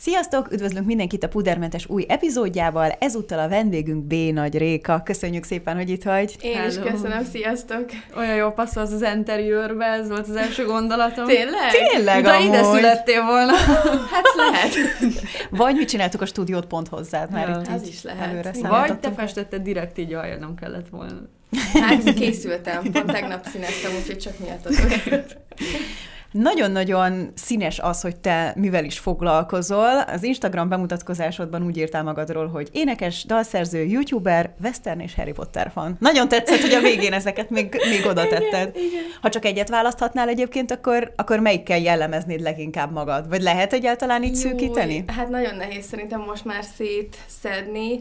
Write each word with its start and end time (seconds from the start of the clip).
Sziasztok! 0.00 0.52
Üdvözlünk 0.52 0.86
mindenkit 0.86 1.24
a 1.24 1.28
Pudermentes 1.28 1.88
új 1.88 2.04
epizódjával. 2.08 2.90
Ezúttal 2.98 3.38
a 3.38 3.48
vendégünk 3.48 4.04
B. 4.04 4.14
Nagy 4.14 4.58
Réka. 4.58 5.02
Köszönjük 5.04 5.44
szépen, 5.44 5.76
hogy 5.76 5.88
itt 5.88 6.02
vagy. 6.02 6.36
Én 6.40 6.54
Hello. 6.54 6.68
is 6.68 6.78
köszönöm, 6.78 7.24
sziasztok! 7.24 7.84
Olyan 8.16 8.34
jó 8.34 8.50
passzol 8.50 8.82
az 8.82 9.04
interiőrbe, 9.14 9.84
ez 9.84 10.08
volt 10.08 10.28
az 10.28 10.36
első 10.36 10.64
gondolatom. 10.64 11.26
Tényleg? 11.26 11.70
Tényleg, 11.70 12.22
De 12.22 12.40
ide 12.40 12.62
születtél 12.62 13.24
volna. 13.24 13.52
hát 14.12 14.24
lehet. 14.36 14.74
Vagy 15.50 15.74
mi 15.74 15.84
csináltuk 15.84 16.20
a 16.20 16.26
stúdiót 16.26 16.66
pont 16.66 16.88
hozzád, 16.88 17.30
mert 17.30 17.48
ja, 17.48 17.60
itt 17.60 17.80
az 17.80 17.88
is 17.88 18.02
lehet. 18.02 18.28
Előre 18.28 18.52
Vagy 18.68 18.98
te 18.98 19.12
festetted 19.12 19.62
direkt 19.62 19.98
így, 19.98 20.16
nem 20.40 20.54
kellett 20.60 20.88
volna. 20.88 21.20
Hát 21.72 22.14
készültem, 22.14 22.82
pont 22.92 23.12
tegnap 23.12 23.46
színeztem, 23.46 23.90
úgyhogy 24.00 24.18
csak 24.18 24.38
miatt 24.38 24.68
nagyon-nagyon 26.32 27.32
színes 27.34 27.78
az, 27.78 28.00
hogy 28.00 28.16
te 28.16 28.52
mivel 28.56 28.84
is 28.84 28.98
foglalkozol. 28.98 29.98
Az 29.98 30.22
Instagram 30.22 30.68
bemutatkozásodban 30.68 31.64
úgy 31.64 31.76
írtál 31.76 32.02
magadról, 32.02 32.48
hogy 32.48 32.68
énekes, 32.72 33.24
dalszerző, 33.24 33.84
youtuber, 33.84 34.54
western 34.62 35.00
és 35.00 35.14
Harry 35.14 35.32
Potter 35.32 35.70
fan. 35.74 35.96
Nagyon 35.98 36.28
tetszett, 36.28 36.60
hogy 36.60 36.72
a 36.72 36.80
végén 36.80 37.12
ezeket 37.12 37.50
még, 37.50 37.76
még 37.90 38.06
oda 38.06 38.26
tetted. 38.26 38.76
Igen, 38.76 38.88
igen. 38.88 39.02
Ha 39.20 39.28
csak 39.28 39.44
egyet 39.44 39.68
választhatnál 39.68 40.28
egyébként, 40.28 40.70
akkor, 40.70 41.12
akkor 41.16 41.40
melyikkel 41.40 41.78
jellemeznéd 41.78 42.40
leginkább 42.40 42.92
magad? 42.92 43.28
Vagy 43.28 43.42
lehet 43.42 43.72
egyáltalán 43.72 44.22
így 44.22 44.32
Júj, 44.32 44.40
szűkíteni? 44.40 45.04
Hát 45.06 45.28
nagyon 45.28 45.56
nehéz 45.56 45.86
szerintem 45.86 46.20
most 46.20 46.44
már 46.44 46.64
szétszedni 46.64 48.00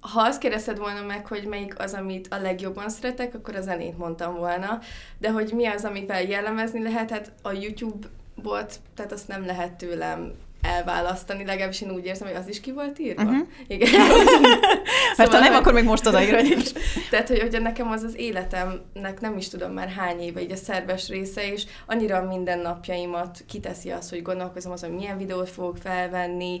ha 0.00 0.20
azt 0.20 0.40
kérdezted 0.40 0.78
volna 0.78 1.02
meg, 1.02 1.26
hogy 1.26 1.44
melyik 1.44 1.78
az, 1.78 1.94
amit 1.94 2.28
a 2.30 2.40
legjobban 2.40 2.88
szeretek, 2.88 3.34
akkor 3.34 3.56
a 3.56 3.60
zenét 3.60 3.98
mondtam 3.98 4.34
volna, 4.34 4.78
de 5.18 5.30
hogy 5.30 5.52
mi 5.52 5.66
az, 5.66 5.84
amivel 5.84 6.22
jellemezni 6.22 6.82
lehet, 6.82 7.10
hát 7.10 7.32
a 7.42 7.52
YouTube 7.52 8.06
volt, 8.34 8.80
tehát 8.94 9.12
azt 9.12 9.28
nem 9.28 9.46
lehet 9.46 9.72
tőlem 9.72 10.32
elválasztani, 10.62 11.44
legalábbis 11.44 11.80
én 11.80 11.90
úgy 11.90 12.06
érzem, 12.06 12.28
hogy 12.28 12.36
az 12.36 12.48
is 12.48 12.60
ki 12.60 12.72
volt 12.72 12.98
írva. 12.98 13.22
Uh-huh. 13.22 13.46
Igen. 13.66 13.90
Mert 15.16 15.30
szóval, 15.30 15.40
ha 15.40 15.48
nem, 15.48 15.54
akkor 15.60 15.72
még 15.72 15.84
most 15.84 16.06
odaírod 16.06 16.44
is. 16.44 16.72
Tehát, 17.10 17.28
hogy, 17.28 17.40
hogy 17.40 17.62
nekem 17.62 17.90
az 17.90 18.02
az 18.02 18.18
életemnek 18.18 19.20
nem 19.20 19.36
is 19.36 19.48
tudom 19.48 19.72
már 19.72 19.88
hány 19.88 20.20
éve, 20.20 20.42
így 20.42 20.52
a 20.52 20.56
szerves 20.56 21.08
része, 21.08 21.52
és 21.52 21.64
annyira 21.86 22.22
minden 22.22 22.58
napjaimat 22.58 23.44
kiteszi 23.48 23.90
az, 23.90 24.10
hogy 24.10 24.22
gondolkozom 24.22 24.72
az, 24.72 24.80
hogy 24.80 24.94
milyen 24.94 25.18
videót 25.18 25.50
fogok 25.50 25.76
felvenni, 25.76 26.58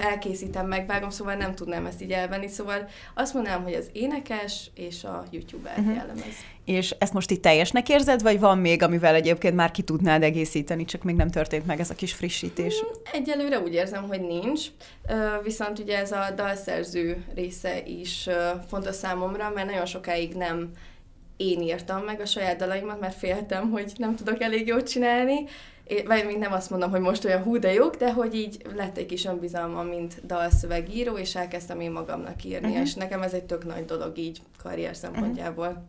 elkészítem, 0.00 0.66
megvágom, 0.66 1.10
szóval 1.10 1.34
nem 1.34 1.54
tudnám 1.54 1.86
ezt 1.86 2.02
így 2.02 2.12
elvenni, 2.12 2.48
szóval 2.48 2.88
azt 3.14 3.34
mondanám, 3.34 3.62
hogy 3.62 3.74
az 3.74 3.90
énekes 3.92 4.70
és 4.74 5.04
a 5.04 5.24
youtuber 5.30 5.78
uh-huh. 5.78 5.94
jellemez. 5.94 6.34
És 6.64 6.94
ezt 6.98 7.12
most 7.12 7.30
itt 7.30 7.42
teljesnek 7.42 7.88
érzed, 7.88 8.22
vagy 8.22 8.40
van 8.40 8.58
még, 8.58 8.82
amivel 8.82 9.14
egyébként 9.14 9.54
már 9.54 9.70
ki 9.70 9.82
tudnád 9.82 10.22
egészíteni, 10.22 10.84
csak 10.84 11.02
még 11.02 11.14
nem 11.14 11.30
történt 11.30 11.66
meg 11.66 11.80
ez 11.80 11.90
a 11.90 11.94
kis 11.94 12.12
frissítés? 12.12 12.82
Mm, 12.84 12.88
egyelőre 13.12 13.60
úgy 13.60 13.72
érzem, 13.72 14.08
hogy 14.08 14.20
nincs, 14.20 14.66
viszont 15.42 15.78
ugye 15.78 15.98
ez 15.98 16.12
a 16.12 16.32
dalszerző 16.36 17.24
része 17.34 17.82
is 17.86 18.28
fontos 18.68 18.94
számomra, 18.94 19.50
mert 19.54 19.66
nagyon 19.66 19.86
sokáig 19.86 20.34
nem 20.34 20.70
én 21.36 21.60
írtam 21.60 22.04
meg 22.04 22.20
a 22.20 22.26
saját 22.26 22.56
dalaimat, 22.56 23.00
mert 23.00 23.16
féltem, 23.16 23.70
hogy 23.70 23.92
nem 23.96 24.16
tudok 24.16 24.42
elég 24.42 24.66
jót 24.66 24.88
csinálni, 24.88 25.44
vagy 26.06 26.26
még 26.26 26.38
nem 26.38 26.52
azt 26.52 26.70
mondom, 26.70 26.90
hogy 26.90 27.00
most 27.00 27.24
olyan 27.24 27.42
hú 27.42 27.58
de 27.58 27.72
jók, 27.72 27.96
de 27.96 28.12
hogy 28.12 28.34
így 28.34 28.62
lett 28.76 28.96
egy 28.96 29.06
kis 29.06 29.24
önbizalma, 29.24 29.82
mint 29.82 30.26
dalszövegíró, 30.26 31.16
és 31.16 31.36
elkezdtem 31.36 31.80
én 31.80 31.90
magamnak 31.90 32.44
írni, 32.44 32.66
uh-huh. 32.66 32.82
és 32.82 32.94
nekem 32.94 33.22
ez 33.22 33.32
egy 33.32 33.44
tök 33.44 33.66
nagy 33.66 33.84
dolog 33.84 34.18
így 34.18 34.40
karrier 34.62 34.96
szempontjából. 34.96 35.66
Uh-huh. 35.66 35.82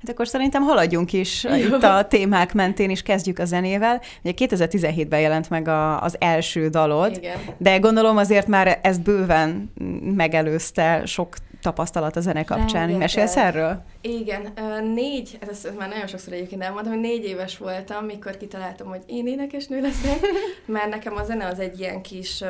Hát 0.00 0.08
akkor 0.08 0.28
szerintem 0.28 0.62
haladjunk 0.62 1.12
is 1.12 1.44
Jó. 1.44 1.54
itt 1.54 1.82
a 1.82 2.06
témák 2.08 2.54
mentén, 2.54 2.90
és 2.90 3.02
kezdjük 3.02 3.38
a 3.38 3.44
zenével. 3.44 4.00
Ugye 4.22 4.32
2017-ben 4.36 5.20
jelent 5.20 5.50
meg 5.50 5.68
a, 5.68 6.00
az 6.00 6.16
első 6.18 6.68
dalod, 6.68 7.16
Igen. 7.16 7.38
de 7.58 7.78
gondolom 7.78 8.16
azért 8.16 8.46
már 8.46 8.78
ezt 8.82 9.02
bőven 9.02 9.72
megelőzte 10.14 11.06
sok 11.06 11.36
tapasztalat 11.64 12.16
a 12.16 12.20
zene 12.20 12.44
kapcsán. 12.44 12.80
Rengeteg. 12.80 12.98
Mesélsz 12.98 13.36
erről? 13.36 13.82
Igen, 14.00 14.52
négy, 14.94 15.38
ez 15.48 15.68
már 15.78 15.88
nagyon 15.88 16.06
sokszor 16.06 16.32
egyébként 16.32 16.62
elmondtam, 16.62 16.92
hogy 16.92 17.02
négy 17.02 17.24
éves 17.24 17.58
voltam, 17.58 18.04
mikor 18.04 18.36
kitaláltam, 18.36 18.86
hogy 18.86 19.02
én 19.06 19.26
énekesnő 19.26 19.80
leszek, 19.80 20.20
mert 20.66 20.88
nekem 20.88 21.16
a 21.16 21.24
zene 21.24 21.46
az 21.46 21.58
egy 21.58 21.80
ilyen 21.80 22.02
kis 22.02 22.42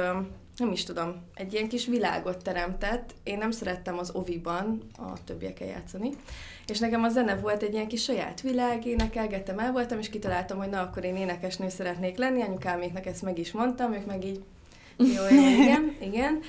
nem 0.57 0.73
is 0.73 0.85
tudom, 0.85 1.23
egy 1.35 1.53
ilyen 1.53 1.69
kis 1.69 1.87
világot 1.87 2.43
teremtett. 2.43 3.15
Én 3.23 3.39
nem 3.39 3.51
szerettem 3.51 3.99
az 3.99 4.11
oviban 4.15 4.83
a 4.97 5.25
többiekkel 5.25 5.67
játszani, 5.67 6.11
és 6.67 6.79
nekem 6.79 7.03
a 7.03 7.09
zene 7.09 7.37
volt 7.37 7.63
egy 7.63 7.73
ilyen 7.73 7.89
kis 7.89 8.03
saját 8.03 8.41
világ, 8.41 8.87
énekelgettem, 8.87 9.59
el 9.59 9.73
voltam, 9.73 9.99
és 9.99 10.11
kitaláltam, 10.11 10.59
hogy 10.59 10.69
na, 10.69 10.81
akkor 10.81 11.05
én 11.05 11.17
énekesnő 11.17 11.69
szeretnék 11.69 12.17
lenni, 12.17 12.43
anyukáméknak 12.43 13.07
ezt 13.07 13.23
meg 13.23 13.39
is 13.39 13.53
mondtam, 13.53 13.93
ők 13.93 14.07
meg 14.07 14.25
így, 14.25 14.41
jó, 14.97 15.23
jó 15.31 15.49
igen, 15.63 15.97
igen. 16.01 16.41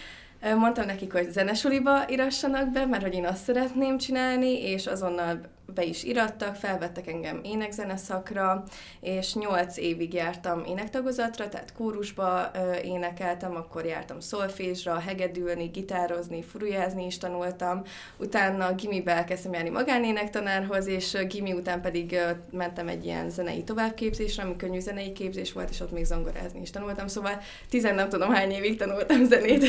Mondtam 0.57 0.85
nekik, 0.85 1.11
hogy 1.11 1.31
zenesuliba 1.31 2.09
irassanak 2.09 2.71
be, 2.71 2.85
mert 2.85 3.03
hogy 3.03 3.13
én 3.13 3.25
azt 3.25 3.43
szeretném 3.43 3.97
csinálni, 3.97 4.61
és 4.61 4.87
azonnal 4.87 5.39
be 5.73 5.83
is 5.83 6.03
irattak, 6.03 6.55
felvettek 6.55 7.07
engem 7.07 7.39
énekzene 7.43 7.97
szakra, 7.97 8.63
és 8.99 9.33
nyolc 9.33 9.77
évig 9.77 10.13
jártam 10.13 10.63
énektagozatra, 10.65 11.49
tehát 11.49 11.73
kórusba 11.73 12.51
ö, 12.53 12.75
énekeltem, 12.75 13.55
akkor 13.55 13.85
jártam 13.85 14.19
szolfésra, 14.19 14.99
hegedülni, 14.99 15.65
gitározni, 15.65 16.43
furujázni 16.43 17.05
is 17.05 17.17
tanultam, 17.17 17.81
utána 18.17 18.75
gimibe 18.75 19.11
elkezdtem 19.11 19.53
járni 19.53 19.69
magánénektanárhoz, 19.69 20.87
és 20.87 21.17
gimi 21.27 21.53
után 21.53 21.81
pedig 21.81 22.11
ö, 22.11 22.29
mentem 22.51 22.87
egy 22.87 23.05
ilyen 23.05 23.29
zenei 23.29 23.63
továbbképzésre, 23.63 24.43
ami 24.43 24.55
könnyű 24.55 24.79
zenei 24.79 25.11
képzés 25.11 25.53
volt, 25.53 25.69
és 25.69 25.79
ott 25.79 25.91
még 25.91 26.05
zongorázni 26.05 26.61
is 26.61 26.69
tanultam, 26.69 27.07
szóval 27.07 27.41
tizen 27.69 27.95
nem 27.95 28.09
tudom 28.09 28.33
hány 28.33 28.51
évig 28.51 28.77
tanultam 28.77 29.25
zenét. 29.25 29.63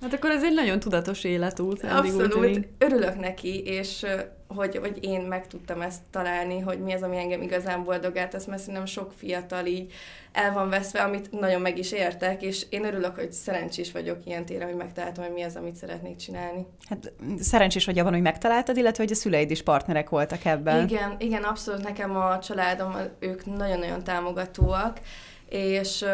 Hát 0.00 0.12
akkor 0.12 0.30
ez 0.30 0.44
egy 0.44 0.54
nagyon 0.54 0.80
tudatos 0.80 1.24
életút. 1.24 1.82
Abszolút, 1.82 2.68
örülök 2.78 3.20
neki, 3.20 3.62
és 3.64 4.06
hogy, 4.48 4.76
hogy 4.76 4.98
én 5.00 5.20
meg 5.20 5.46
tudtam 5.46 5.80
ezt 5.80 6.00
találni, 6.10 6.58
hogy 6.60 6.80
mi 6.80 6.92
az, 6.92 7.02
ami 7.02 7.16
engem 7.16 7.42
igazán 7.42 7.84
boldogát 7.84 8.30
tesz, 8.30 8.44
mert 8.44 8.60
szerintem 8.60 8.86
sok 8.86 9.12
fiatal 9.16 9.66
így 9.66 9.92
el 10.32 10.52
van 10.52 10.68
veszve, 10.68 11.02
amit 11.02 11.40
nagyon 11.40 11.60
meg 11.60 11.78
is 11.78 11.92
értek, 11.92 12.42
és 12.42 12.66
én 12.70 12.84
örülök, 12.84 13.14
hogy 13.14 13.32
szerencsés 13.32 13.92
vagyok 13.92 14.18
ilyen 14.24 14.44
téren, 14.44 14.68
hogy 14.68 14.76
megtaláltam, 14.76 15.24
hogy 15.24 15.32
mi 15.32 15.42
az, 15.42 15.56
amit 15.56 15.74
szeretnék 15.74 16.16
csinálni. 16.16 16.66
Hát 16.88 17.12
szerencsés 17.40 17.84
vagy 17.84 17.98
abban, 17.98 18.12
hogy 18.12 18.22
megtaláltad, 18.22 18.76
illetve 18.76 19.02
hogy 19.02 19.12
a 19.12 19.16
szüleid 19.16 19.50
is 19.50 19.62
partnerek 19.62 20.08
voltak 20.08 20.44
ebben. 20.44 20.88
Igen, 20.88 21.16
igen, 21.18 21.42
abszolút 21.42 21.82
nekem 21.82 22.16
a 22.16 22.38
családom, 22.38 22.96
ők 23.18 23.44
nagyon-nagyon 23.44 24.04
támogatóak, 24.04 25.00
és 25.48 26.04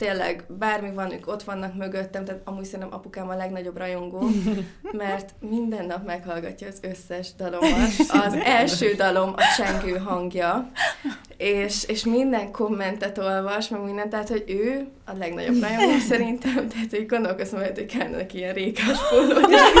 tényleg 0.00 0.44
bármi 0.48 0.92
van, 0.94 1.12
ők 1.12 1.26
ott 1.26 1.42
vannak 1.42 1.74
mögöttem, 1.74 2.24
tehát 2.24 2.40
amúgy 2.44 2.64
szerintem 2.64 2.94
apukám 2.94 3.28
a 3.28 3.36
legnagyobb 3.36 3.76
rajongó, 3.76 4.28
mert 4.92 5.34
minden 5.40 5.86
nap 5.86 6.04
meghallgatja 6.04 6.66
az 6.66 6.78
összes 6.82 7.34
dalomat. 7.34 7.90
Az 8.08 8.34
első 8.44 8.94
dalom 8.94 9.34
a 9.36 9.42
csengő 9.56 9.96
hangja, 9.96 10.70
és, 11.36 11.84
és 11.84 12.04
minden 12.04 12.52
kommentet 12.52 13.18
olvas, 13.18 13.68
meg 13.68 13.80
minden, 13.82 14.08
tehát 14.08 14.28
hogy 14.28 14.44
ő 14.46 14.88
a 15.10 15.16
legnagyobb 15.18 15.60
rajongó 15.60 15.98
szerintem, 16.08 16.68
tehát 16.68 16.90
hogy 16.90 17.06
gondolkozom, 17.06 17.60
hogy 17.60 17.86
kellene 17.86 18.16
neki 18.16 18.38
ilyen 18.38 18.54
rékás 18.54 18.98
póló. 19.10 19.38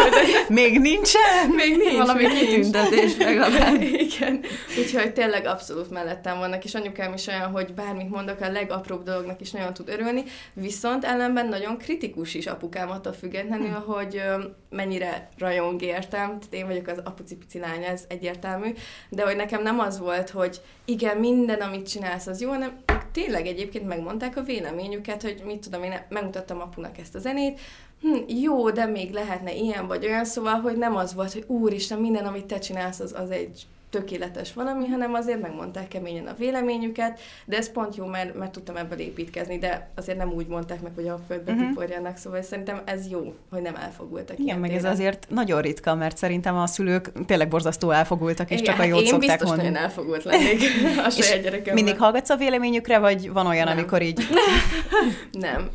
Még 0.60 0.80
nincsen? 0.80 1.50
Még 1.56 1.76
nincs. 1.76 1.96
Valami 1.96 2.26
kitüntetés 2.26 3.16
legalább. 3.16 3.82
Igen. 4.06 4.40
Úgyhogy 4.78 5.12
tényleg 5.12 5.46
abszolút 5.46 5.90
mellettem 5.90 6.38
vannak, 6.38 6.64
és 6.64 6.74
anyukám 6.74 7.12
is 7.12 7.26
olyan, 7.26 7.50
hogy 7.50 7.74
bármit 7.74 8.10
mondok, 8.10 8.40
a 8.40 8.50
legapróbb 8.50 9.02
dolognak 9.02 9.40
is 9.40 9.50
nagyon 9.50 9.74
tud 9.74 9.88
örülni, 9.88 10.22
viszont 10.52 11.04
ellenben 11.04 11.48
nagyon 11.48 11.78
kritikus 11.78 12.34
is 12.34 12.46
apukám 12.46 12.90
attól 12.90 13.12
függetlenül, 13.12 13.68
hm. 13.68 13.90
hogy 13.90 14.22
mennyire 14.70 15.28
rajong 15.38 15.82
értem, 15.82 16.26
tehát 16.26 16.48
én 16.50 16.66
vagyok 16.66 16.86
az 16.86 17.00
apuci-pici 17.04 17.58
lánya, 17.58 17.86
ez 17.86 18.04
egyértelmű, 18.08 18.72
de 19.08 19.22
hogy 19.22 19.36
nekem 19.36 19.62
nem 19.62 19.78
az 19.78 19.98
volt, 19.98 20.30
hogy 20.30 20.60
igen, 20.84 21.16
minden, 21.16 21.60
amit 21.60 21.88
csinálsz, 21.88 22.26
az 22.26 22.40
jó, 22.40 22.48
hanem 22.48 22.82
tényleg 23.12 23.46
egyébként 23.46 23.86
megmondták 23.86 24.36
a 24.36 24.42
véleményüket, 24.42 25.19
hogy 25.22 25.42
mit 25.44 25.58
tudom, 25.58 25.82
én 25.82 26.06
megmutattam 26.08 26.60
apunak 26.60 26.98
ezt 26.98 27.14
a 27.14 27.18
zenét, 27.18 27.60
hm, 28.00 28.16
jó, 28.26 28.70
de 28.70 28.86
még 28.86 29.12
lehetne 29.12 29.54
ilyen 29.54 29.86
vagy 29.86 30.04
olyan, 30.04 30.24
szóval, 30.24 30.60
hogy 30.60 30.76
nem 30.76 30.96
az 30.96 31.14
volt, 31.14 31.32
hogy 31.32 31.44
úristen, 31.46 31.98
minden, 31.98 32.26
amit 32.26 32.46
te 32.46 32.58
csinálsz, 32.58 33.00
az, 33.00 33.12
az 33.12 33.30
egy 33.30 33.66
tökéletes 33.90 34.52
valami, 34.52 34.86
hanem 34.86 35.14
azért 35.14 35.40
megmondták 35.40 35.88
keményen 35.88 36.26
a 36.26 36.34
véleményüket, 36.34 37.20
de 37.44 37.56
ez 37.56 37.72
pont 37.72 37.96
jó, 37.96 38.06
mert, 38.06 38.34
mert 38.34 38.52
tudtam 38.52 38.76
ebből 38.76 38.98
építkezni, 38.98 39.58
de 39.58 39.90
azért 39.94 40.18
nem 40.18 40.32
úgy 40.32 40.46
mondták 40.46 40.80
meg, 40.80 40.92
hogy 40.94 41.08
a 41.08 41.20
földbe 41.26 41.52
uh-huh. 41.52 41.68
tiporjanak, 41.68 42.16
szóval 42.16 42.42
szerintem 42.42 42.82
ez 42.84 43.08
jó, 43.08 43.34
hogy 43.50 43.62
nem 43.62 43.74
elfogultak. 43.76 44.38
Igen, 44.38 44.58
meg 44.58 44.72
ez 44.72 44.84
azért 44.84 45.26
nagyon 45.28 45.60
ritka, 45.60 45.94
mert 45.94 46.16
szerintem 46.16 46.56
a 46.56 46.66
szülők 46.66 47.24
tényleg 47.26 47.48
borzasztó 47.48 47.90
elfogultak, 47.90 48.50
és 48.50 48.60
Igen, 48.60 48.74
csak 48.74 48.84
a 48.84 48.86
jót 48.86 49.00
én 49.00 49.06
szokták 49.06 49.28
biztos 49.28 49.48
mondani. 49.48 49.68
nagyon 49.68 49.82
elfogult 49.82 50.24
lennék 50.24 50.60
a 51.04 51.10
saját 51.20 51.42
gyerekemben. 51.42 51.74
Mindig 51.74 51.98
hallgatsz 51.98 52.30
a 52.30 52.36
véleményükre, 52.36 52.98
vagy 52.98 53.32
van 53.32 53.46
olyan, 53.46 53.64
nem. 53.64 53.76
amikor 53.76 54.02
így... 54.02 54.22
nem. 55.32 55.70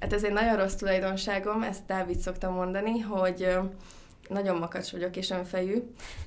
Hát 0.00 0.12
ez 0.12 0.24
egy 0.24 0.32
nagyon 0.32 0.56
rossz 0.56 0.74
tulajdonságom, 0.74 1.62
ezt 1.62 1.80
Dávid 1.86 2.18
szokta 2.18 2.50
mondani, 2.50 3.00
hogy 3.00 3.48
nagyon 4.28 4.56
makacs 4.56 4.90
vagyok 4.90 5.16
és 5.16 5.30
önfejű, 5.30 5.82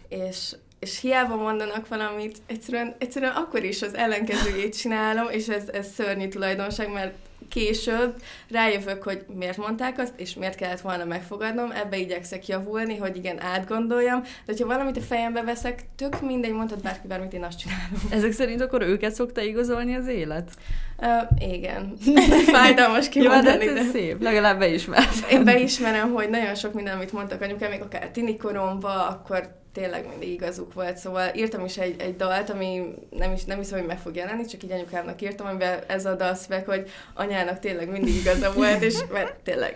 és 0.08 0.56
és 0.80 1.00
hiába 1.00 1.36
mondanak 1.36 1.88
valamit, 1.88 2.38
egyszerűen, 2.46 2.96
egyszerűen 2.98 3.32
akkor 3.32 3.64
is 3.64 3.82
az 3.82 3.96
ellenkezőjét 3.96 4.78
csinálom, 4.78 5.30
és 5.30 5.48
ez, 5.48 5.68
ez 5.68 5.88
szörnyű 5.94 6.28
tulajdonság, 6.28 6.92
mert 6.92 7.14
később 7.50 8.22
rájövök, 8.50 9.04
hogy 9.04 9.26
miért 9.38 9.58
mondták 9.58 10.00
azt, 10.00 10.14
és 10.16 10.34
miért 10.34 10.56
kellett 10.56 10.82
volna 10.82 11.06
megfogadnom, 11.06 11.72
ebbe 11.72 11.98
igyekszek 11.98 12.48
javulni, 12.48 12.98
hogy 12.98 13.16
igen, 13.16 13.42
átgondoljam, 13.42 14.22
de 14.22 14.30
hogyha 14.46 14.68
valamit 14.68 14.98
a 14.98 15.02
fejembe 15.02 15.42
veszek, 15.42 15.86
tök 15.96 16.22
mindegy, 16.22 16.52
mondhat 16.52 16.82
bárki 16.82 17.08
bármit, 17.08 17.34
én 17.34 17.44
azt 17.44 17.60
csinálom. 17.60 18.02
Ezek 18.10 18.32
szerint 18.32 18.62
akkor 18.62 18.82
őket 18.82 19.14
szokta 19.14 19.42
igazolni 19.42 19.96
az 19.96 20.08
élet? 20.08 20.50
Uh, 20.98 21.52
igen. 21.54 21.94
Fájdalmas 22.54 23.10
kimondani, 23.14 23.66
Jó, 23.66 23.74
de... 23.74 23.80
ez 23.80 23.90
szép, 23.90 24.22
legalább 24.22 24.60
beismer. 24.60 25.04
Én 25.32 25.44
beismerem, 25.44 26.14
hogy 26.14 26.30
nagyon 26.30 26.56
sok 26.56 26.74
minden, 26.74 26.96
amit 26.96 27.12
mondtak 27.12 27.42
anyukám, 27.42 27.70
még 27.70 27.82
akár 27.82 28.10
tinikoromba, 28.10 29.08
akkor 29.08 29.59
tényleg 29.74 30.08
mindig 30.08 30.30
igazuk 30.30 30.74
volt, 30.74 30.98
szóval 30.98 31.32
írtam 31.36 31.66
is 31.66 31.78
egy, 31.78 32.02
egy 32.02 32.16
dalt, 32.16 32.50
ami 32.50 32.94
nem 33.10 33.32
is, 33.32 33.44
nem 33.44 33.58
hiszem, 33.58 33.80
hogy 33.80 33.88
meg 33.88 34.00
fog 34.00 34.16
jelenni, 34.16 34.46
csak 34.46 34.64
így 34.64 34.72
anyukámnak 34.72 35.22
írtam, 35.22 35.48
amiben 35.48 35.80
ez 35.88 36.06
a 36.06 36.16
dal 36.16 36.36
szöveg, 36.36 36.66
hogy 36.66 36.90
anyának 37.14 37.60
tényleg 37.60 37.90
mindig 37.90 38.16
igaza 38.16 38.54
volt, 38.54 38.82
és 38.82 38.96
mert 39.12 39.36
tényleg. 39.40 39.74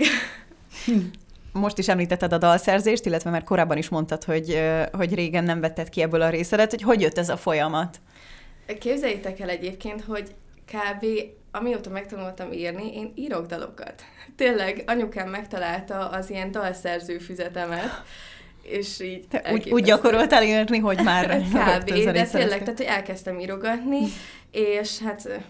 Most 1.51 1.77
is 1.77 1.87
említetted 1.87 2.33
a 2.33 2.37
dalszerzést, 2.37 3.05
illetve 3.05 3.29
már 3.29 3.43
korábban 3.43 3.77
is 3.77 3.89
mondtad, 3.89 4.23
hogy, 4.23 4.61
hogy 4.91 5.13
régen 5.13 5.43
nem 5.43 5.59
vetted 5.59 5.89
ki 5.89 6.01
ebből 6.01 6.21
a 6.21 6.29
részedet, 6.29 6.69
hogy 6.69 6.81
hogy 6.81 7.01
jött 7.01 7.17
ez 7.17 7.29
a 7.29 7.37
folyamat? 7.37 7.99
Képzeljétek 8.79 9.39
el 9.39 9.49
egyébként, 9.49 10.01
hogy 10.01 10.35
kb. 10.65 11.05
amióta 11.51 11.89
megtanultam 11.89 12.51
írni, 12.51 12.95
én 12.95 13.11
írok 13.15 13.45
dalokat. 13.45 14.03
Tényleg, 14.37 14.83
anyukám 14.87 15.29
megtalálta 15.29 16.09
az 16.09 16.29
ilyen 16.29 16.51
dalszerző 16.51 17.17
füzetemet, 17.17 18.03
és 18.63 18.99
így 18.99 19.27
Te 19.27 19.51
úgy, 19.53 19.71
úgy 19.71 19.83
gyakoroltál 19.83 20.43
írni, 20.43 20.77
hogy 20.77 20.99
már 21.03 21.41
Kb. 21.41 21.93
de 21.93 22.25
tényleg, 22.25 22.59
tehát 22.59 22.77
hogy 22.77 22.85
elkezdtem 22.85 23.39
írogatni, 23.39 23.99
és 24.51 24.99
hát 24.99 25.43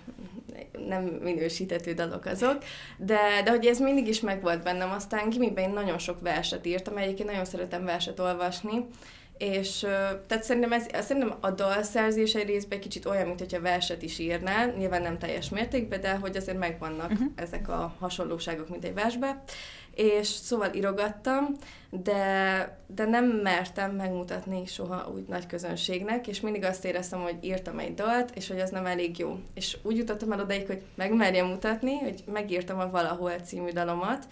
nem 0.88 1.04
minősítető 1.04 1.94
dalok 1.94 2.26
azok, 2.26 2.58
de, 2.98 3.42
de 3.44 3.50
hogy 3.50 3.66
ez 3.66 3.80
mindig 3.80 4.08
is 4.08 4.20
megvolt 4.20 4.64
bennem, 4.64 4.92
aztán 4.92 5.30
gimiben 5.30 5.64
én 5.64 5.74
nagyon 5.74 5.98
sok 5.98 6.22
verset 6.22 6.66
írtam, 6.66 6.98
egyébként 6.98 7.30
nagyon 7.30 7.46
szeretem 7.46 7.86
verset 7.86 8.20
olvasni, 8.20 8.86
és 9.38 9.80
tehát 10.28 10.44
szerintem, 10.44 10.72
ez, 10.72 10.86
szerintem 11.02 11.34
a 11.40 11.52
dalszerzés 11.52 12.34
egy 12.34 12.48
részben 12.48 12.80
kicsit 12.80 13.06
olyan, 13.06 13.28
mint 13.28 13.40
hogyha 13.40 13.62
verset 13.62 14.02
is 14.02 14.20
írnál, 14.20 14.74
nyilván 14.78 15.02
nem 15.02 15.18
teljes 15.18 15.50
mértékben, 15.50 16.02
de 16.02 16.16
hogy 16.16 16.38
azért 16.38 16.60
megvannak 16.60 17.12
uh-huh. 17.12 17.28
ezek 17.36 17.70
a 17.70 17.96
hasonlóságok, 18.00 18.70
mint 18.70 18.86
egy 18.86 18.94
versbe 18.94 19.44
és 19.96 20.28
szóval 20.28 20.70
írogattam, 20.74 21.56
de, 22.02 22.78
de 22.88 23.06
nem 23.06 23.26
mertem 23.26 23.92
megmutatni 23.96 24.66
soha 24.66 25.12
úgy 25.14 25.28
nagy 25.28 25.46
közönségnek, 25.46 26.28
és 26.28 26.42
mindig 26.42 26.64
azt 26.64 26.86
éreztem, 26.86 27.22
hogy 27.22 27.38
írtam 27.42 27.80
egy 27.80 27.94
dalt, 27.94 28.36
és 28.36 28.48
hogy 28.48 28.60
az 28.60 28.70
nem 28.70 28.86
elég 28.86 29.18
jó. 29.20 29.40
És 29.54 29.78
úgy 29.82 29.98
jutottam 29.98 30.32
el 30.32 30.40
odaig, 30.40 30.66
hogy 30.66 30.82
megmerjem 30.96 31.48
mutatni, 31.48 31.98
hogy 31.98 32.24
megírtam 32.32 32.80
a 32.80 32.90
Valahol 32.90 33.32
című 33.32 33.72
dalomat, 33.72 34.26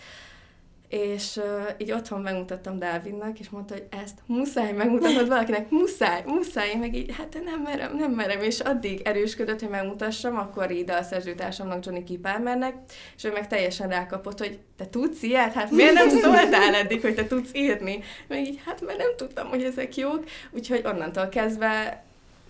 és 0.91 1.35
uh, 1.35 1.43
így 1.77 1.91
otthon 1.91 2.21
megmutattam 2.21 2.79
Dávidnak, 2.79 3.39
és 3.39 3.49
mondta, 3.49 3.73
hogy 3.73 3.85
ezt 4.03 4.19
muszáj 4.25 4.71
megmutatod 4.71 5.27
valakinek, 5.27 5.69
muszáj, 5.69 6.23
muszáj, 6.25 6.75
meg 6.75 6.95
így, 6.95 7.15
hát 7.17 7.37
nem 7.43 7.61
merem, 7.61 7.95
nem 7.97 8.11
merem, 8.11 8.41
és 8.41 8.59
addig 8.59 9.01
erősködött, 9.03 9.59
hogy 9.59 9.69
megmutassam, 9.69 10.37
akkor 10.37 10.71
így 10.71 10.89
a 10.89 11.03
szerzőtársamnak, 11.03 11.85
Johnny 11.85 12.03
Kipálmernek, 12.03 12.75
és 13.17 13.23
ő 13.23 13.31
meg 13.31 13.47
teljesen 13.47 13.89
rákapott, 13.89 14.39
hogy 14.39 14.59
te 14.77 14.85
tudsz 14.89 15.23
ilyet? 15.23 15.53
Hát 15.53 15.71
miért 15.71 15.93
nem 15.93 16.09
szóltál 16.09 16.75
eddig, 16.75 17.01
hogy 17.01 17.15
te 17.15 17.27
tudsz 17.27 17.49
írni? 17.53 18.03
Meg 18.27 18.39
így, 18.39 18.61
hát 18.65 18.81
mert 18.81 18.97
nem 18.97 19.15
tudtam, 19.17 19.47
hogy 19.47 19.63
ezek 19.63 19.95
jók, 19.95 20.23
úgyhogy 20.51 20.81
onnantól 20.85 21.29
kezdve 21.29 22.03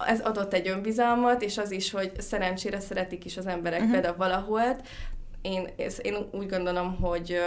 ez 0.07 0.19
adott 0.19 0.53
egy 0.53 0.67
önbizalmat, 0.67 1.41
és 1.41 1.57
az 1.57 1.71
is, 1.71 1.91
hogy 1.91 2.11
szerencsére 2.17 2.79
szeretik 2.79 3.25
is 3.25 3.37
az 3.37 3.47
emberek 3.47 3.79
uh-huh. 3.79 3.93
például 3.93 4.15
valahol, 4.17 4.75
én, 5.41 5.67
én 6.01 6.15
úgy 6.31 6.47
gondolom, 6.47 6.95
hogy, 6.95 7.37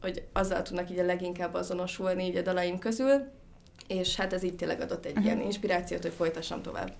hogy 0.00 0.22
azzal 0.32 0.62
tudnak 0.62 0.90
így 0.90 0.98
a 0.98 1.04
leginkább 1.04 1.54
azonosulni 1.54 2.24
így 2.24 2.36
a 2.36 2.42
dalaim 2.42 2.78
közül, 2.78 3.30
és 3.86 4.16
hát 4.16 4.32
ez 4.32 4.42
így 4.42 4.56
tényleg 4.56 4.80
adott 4.80 5.04
egy 5.04 5.10
uh-huh. 5.10 5.26
ilyen 5.26 5.40
inspirációt, 5.40 6.02
hogy 6.02 6.12
folytassam 6.12 6.62
tovább. 6.62 6.92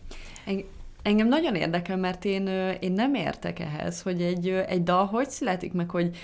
Engem 1.03 1.29
nagyon 1.29 1.55
érdekel, 1.55 1.97
mert 1.97 2.25
én, 2.25 2.47
én 2.81 2.93
nem 2.93 3.15
értek 3.15 3.59
ehhez, 3.59 4.03
hogy 4.03 4.23
egy, 4.23 4.49
egy 4.49 4.83
dal 4.83 5.07
hogy 5.07 5.31
születik 5.31 5.73
meg, 5.73 5.91
hogy 5.91 6.17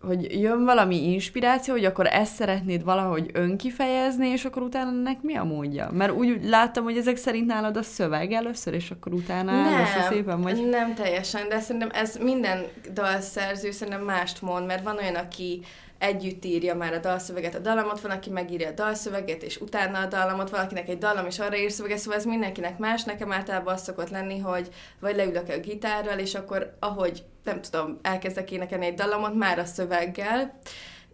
hogy 0.00 0.40
jön 0.40 0.64
valami 0.64 1.12
inspiráció, 1.12 1.74
hogy 1.74 1.84
akkor 1.84 2.06
ezt 2.06 2.34
szeretnéd 2.34 2.84
valahogy 2.84 3.30
önkifejezni, 3.32 4.26
és 4.26 4.44
akkor 4.44 4.62
utána 4.62 4.90
ennek 4.90 5.22
mi 5.22 5.36
a 5.36 5.44
módja? 5.44 5.90
Mert 5.92 6.12
úgy 6.12 6.44
láttam, 6.44 6.84
hogy 6.84 6.96
ezek 6.96 7.16
szerint 7.16 7.46
nálad 7.46 7.76
a 7.76 7.82
szöveg 7.82 8.32
először, 8.32 8.74
és 8.74 8.90
akkor 8.90 9.12
utána 9.12 9.62
nem, 9.62 9.84
szépen, 10.08 10.40
vagy? 10.40 10.68
Nem 10.68 10.94
teljesen, 10.94 11.48
de 11.48 11.60
szerintem 11.60 11.90
ez 11.92 12.16
minden 12.22 12.66
dalszerző 12.92 13.70
szerintem 13.70 14.04
mást 14.04 14.42
mond, 14.42 14.66
mert 14.66 14.84
van 14.84 14.96
olyan, 14.96 15.14
aki 15.14 15.60
együtt 15.98 16.44
írja 16.44 16.74
már 16.74 16.92
a 16.92 16.98
dalszöveget, 16.98 17.54
a 17.54 17.58
dalamot, 17.58 18.00
van, 18.00 18.10
aki 18.10 18.30
megírja 18.30 18.68
a 18.68 18.72
dalszöveget, 18.72 19.42
és 19.42 19.56
utána 19.56 19.98
a 19.98 20.06
dalamot, 20.06 20.50
valakinek 20.50 20.88
egy 20.88 20.98
dalam, 20.98 21.26
és 21.26 21.38
arra 21.38 21.56
ír 21.56 21.70
szöveget, 21.70 21.98
szóval 21.98 22.18
ez 22.18 22.24
mindenkinek 22.24 22.78
más. 22.78 23.04
Nekem 23.04 23.32
általában 23.32 23.74
az 23.74 23.82
szokott 23.82 24.10
lenni, 24.10 24.38
hogy 24.38 24.68
vagy 25.00 25.16
leülök 25.16 25.48
a 25.48 25.58
gitárral, 25.58 26.18
és 26.18 26.34
akkor 26.34 26.76
ahogy, 26.78 27.24
nem 27.44 27.60
tudom, 27.60 27.98
elkezdek 28.02 28.50
énekelni 28.50 28.86
egy 28.86 28.94
dalamot, 28.94 29.34
már 29.34 29.58
a 29.58 29.64
szöveggel, 29.64 30.58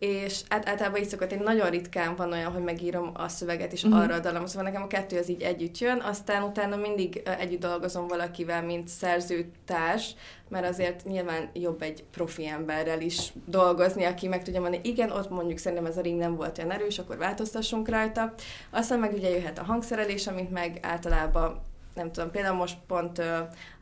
és 0.05 0.41
át, 0.49 0.69
általában 0.69 1.01
így 1.01 1.09
szokott, 1.09 1.33
én 1.33 1.41
nagyon 1.43 1.71
ritkán 1.71 2.17
van 2.17 2.33
olyan, 2.33 2.53
hogy 2.53 2.63
megírom 2.63 3.11
a 3.15 3.29
szöveget, 3.29 3.73
és 3.73 3.85
uh-huh. 3.85 4.01
arra 4.01 4.15
a 4.15 4.19
dalom, 4.21 4.47
szóval 4.47 4.63
nekem 4.63 4.83
a 4.83 4.87
kettő 4.87 5.19
az 5.19 5.29
így 5.29 5.43
együtt 5.43 5.79
jön, 5.79 6.01
aztán 6.01 6.43
utána 6.43 6.77
mindig 6.77 7.23
együtt 7.39 7.61
dolgozom 7.61 8.07
valakivel, 8.07 8.63
mint 8.63 8.89
szerzőtárs, 8.89 10.15
mert 10.49 10.69
azért 10.69 11.05
nyilván 11.05 11.51
jobb 11.53 11.83
egy 11.83 12.05
profi 12.11 12.47
emberrel 12.47 13.01
is 13.01 13.33
dolgozni, 13.47 14.05
aki 14.05 14.29
meg 14.29 14.43
tudja 14.43 14.61
mondani, 14.61 14.89
igen, 14.89 15.11
ott 15.11 15.31
mondjuk 15.31 15.59
szerintem 15.59 15.87
ez 15.87 15.97
a 15.97 16.01
ring 16.01 16.19
nem 16.19 16.37
volt 16.37 16.59
olyan 16.59 16.71
erős, 16.71 16.99
akkor 16.99 17.17
változtassunk 17.17 17.89
rajta. 17.89 18.35
Aztán 18.71 18.99
meg 18.99 19.13
ugye 19.13 19.29
jöhet 19.29 19.59
a 19.59 19.65
hangszerelés, 19.65 20.27
amit 20.27 20.51
meg 20.51 20.79
általában 20.83 21.63
nem 21.95 22.13
tudom, 22.13 22.31
például 22.31 22.57
most 22.57 22.77
pont 22.87 23.19
uh, 23.19 23.27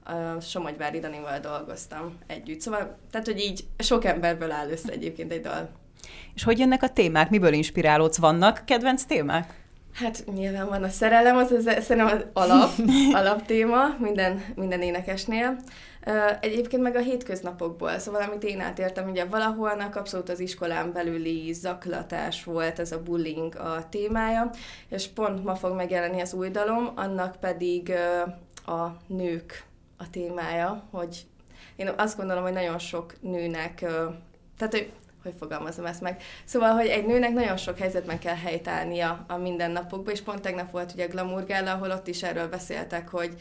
uh, 0.07 0.41
Somogyvári 0.41 0.99
Danival 0.99 1.39
dolgoztam 1.39 2.19
együtt. 2.27 2.61
Szóval, 2.61 2.97
tehát, 3.11 3.27
hogy 3.27 3.41
így 3.41 3.65
sok 3.79 4.05
emberből 4.05 4.51
áll 4.51 4.71
össze 4.71 4.93
egyébként 4.93 5.33
egy 5.33 5.41
dal. 5.41 5.81
És 6.35 6.45
hogy 6.45 6.59
jönnek 6.59 6.83
a 6.83 6.89
témák? 6.89 7.31
Miből 7.31 7.53
inspirálódsz? 7.53 8.19
Vannak 8.19 8.63
kedvenc 8.65 9.05
témák? 9.05 9.61
Hát 9.93 10.25
nyilván 10.35 10.69
van 10.69 10.83
a 10.83 10.89
szerelem, 10.89 11.37
az, 11.37 11.51
az 11.51 11.63
szerintem 11.65 12.07
az 12.07 12.25
alap, 12.33 12.71
alaptéma 13.23 13.97
minden, 13.99 14.45
minden 14.55 14.83
énekesnél. 14.83 15.57
Egyébként 16.41 16.83
meg 16.83 16.97
a 16.97 17.01
hétköznapokból, 17.01 17.99
szóval 17.99 18.23
amit 18.23 18.43
én 18.43 18.61
átértem, 18.61 19.11
ugye 19.11 19.25
valaholnak 19.25 19.97
abszolút 19.97 20.29
az 20.29 20.41
iskolán 20.41 20.93
belüli 20.93 21.53
zaklatás 21.53 22.45
volt, 22.45 22.79
ez 22.79 22.93
a 22.93 23.03
bullying 23.03 23.57
a 23.57 23.89
témája, 23.89 24.51
és 24.89 25.09
pont 25.09 25.45
ma 25.45 25.55
fog 25.55 25.75
megjelenni 25.75 26.21
az 26.21 26.35
új 26.35 26.49
dalom, 26.49 26.93
annak 26.95 27.37
pedig 27.41 27.93
a 28.67 28.87
nők 29.07 29.65
a 29.97 30.11
témája, 30.11 30.89
hogy 30.91 31.27
én 31.77 31.91
azt 31.97 32.17
gondolom, 32.17 32.43
hogy 32.43 32.53
nagyon 32.53 32.79
sok 32.79 33.15
nőnek, 33.21 33.75
tehát 34.57 34.73
hogy 34.75 34.93
hogy 35.23 35.35
fogalmazom 35.39 35.85
ezt 35.85 36.01
meg. 36.01 36.23
Szóval, 36.45 36.73
hogy 36.73 36.87
egy 36.87 37.07
nőnek 37.07 37.33
nagyon 37.33 37.57
sok 37.57 37.79
helyzetben 37.79 38.19
kell 38.19 38.37
helytállnia 38.37 39.25
a 39.29 39.37
mindennapokban, 39.37 40.13
és 40.13 40.21
pont 40.21 40.41
tegnap 40.41 40.71
volt 40.71 40.93
ugye 40.93 41.07
Glamour 41.07 41.47
Gala, 41.47 41.73
ahol 41.73 41.91
ott 41.91 42.07
is 42.07 42.23
erről 42.23 42.49
beszéltek, 42.49 43.09
hogy, 43.09 43.35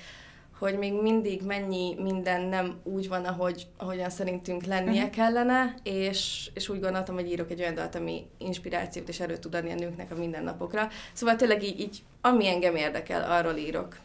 hogy 0.60 0.78
még 0.78 1.02
mindig 1.02 1.42
mennyi 1.42 1.96
minden 2.00 2.42
nem 2.42 2.80
úgy 2.84 3.08
van, 3.08 3.26
ahogy, 3.26 3.68
ahogyan 3.78 4.10
szerintünk 4.10 4.64
lennie 4.64 5.02
uh-huh. 5.02 5.16
kellene, 5.16 5.74
és, 5.84 6.50
és 6.54 6.70
úgy 6.70 6.80
gondoltam, 6.80 7.16
hogy 7.16 7.32
írok 7.32 7.52
egy 7.52 7.62
olyan 7.62 7.76
dalt, 7.76 7.96
ami 7.96 8.26
inspirációt 8.38 9.10
és 9.10 9.20
erőt 9.20 9.40
tud 9.40 9.56
adni 9.56 9.72
a 9.72 9.76
nőknek 9.76 10.12
a 10.12 10.16
mindennapokra. 10.16 10.88
Szóval 11.14 11.36
tényleg 11.36 11.64
így, 11.64 11.80
így 11.80 12.04
ami 12.22 12.48
engem 12.48 12.76
érdekel, 12.76 13.32
arról 13.32 13.56
írok. 13.56 13.98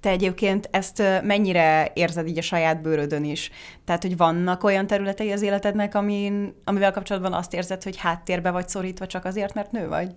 Te 0.00 0.10
egyébként 0.10 0.68
ezt 0.70 1.02
mennyire 1.22 1.90
érzed 1.94 2.26
így 2.26 2.38
a 2.38 2.42
saját 2.42 2.82
bőrödön 2.82 3.24
is? 3.24 3.50
Tehát, 3.84 4.02
hogy 4.02 4.16
vannak 4.16 4.64
olyan 4.64 4.86
területei 4.86 5.32
az 5.32 5.42
életednek, 5.42 5.94
amin, 5.94 6.54
amivel 6.64 6.92
kapcsolatban 6.92 7.32
azt 7.32 7.54
érzed, 7.54 7.82
hogy 7.82 7.96
háttérbe 7.96 8.50
vagy 8.50 8.68
szorítva 8.68 9.06
csak 9.06 9.24
azért, 9.24 9.54
mert 9.54 9.72
nő 9.72 9.88
vagy? 9.88 10.10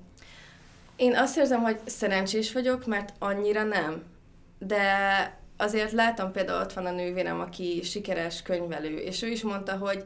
Én 0.96 1.16
azt 1.16 1.38
érzem, 1.38 1.62
hogy 1.62 1.80
szerencsés 1.86 2.54
vagyok, 2.54 2.86
mert 2.86 3.14
annyira 3.20 3.64
nem. 3.64 4.04
De 4.60 4.84
azért 5.58 5.92
látom 5.92 6.32
például 6.32 6.62
ott 6.62 6.74
van 6.74 6.86
a 6.86 6.92
nővérem, 6.92 7.40
aki 7.40 7.82
sikeres 7.84 8.42
könyvelő, 8.42 8.98
és 8.98 9.22
ő 9.22 9.28
is 9.28 9.44
mondta, 9.44 9.78
hogy 9.78 10.04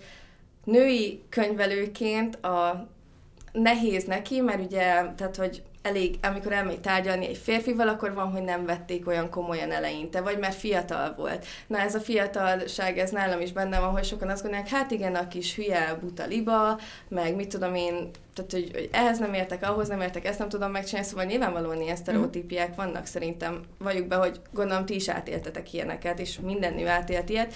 női 0.63 1.24
könyvelőként 1.30 2.36
a 2.36 2.88
nehéz 3.51 4.03
neki, 4.03 4.41
mert 4.41 4.65
ugye, 4.65 4.84
tehát, 5.15 5.36
hogy 5.36 5.63
elég, 5.81 6.15
amikor 6.21 6.51
elmegy 6.51 6.81
tárgyalni 6.81 7.27
egy 7.27 7.38
férfival, 7.38 7.88
akkor 7.88 8.13
van, 8.13 8.31
hogy 8.31 8.41
nem 8.41 8.65
vették 8.65 9.07
olyan 9.07 9.29
komolyan 9.29 9.71
eleinte, 9.71 10.21
vagy 10.21 10.39
mert 10.39 10.55
fiatal 10.55 11.13
volt. 11.17 11.45
Na 11.67 11.79
ez 11.79 11.95
a 11.95 12.00
fiatalság, 12.00 12.97
ez 12.97 13.11
nálam 13.11 13.41
is 13.41 13.51
benne 13.51 13.79
van, 13.79 13.91
hogy 13.91 14.03
sokan 14.03 14.29
azt 14.29 14.41
gondolják, 14.41 14.69
hát 14.69 14.91
igen, 14.91 15.15
a 15.15 15.27
kis 15.27 15.55
hülye, 15.55 15.97
buta 16.01 16.25
liba, 16.25 16.79
meg 17.07 17.35
mit 17.35 17.50
tudom 17.50 17.75
én, 17.75 18.09
tehát 18.33 18.51
hogy, 18.51 18.69
hogy 18.73 18.89
ehhez 18.91 19.19
nem 19.19 19.33
értek, 19.33 19.69
ahhoz 19.69 19.88
nem 19.88 20.01
értek, 20.01 20.25
ezt 20.25 20.39
nem 20.39 20.50
tudom 20.50 20.71
megcsinálni, 20.71 21.07
szóval 21.07 21.25
nyilvánvalóan 21.25 21.81
ilyen 21.81 21.95
sztereotípiák 21.95 22.75
vannak 22.75 23.05
szerintem. 23.05 23.61
Valljuk 23.77 24.07
be, 24.07 24.15
hogy 24.15 24.39
gondolom 24.53 24.85
ti 24.85 24.95
is 24.95 25.09
átéltetek 25.09 25.73
ilyeneket, 25.73 26.19
és 26.19 26.39
minden 26.39 26.73
nő 26.73 26.88
átélt 26.88 27.29
ilyet, 27.29 27.53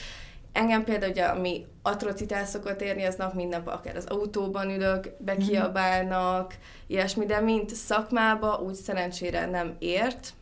engem 0.55 0.83
például 0.83 1.11
ugye, 1.11 1.23
ami 1.23 1.65
atrocitás 1.81 2.47
szokott 2.47 2.81
érni, 2.81 3.03
az 3.03 3.15
nap 3.15 3.33
minden 3.33 3.63
nap, 3.65 3.73
akár 3.73 3.95
az 3.95 4.05
autóban 4.05 4.69
ülök, 4.69 5.09
bekiabálnak, 5.17 6.55
ilyesmi, 6.87 7.25
de 7.25 7.39
mint 7.39 7.75
szakmába 7.75 8.61
úgy 8.65 8.73
szerencsére 8.73 9.45
nem 9.45 9.75
ért, 9.79 10.33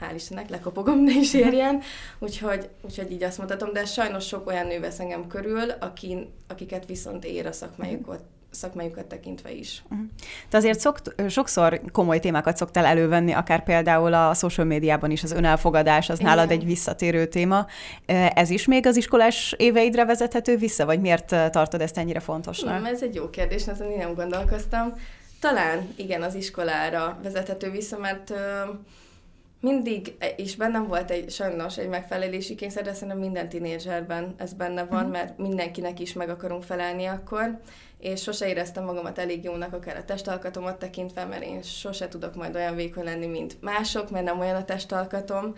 hál' 0.00 0.14
Istennek, 0.14 0.48
lekopogom, 0.48 0.98
ne 0.98 1.12
is 1.12 1.34
érjen, 1.34 1.82
úgyhogy, 2.18 2.68
úgyhogy 2.82 3.10
így 3.10 3.22
azt 3.22 3.38
mondhatom, 3.38 3.72
de 3.72 3.84
sajnos 3.84 4.26
sok 4.26 4.46
olyan 4.46 4.66
nő 4.66 4.80
vesz 4.80 4.98
engem 4.98 5.26
körül, 5.26 5.70
akin, 5.70 6.32
akiket 6.48 6.86
viszont 6.86 7.24
ér 7.24 7.46
a 7.46 7.52
szakmájukat, 7.52 8.20
szakmájukat 8.50 9.04
tekintve 9.04 9.50
is. 9.50 9.82
Uh-huh. 9.84 10.06
Te 10.48 10.56
azért 10.56 10.80
szokt, 10.80 11.14
sokszor 11.28 11.80
komoly 11.92 12.18
témákat 12.18 12.56
szoktál 12.56 12.84
elővenni, 12.84 13.32
akár 13.32 13.64
például 13.64 14.14
a 14.14 14.34
social 14.34 14.66
médiában 14.66 15.10
is 15.10 15.22
az 15.22 15.32
önelfogadás, 15.32 16.08
az 16.08 16.20
Igen. 16.20 16.30
nálad 16.30 16.50
egy 16.50 16.64
visszatérő 16.64 17.26
téma. 17.26 17.66
Ez 18.34 18.50
is 18.50 18.66
még 18.66 18.86
az 18.86 18.96
iskolás 18.96 19.54
éveidre 19.56 20.04
vezethető 20.04 20.56
vissza, 20.56 20.84
vagy 20.84 21.00
miért 21.00 21.34
tartod 21.50 21.80
ezt 21.80 21.98
ennyire 21.98 22.20
fontosnak? 22.20 22.72
Nem, 22.72 22.84
ez 22.84 23.02
egy 23.02 23.14
jó 23.14 23.30
kérdés, 23.30 23.66
ezen 23.66 23.90
én 23.90 23.98
nem 23.98 24.14
gondolkoztam. 24.14 24.92
Talán 25.40 25.94
igen, 25.96 26.22
az 26.22 26.34
iskolára 26.34 27.18
vezethető 27.22 27.70
vissza, 27.70 27.98
mert 27.98 28.32
mindig, 29.60 30.16
és 30.36 30.56
bennem 30.56 30.86
volt 30.86 31.10
egy, 31.10 31.30
sajnos 31.30 31.78
egy 31.78 31.88
megfelelési 31.88 32.54
kényszer, 32.54 32.84
de 32.84 32.92
szerintem 32.92 33.18
minden 33.18 33.48
tinédzserben 33.48 34.34
ez 34.36 34.52
benne 34.52 34.84
van, 34.84 34.98
uh-huh. 34.98 35.12
mert 35.12 35.38
mindenkinek 35.38 36.00
is 36.00 36.12
meg 36.12 36.28
akarunk 36.28 36.62
felelni 36.62 37.04
akkor, 37.04 37.60
és 37.98 38.22
sose 38.22 38.48
éreztem 38.48 38.84
magamat 38.84 39.18
elég 39.18 39.44
jónak, 39.44 39.72
akár 39.72 39.96
a 39.96 40.04
testalkatomat 40.04 40.78
tekintve, 40.78 41.24
mert 41.24 41.44
én 41.44 41.62
sose 41.62 42.08
tudok 42.08 42.34
majd 42.34 42.54
olyan 42.54 42.74
vékony 42.74 43.04
lenni, 43.04 43.26
mint 43.26 43.56
mások, 43.60 44.10
mert 44.10 44.24
nem 44.24 44.40
olyan 44.40 44.56
a 44.56 44.64
testalkatom, 44.64 45.54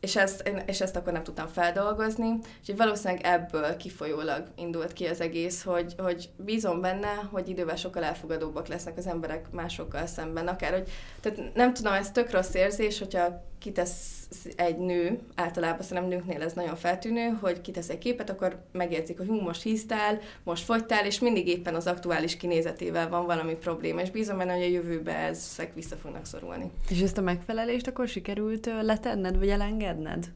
és, 0.00 0.16
ezt, 0.16 0.50
és 0.66 0.80
ezt 0.80 0.96
akkor 0.96 1.12
nem 1.12 1.22
tudtam 1.22 1.46
feldolgozni, 1.46 2.28
úgyhogy 2.58 2.76
valószínűleg 2.76 3.24
ebből 3.24 3.76
kifolyólag 3.76 4.42
indult 4.56 4.92
ki 4.92 5.06
az 5.06 5.20
egész, 5.20 5.62
hogy, 5.62 5.94
hogy 5.98 6.30
bízom 6.36 6.80
benne, 6.80 7.14
hogy 7.32 7.48
idővel 7.48 7.76
sokkal 7.76 8.04
elfogadóbbak 8.04 8.66
lesznek 8.66 8.96
az 8.96 9.06
emberek 9.06 9.50
másokkal 9.50 10.06
szemben, 10.06 10.48
akár, 10.48 10.72
hogy 10.72 10.90
tehát 11.20 11.54
nem 11.54 11.74
tudom, 11.74 11.92
ez 11.92 12.10
tök 12.10 12.30
rossz 12.30 12.54
érzés, 12.54 12.98
hogyha 12.98 13.48
kitesz 13.60 14.28
egy 14.56 14.78
nő, 14.78 15.18
általában 15.34 15.82
szerintem 15.82 16.08
nőknél 16.08 16.42
ez 16.42 16.52
nagyon 16.52 16.76
feltűnő, 16.76 17.38
hogy 17.40 17.60
kitesz 17.60 17.88
egy 17.88 17.98
képet, 17.98 18.30
akkor 18.30 18.62
megérzik, 18.72 19.18
hogy 19.18 19.26
hú, 19.26 19.40
most 19.40 19.62
híztál, 19.62 20.18
most 20.42 20.64
fogytál, 20.64 21.06
és 21.06 21.18
mindig 21.18 21.48
éppen 21.48 21.74
az 21.74 21.86
aktuális 21.86 22.36
kinézetével 22.36 23.08
van 23.08 23.26
valami 23.26 23.54
probléma, 23.54 24.00
és 24.00 24.10
bízom 24.10 24.38
benne, 24.38 24.52
hogy 24.52 24.62
a 24.62 24.68
jövőbe 24.68 25.14
ezek 25.14 25.74
vissza 25.74 25.96
fognak 25.96 26.26
szorulni. 26.26 26.70
És 26.88 27.00
ezt 27.00 27.18
a 27.18 27.22
megfelelést 27.22 27.86
akkor 27.86 28.08
sikerült 28.08 28.70
letenned, 28.82 29.38
vagy 29.38 29.48
elengedned? 29.48 30.30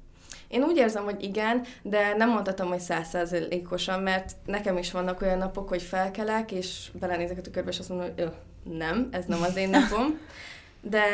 Én 0.49 0.63
úgy 0.63 0.77
érzem, 0.77 1.05
hogy 1.05 1.23
igen, 1.23 1.65
de 1.83 2.15
nem 2.17 2.31
mondhatom, 2.31 2.69
hogy 2.69 2.81
százszerzelékosan, 2.81 4.01
mert 4.01 4.37
nekem 4.47 4.77
is 4.77 4.91
vannak 4.91 5.21
olyan 5.21 5.39
napok, 5.39 5.69
hogy 5.69 5.83
felkelek, 5.83 6.53
és 6.53 6.89
belenézek 7.01 7.39
a 7.39 7.41
tükörbe, 7.41 7.71
és 7.71 7.79
azt 7.79 7.89
mondom, 7.89 8.09
hogy 8.17 8.31
nem, 8.73 9.09
ez 9.11 9.25
nem 9.25 9.43
az 9.43 9.57
én 9.57 9.69
napom. 9.69 10.05
De, 10.89 11.07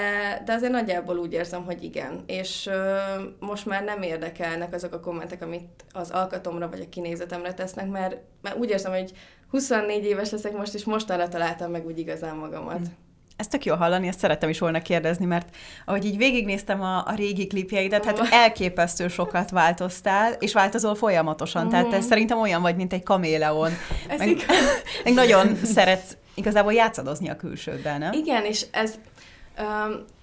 de 0.44 0.52
azért 0.52 0.72
nagyjából 0.72 1.16
úgy 1.16 1.32
érzem, 1.32 1.64
hogy 1.64 1.82
igen. 1.82 2.22
És 2.26 2.66
ö, 2.66 2.96
most 3.38 3.66
már 3.66 3.84
nem 3.84 4.02
érdekelnek 4.02 4.74
azok 4.74 4.92
a 4.92 5.00
kommentek, 5.00 5.42
amit 5.42 5.84
az 5.92 6.10
alkatomra 6.10 6.68
vagy 6.68 6.80
a 6.80 6.88
kinézetemre 6.88 7.54
tesznek, 7.54 7.88
mert, 7.88 8.16
mert 8.42 8.56
úgy 8.56 8.70
érzem, 8.70 8.92
hogy 8.92 9.12
24 9.50 10.04
éves 10.04 10.30
leszek 10.30 10.56
most, 10.56 10.74
és 10.74 10.84
mostanra 10.84 11.28
találtam 11.28 11.70
meg 11.70 11.86
úgy 11.86 11.98
igazán 11.98 12.36
magamat. 12.36 12.78
Mm. 12.78 12.92
Ezt 13.36 13.50
tök 13.50 13.64
jó 13.64 13.74
hallani, 13.74 14.08
ezt 14.08 14.18
szerettem 14.18 14.48
is 14.48 14.58
volna 14.58 14.82
kérdezni, 14.82 15.24
mert 15.24 15.56
ahogy 15.84 16.04
így 16.04 16.16
végignéztem 16.16 16.80
a, 16.80 17.06
a 17.06 17.14
régi 17.16 17.46
klipjeidet, 17.46 18.04
hát 18.04 18.28
elképesztő 18.30 19.08
sokat 19.08 19.50
változtál, 19.50 20.32
és 20.32 20.52
változol 20.52 20.94
folyamatosan, 20.94 21.66
uh-huh. 21.66 21.80
tehát 21.80 21.94
te 21.96 22.06
szerintem 22.06 22.38
olyan 22.38 22.62
vagy, 22.62 22.76
mint 22.76 22.92
egy 22.92 23.02
kaméleon. 23.02 23.70
meg, 24.18 24.28
meg 25.04 25.14
nagyon 25.14 25.56
szeretsz 25.64 26.16
igazából 26.34 26.72
játszadozni 26.72 27.28
a 27.28 27.36
külsődben, 27.36 27.98
nem? 27.98 28.12
Igen, 28.12 28.44
és 28.44 28.66
ez 28.70 28.94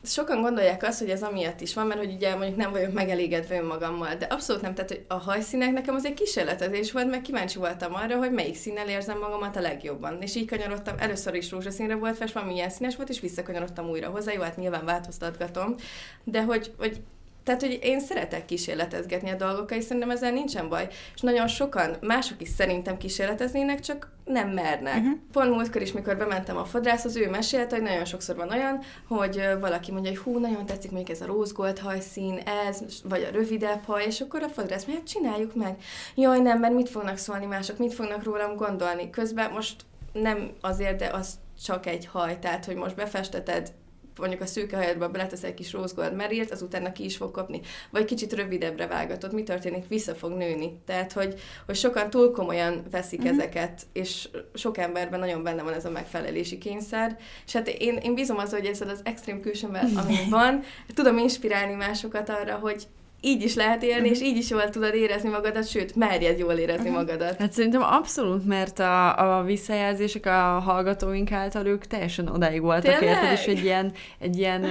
Sokan 0.03 0.41
gondolják 0.41 0.84
azt, 0.84 1.00
hogy 1.00 1.10
ez 1.10 1.24
amiatt 1.24 1.62
is 1.62 1.74
van, 1.74 1.88
mert 1.88 2.00
hogy 2.00 2.13
ugye 2.13 2.36
mondjuk 2.36 2.58
nem 2.58 2.72
vagyok 2.72 2.94
megelégedve 2.94 3.58
önmagammal, 3.58 4.15
de 4.15 4.25
abszolút 4.25 4.62
nem, 4.62 4.74
tehát 4.74 4.89
hogy 4.89 5.06
a 5.08 5.13
hajszínek 5.13 5.72
nekem 5.72 5.96
az 5.96 6.06
egy 6.06 6.13
kísérletezés 6.13 6.91
volt, 6.91 7.10
mert 7.10 7.22
kíváncsi 7.22 7.58
voltam 7.58 7.94
arra, 7.94 8.17
hogy 8.17 8.32
melyik 8.32 8.56
színnel 8.56 8.89
érzem 8.89 9.20
magamat 9.20 9.56
a 9.56 9.62
legjobban. 9.62 10.22
És 10.22 10.36
így 10.36 10.50
kanyarodtam, 10.50 10.96
először 11.00 11.34
is 11.34 11.51
rózsaszínre 11.51 11.96
volt 11.96 12.17
festve, 12.17 12.39
ami 12.39 12.53
ilyen 12.53 12.70
színes 12.70 12.96
volt, 12.96 13.10
és 13.10 13.20
visszakanyarodtam 13.20 13.89
újra 13.89 14.10
hozzá, 14.10 14.32
jó, 14.32 14.41
hát 14.41 14.58
nyilván 14.58 14.86
változtatgatom, 14.86 15.75
de 16.24 16.44
hogy, 16.44 16.74
hogy 16.77 17.01
tehát, 17.48 17.62
hogy 17.62 17.80
én 17.82 18.00
szeretek 18.00 18.46
kísérletezgetni 18.46 19.30
a 19.30 19.36
dolgokkal, 19.36 19.77
és 19.77 19.84
szerintem 19.84 20.10
ezzel 20.10 20.32
nincsen 20.32 20.70
baj. 20.70 20.88
És 21.16 21.22
nagyon 21.22 21.48
sokan, 21.48 21.96
mások 22.01 22.42
is 22.42 22.50
szerintem 22.50 22.98
kísérleteznének, 22.98 23.80
csak 23.80 24.12
nem 24.25 24.50
mernek. 24.50 24.98
Uh-huh. 24.98 25.18
Pont 25.32 25.50
múltkor 25.50 25.82
is, 25.82 25.92
mikor 25.92 26.18
bementem 26.18 26.58
a 26.58 26.66
fodrászhoz, 26.66 27.16
ő 27.16 27.30
mesélte, 27.30 27.75
hogy 27.75 27.86
nagyon 27.86 28.06
sokszor 28.06 28.36
van 28.36 28.50
olyan, 28.50 28.80
hogy 29.08 29.42
valaki 29.60 29.92
mondja, 29.92 30.12
hogy 30.12 30.20
hú, 30.20 30.38
nagyon 30.38 30.66
tetszik 30.66 30.92
még 30.92 31.10
ez 31.10 31.22
a 31.22 31.25
rózgold 31.25 31.80
hajszín, 31.80 32.42
ez, 32.68 32.82
vagy 33.04 33.24
a 33.24 33.32
rövidebb 33.32 33.84
haj, 33.86 34.06
és 34.06 34.22
akkor 34.22 34.44
a 34.44 34.50
fodrász 34.50 34.86
mondja, 34.86 35.04
hát 35.06 35.13
csináljuk 35.13 35.56
meg. 35.56 35.75
Jaj, 36.16 36.39
nem, 36.39 36.60
mert 36.60 36.74
mit 36.74 36.89
fognak 36.89 37.18
szólni 37.18 37.46
mások, 37.46 37.77
mit 37.77 37.94
fognak 37.94 38.24
rólam 38.24 38.56
gondolni. 38.56 39.10
Közben 39.10 39.51
most 39.51 39.75
nem 40.13 40.51
azért, 40.62 40.98
de 40.98 41.08
az 41.08 41.30
csak 41.66 41.86
egy 41.86 42.06
haj, 42.06 42.39
tehát 42.39 42.66
hogy 42.66 42.75
most 42.75 42.96
befesteted 42.96 43.72
mondjuk 44.18 44.42
a 44.42 44.46
szőke 44.46 44.78
hajadba 44.78 45.10
beletesz 45.10 45.44
egy 45.44 45.54
kis 45.54 45.72
rózgold 45.72 46.16
merírt, 46.16 46.52
azután 46.52 46.94
ki 46.94 47.04
is 47.04 47.18
fog 47.18 47.32
kapni. 47.32 47.62
Vagy 47.90 48.06
kicsit 48.06 48.34
rövidebbre 48.34 48.88
vágatod, 48.88 49.34
mi 49.34 49.44
történik? 49.44 49.88
Vissza 49.88 50.16
fog 50.16 50.32
nőni. 50.32 50.80
Tehát, 50.86 51.14
hogy, 51.14 51.40
hogy 51.66 51.76
sokan 51.76 52.10
túl 52.10 52.32
komolyan 52.32 52.84
veszik 52.92 53.20
uh-huh. 53.20 53.38
ezeket, 53.38 53.82
és 53.94 54.30
sok 54.54 54.78
emberben 54.78 55.20
nagyon 55.20 55.44
benne 55.44 55.64
van 55.64 55.74
ez 55.74 55.86
a 55.86 55.90
megfelelési 55.90 56.58
kényszer. 56.58 57.18
És 57.46 57.54
hát 57.54 57.68
én, 57.68 57.96
én 57.96 58.14
bízom 58.14 58.38
az, 58.38 58.52
hogy 58.52 58.66
ezzel 58.66 58.90
az 58.90 59.02
extrém 59.04 59.42
külsőmmel, 59.42 59.88
ami 59.96 60.16
van, 60.30 60.64
tudom 60.94 61.18
inspirálni 61.18 61.74
másokat 61.74 62.30
arra, 62.30 62.56
hogy 62.56 62.88
így 63.22 63.44
is 63.44 63.56
lehet 63.56 63.84
élni, 63.84 64.10
uh-huh. 64.10 64.12
és 64.12 64.22
így 64.22 64.38
is 64.38 64.50
jól 64.50 64.70
tudod 64.70 64.94
érezni 64.94 65.30
magadat, 65.30 65.68
sőt, 65.68 65.96
merjed 65.96 66.40
jól 66.40 66.54
érezni 66.54 66.90
uh-huh. 66.90 67.06
magadat. 67.06 67.38
Hát 67.38 67.52
szerintem 67.52 67.82
abszolút, 67.82 68.46
mert 68.46 68.80
a, 68.80 69.38
a 69.38 69.44
visszajelzések 69.44 70.26
a 70.26 70.60
hallgatóink 70.60 71.32
által 71.32 71.66
ők 71.66 71.86
teljesen 71.86 72.28
odáig 72.28 72.62
voltak 72.62 73.02
érted, 73.02 73.32
és 73.32 73.46
egy 73.46 73.64
ilyen, 73.64 73.92
egy 74.20 74.38
ilyen 74.38 74.66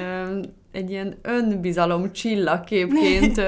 egy 0.73 0.91
ilyen 0.91 1.19
önbizalom 1.23 2.13
csillagképként 2.13 3.41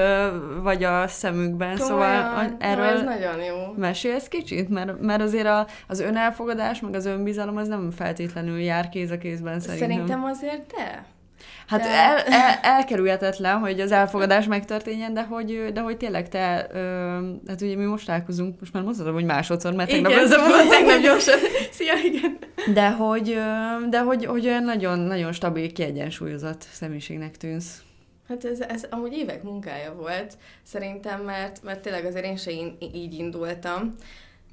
vagy 0.61 0.83
a 0.83 1.07
szemükben, 1.07 1.77
Komolyan, 1.77 1.87
szóval 1.87 2.55
erről 2.59 2.83
ez 2.83 3.01
nagyon 3.01 3.43
jó. 3.43 3.73
mesélsz 3.77 4.27
kicsit? 4.27 4.69
Mert, 4.69 5.01
mert 5.01 5.21
azért 5.21 5.45
a, 5.45 5.67
az 5.87 5.99
önelfogadás, 5.99 6.79
meg 6.79 6.93
az 6.93 7.05
önbizalom 7.05 7.57
az 7.57 7.67
nem 7.67 7.91
feltétlenül 7.91 8.59
jár 8.59 8.89
kéz 8.89 9.11
a 9.11 9.17
kézben 9.17 9.59
szerintem. 9.59 9.89
Szerintem 9.89 10.23
azért 10.23 10.73
de. 10.75 11.05
Hát 11.69 11.81
de... 11.81 11.89
el, 11.89 12.17
el, 12.17 12.59
elkerülhetetlen, 12.61 13.59
hogy 13.59 13.79
az 13.79 13.91
elfogadás 13.91 14.45
megtörténjen, 14.45 15.13
de 15.13 15.23
hogy, 15.23 15.71
de 15.73 15.81
hogy 15.81 15.97
tényleg 15.97 16.29
te, 16.29 16.67
ö, 16.71 16.79
hát 17.47 17.61
ugye 17.61 17.75
mi 17.75 17.83
most 17.83 18.05
találkozunk, 18.05 18.59
most 18.59 18.73
már 18.73 18.83
mondhatom, 18.83 19.13
hogy 19.13 19.25
másodszor, 19.25 19.73
mert 19.73 19.89
tegnap 19.89 20.11
volt, 20.11 20.69
tegnap 20.69 21.01
gyorsan. 21.01 21.39
Szia, 21.71 21.93
igen. 22.03 22.37
De 22.73 22.89
hogy, 22.91 23.37
de 23.89 24.01
hogy, 24.01 24.25
hogy 24.25 24.47
olyan 24.47 24.63
nagyon, 24.63 24.99
nagyon 24.99 25.31
stabil, 25.31 25.71
kiegyensúlyozott 25.71 26.67
személyiségnek 26.71 27.37
tűnsz. 27.37 27.81
Hát 28.27 28.45
ez, 28.45 28.59
ez 28.59 28.85
amúgy 28.89 29.13
évek 29.13 29.43
munkája 29.43 29.93
volt, 29.93 30.37
szerintem, 30.63 31.21
mert, 31.21 31.63
mert 31.63 31.79
tényleg 31.79 32.05
azért 32.05 32.25
én 32.25 32.37
se 32.37 32.51
így 32.79 33.13
indultam. 33.13 33.95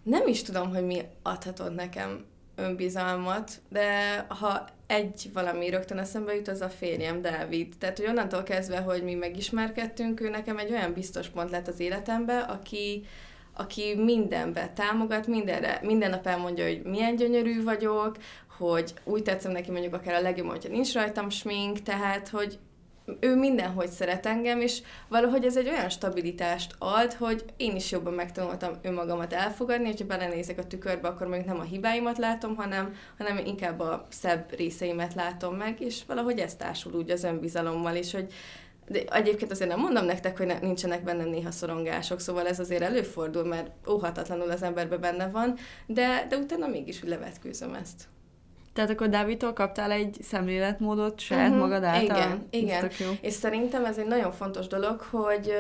Nem 0.03 0.27
is 0.27 0.43
tudom, 0.43 0.75
hogy 0.75 0.85
mi 0.87 1.01
adhatod 1.23 1.75
nekem 1.75 2.25
önbizalmat, 2.57 3.53
de 3.69 3.89
ha 4.29 4.75
egy 4.87 5.31
valami 5.33 5.71
rögtön 5.71 5.99
eszembe 5.99 6.35
jut, 6.35 6.49
az 6.49 6.61
a 6.61 6.69
férjem, 6.69 7.23
Dávid. 7.23 7.75
Tehát, 7.79 7.99
hogy 7.99 8.07
onnantól 8.07 8.43
kezdve, 8.43 8.79
hogy 8.79 9.03
mi 9.03 9.15
megismerkedtünk, 9.15 10.21
ő 10.21 10.29
nekem 10.29 10.59
egy 10.59 10.71
olyan 10.71 10.93
biztos 10.93 11.29
pont 11.29 11.51
lett 11.51 11.69
az 11.69 11.81
életembe, 11.81 12.39
aki, 12.39 13.05
aki 13.53 13.95
mindenbe 13.95 14.73
támogat, 14.75 15.27
mindenre, 15.27 15.81
minden 15.83 16.11
nap 16.11 16.27
elmondja, 16.27 16.67
hogy 16.67 16.83
milyen 16.83 17.17
gyönyörű 17.17 17.63
vagyok, 17.63 18.17
hogy 18.59 18.95
úgy 19.05 19.23
tetszem 19.23 19.53
neki 19.53 19.71
mondjuk 19.71 19.95
akár 19.95 20.15
a 20.15 20.21
legjobb, 20.21 20.49
hogyha 20.49 20.69
nincs 20.69 20.93
rajtam 20.93 21.31
smink, 21.31 21.83
tehát, 21.83 22.29
hogy 22.29 22.59
ő 23.21 23.37
mindenhogy 23.37 23.89
szeret 23.89 24.27
engem, 24.27 24.61
és 24.61 24.83
valahogy 25.09 25.45
ez 25.45 25.57
egy 25.57 25.69
olyan 25.69 25.89
stabilitást 25.89 26.75
ad, 26.79 27.13
hogy 27.13 27.45
én 27.57 27.77
is 27.77 27.91
jobban 27.91 28.13
megtanultam 28.13 28.73
önmagamat 28.83 29.33
elfogadni, 29.33 29.87
hogyha 29.87 30.07
belenézek 30.07 30.59
a 30.59 30.67
tükörbe, 30.67 31.09
akkor 31.09 31.27
még 31.27 31.45
nem 31.45 31.59
a 31.59 31.63
hibáimat 31.63 32.19
látom, 32.19 32.57
hanem, 32.57 32.95
hanem 33.19 33.39
inkább 33.39 33.81
a 33.81 34.07
szebb 34.09 34.55
részeimet 34.57 35.15
látom 35.15 35.57
meg, 35.57 35.81
és 35.81 36.03
valahogy 36.07 36.39
ez 36.39 36.55
társul 36.55 36.93
úgy 36.93 37.11
az 37.11 37.25
önbizalommal 37.25 37.97
is, 37.97 38.13
hogy 38.13 38.33
de 38.89 39.05
egyébként 39.05 39.51
azért 39.51 39.71
nem 39.71 39.81
mondom 39.81 40.05
nektek, 40.05 40.37
hogy 40.37 40.47
ne, 40.47 40.59
nincsenek 40.59 41.05
bennem 41.05 41.29
néha 41.29 41.51
szorongások, 41.51 42.21
szóval 42.21 42.47
ez 42.47 42.59
azért 42.59 42.83
előfordul, 42.83 43.45
mert 43.45 43.71
óhatatlanul 43.89 44.51
az 44.51 44.63
emberben 44.63 45.01
benne 45.01 45.29
van, 45.29 45.57
de, 45.87 46.27
de 46.29 46.37
utána 46.37 46.67
mégis 46.67 47.03
levetkőzöm 47.03 47.75
ezt. 47.75 48.09
Tehát 48.77 48.91
akkor 48.91 49.09
Dávidtól 49.09 49.53
kaptál 49.53 49.91
egy 49.91 50.17
szemléletmódot 50.23 51.21
saját 51.21 51.49
uh-huh. 51.49 51.63
magad 51.63 51.85
által? 51.85 52.17
Igen, 52.17 52.47
igen. 52.51 52.91
És 53.21 53.33
szerintem 53.33 53.85
ez 53.85 53.99
egy 53.99 54.07
nagyon 54.07 54.33
fontos 54.33 54.67
dolog, 54.67 55.01
hogy 55.01 55.53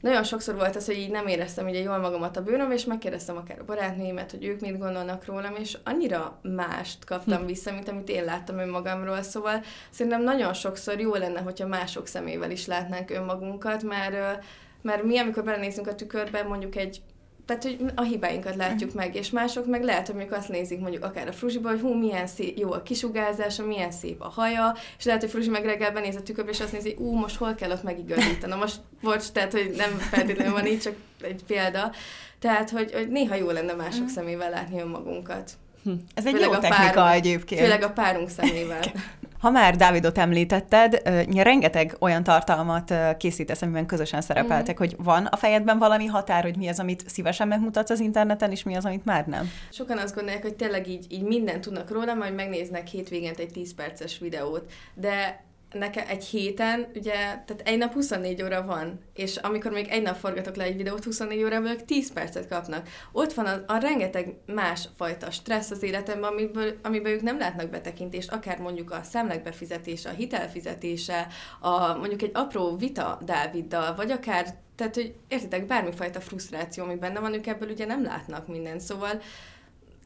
nagyon 0.00 0.24
sokszor 0.24 0.54
volt 0.54 0.76
az, 0.76 0.86
hogy 0.86 0.96
így 0.96 1.10
nem 1.10 1.26
éreztem 1.26 1.66
ugye 1.66 1.78
jól 1.78 1.98
magamat 1.98 2.36
a 2.36 2.42
bőröm, 2.42 2.70
és 2.70 2.84
megkérdeztem 2.84 3.36
akár 3.36 3.58
a 3.60 3.64
barátnőimet, 3.64 4.30
hogy 4.30 4.44
ők 4.44 4.60
mit 4.60 4.78
gondolnak 4.78 5.24
rólam, 5.24 5.54
és 5.58 5.78
annyira 5.84 6.40
mást 6.42 7.04
kaptam 7.04 7.40
hm. 7.40 7.46
vissza, 7.46 7.72
mint 7.72 7.88
amit 7.88 8.08
én 8.08 8.24
láttam 8.24 8.58
önmagamról, 8.58 9.22
szóval 9.22 9.62
szerintem 9.90 10.22
nagyon 10.22 10.52
sokszor 10.52 11.00
jó 11.00 11.14
lenne, 11.14 11.40
hogyha 11.40 11.66
mások 11.66 12.06
szemével 12.06 12.50
is 12.50 12.66
látnánk 12.66 13.10
önmagunkat, 13.10 13.82
mert, 13.82 14.44
mert 14.82 15.02
mi, 15.02 15.18
amikor 15.18 15.44
belenézünk 15.44 15.86
a 15.86 15.94
tükörbe, 15.94 16.42
mondjuk 16.42 16.76
egy 16.76 17.00
tehát, 17.46 17.62
hogy 17.62 17.78
a 17.94 18.02
hibáinkat 18.02 18.56
látjuk 18.56 18.94
meg, 18.94 19.14
és 19.14 19.30
mások 19.30 19.66
meg 19.66 19.82
lehet, 19.82 20.08
hogy 20.08 20.26
azt 20.30 20.48
nézik 20.48 20.80
mondjuk 20.80 21.04
akár 21.04 21.28
a 21.28 21.32
Fruzsiba, 21.32 21.68
hogy 21.68 21.80
hú, 21.80 21.94
milyen 21.94 22.26
szép, 22.26 22.58
jó 22.58 22.72
a 22.72 22.82
kisugárzása, 22.82 23.66
milyen 23.66 23.90
szép 23.90 24.20
a 24.20 24.28
haja, 24.28 24.76
és 24.98 25.04
lehet, 25.04 25.20
hogy 25.20 25.30
Fruzsi 25.30 25.48
meg 25.48 25.64
reggel 25.64 25.92
benéz 25.92 26.16
a 26.16 26.22
tükörbe, 26.22 26.50
és 26.50 26.60
azt 26.60 26.72
nézi, 26.72 26.94
ú, 26.98 27.12
most 27.12 27.36
hol 27.36 27.54
kell 27.54 27.70
ott 27.70 27.82
megigazítanom. 27.82 28.58
Most, 28.58 28.80
bocs, 29.02 29.28
tehát, 29.28 29.52
hogy 29.52 29.74
nem 29.76 29.90
feltétlenül 29.90 30.52
van 30.52 30.66
így, 30.66 30.80
csak 30.80 30.94
egy 31.20 31.44
példa. 31.46 31.92
Tehát, 32.38 32.70
hogy, 32.70 32.92
hogy 32.92 33.08
néha 33.08 33.34
jó 33.34 33.50
lenne 33.50 33.72
mások 33.72 34.04
mm. 34.04 34.06
szemével 34.06 34.50
látni 34.50 34.80
önmagunkat. 34.80 35.50
Hm. 35.82 35.90
Ez 36.14 36.26
egy 36.26 36.32
főleg 36.32 36.48
jó 36.48 36.58
technika 36.58 36.92
párunk, 36.92 37.14
egyébként. 37.14 37.60
Főleg 37.60 37.82
a 37.82 37.90
párunk 37.90 38.28
szemével. 38.28 38.80
Ha 39.38 39.50
már 39.50 39.76
Dávidot 39.76 40.18
említetted, 40.18 41.02
rengeteg 41.34 41.96
olyan 42.00 42.22
tartalmat 42.22 42.94
készítesz, 43.16 43.62
amiben 43.62 43.86
közösen 43.86 44.20
szerepeltek, 44.20 44.74
mm. 44.74 44.78
hogy 44.78 44.96
van 44.98 45.24
a 45.24 45.36
fejedben 45.36 45.78
valami 45.78 46.06
határ, 46.06 46.42
hogy 46.42 46.56
mi 46.56 46.68
az, 46.68 46.78
amit 46.78 47.08
szívesen 47.08 47.48
megmutatsz 47.48 47.90
az 47.90 48.00
interneten, 48.00 48.50
és 48.50 48.62
mi 48.62 48.76
az, 48.76 48.84
amit 48.84 49.04
már 49.04 49.26
nem? 49.26 49.50
Sokan 49.70 49.98
azt 49.98 50.14
gondolják, 50.14 50.42
hogy 50.42 50.54
tényleg 50.54 50.88
így, 50.88 51.06
így 51.08 51.22
mindent 51.22 51.60
tudnak 51.60 51.90
róla, 51.90 52.14
majd 52.14 52.34
megnéznek 52.34 52.86
hétvégén 52.86 53.34
egy 53.36 53.52
10 53.52 53.74
perces 53.74 54.18
videót, 54.18 54.70
de 54.94 55.44
nekem 55.78 56.04
egy 56.08 56.24
héten, 56.24 56.86
ugye, 56.94 57.12
tehát 57.12 57.62
egy 57.64 57.78
nap 57.78 57.92
24 57.92 58.42
óra 58.42 58.62
van, 58.62 59.00
és 59.14 59.36
amikor 59.36 59.72
még 59.72 59.88
egy 59.88 60.02
nap 60.02 60.16
forgatok 60.16 60.56
le 60.56 60.64
egy 60.64 60.76
videót, 60.76 61.04
24 61.04 61.44
órában 61.44 61.70
ők 61.70 61.84
10 61.84 62.12
percet 62.12 62.48
kapnak. 62.48 62.88
Ott 63.12 63.32
van 63.32 63.46
a, 63.46 63.62
a 63.66 63.78
rengeteg 63.78 64.34
más 64.46 64.88
fajta 64.96 65.30
stressz 65.30 65.70
az 65.70 65.82
életemben, 65.82 66.32
amiből, 66.32 66.74
amiből 66.82 67.12
ők 67.12 67.22
nem 67.22 67.38
látnak 67.38 67.70
betekintést, 67.70 68.32
akár 68.32 68.58
mondjuk 68.58 68.90
a 68.90 69.02
szemleg 69.02 69.42
befizetése, 69.42 70.08
a 70.08 70.12
hitelfizetése, 70.12 71.26
a, 71.60 71.96
mondjuk 71.96 72.22
egy 72.22 72.30
apró 72.34 72.76
vita 72.76 73.18
Dáviddal, 73.24 73.94
vagy 73.94 74.10
akár, 74.10 74.46
tehát, 74.76 74.94
hogy 74.94 75.14
értitek, 75.28 75.66
bármifajta 75.66 76.20
frusztráció, 76.20 76.84
ami 76.84 76.94
benne 76.94 77.20
van, 77.20 77.34
ők 77.34 77.46
ebből 77.46 77.70
ugye 77.70 77.86
nem 77.86 78.02
látnak 78.02 78.46
mindent, 78.46 78.80
szóval 78.80 79.20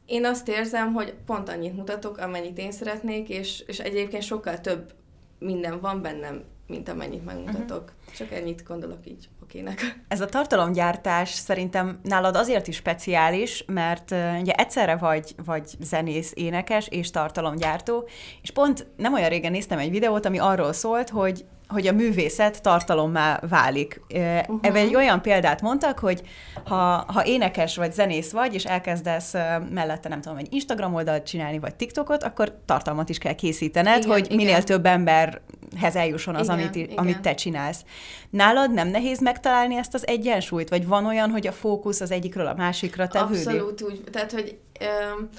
én 0.05 0.25
azt 0.25 0.47
érzem, 0.47 0.93
hogy 0.93 1.13
pont 1.25 1.49
annyit 1.49 1.75
mutatok, 1.75 2.17
amennyit 2.17 2.57
én 2.57 2.71
szeretnék, 2.71 3.29
és, 3.29 3.63
és 3.67 3.79
egyébként 3.79 4.23
sokkal 4.23 4.61
több 4.61 4.93
minden 5.41 5.79
van 5.79 6.01
bennem, 6.01 6.43
mint 6.67 6.89
amennyit 6.89 7.25
megmutatok. 7.25 7.81
Uh-huh. 7.81 8.15
Csak 8.17 8.31
ennyit 8.31 8.63
gondolok 8.63 9.07
így 9.07 9.29
okének. 9.43 10.03
Ez 10.07 10.21
a 10.21 10.25
tartalomgyártás 10.25 11.29
szerintem 11.29 11.99
nálad 12.03 12.35
azért 12.35 12.67
is 12.67 12.75
speciális, 12.75 13.63
mert 13.67 14.11
uh, 14.11 14.39
ugye 14.39 14.53
egyszerre 14.53 14.95
vagy, 14.95 15.35
vagy 15.45 15.75
zenész, 15.79 16.31
énekes 16.35 16.87
és 16.87 17.11
tartalomgyártó, 17.11 18.07
és 18.41 18.51
pont 18.51 18.87
nem 18.97 19.13
olyan 19.13 19.29
régen 19.29 19.51
néztem 19.51 19.79
egy 19.79 19.91
videót, 19.91 20.25
ami 20.25 20.39
arról 20.39 20.73
szólt, 20.73 21.09
hogy 21.09 21.45
hogy 21.71 21.87
a 21.87 21.91
művészet 21.91 22.61
tartalommá 22.61 23.39
válik. 23.49 24.01
Uh-huh. 24.09 24.59
Ebben 24.61 24.75
egy 24.75 24.95
olyan 24.95 25.21
példát 25.21 25.61
mondtak, 25.61 25.99
hogy 25.99 26.21
ha, 26.65 27.05
ha 27.07 27.25
énekes 27.25 27.75
vagy 27.75 27.93
zenész 27.93 28.31
vagy, 28.31 28.53
és 28.53 28.65
elkezdesz 28.65 29.33
mellette, 29.69 30.09
nem 30.09 30.21
tudom, 30.21 30.37
egy 30.37 30.53
Instagram 30.53 30.93
oldalt 30.93 31.25
csinálni, 31.25 31.59
vagy 31.59 31.75
TikTokot, 31.75 32.23
akkor 32.23 32.57
tartalmat 32.65 33.09
is 33.09 33.17
kell 33.17 33.33
készítened, 33.33 33.97
igen, 33.97 34.11
hogy 34.11 34.25
igen. 34.25 34.37
minél 34.37 34.63
több 34.63 34.85
emberhez 34.85 35.95
eljusson 35.95 36.35
az, 36.35 36.45
igen, 36.45 36.59
amit, 36.59 36.75
igen. 36.75 36.97
amit 36.97 37.21
te 37.21 37.33
csinálsz. 37.33 37.83
Nálad 38.29 38.73
nem 38.73 38.87
nehéz 38.87 39.21
megtalálni 39.21 39.75
ezt 39.75 39.93
az 39.93 40.07
egyensúlyt, 40.07 40.69
vagy 40.69 40.87
van 40.87 41.05
olyan, 41.05 41.29
hogy 41.29 41.47
a 41.47 41.51
fókusz 41.51 42.01
az 42.01 42.11
egyikről 42.11 42.47
a 42.47 42.53
másikra 42.53 43.07
tevődik? 43.07 43.47
Abszolút 43.47 43.81
úgy, 43.81 44.03
tehát, 44.11 44.31
hogy... 44.31 44.57
Um, 44.81 45.29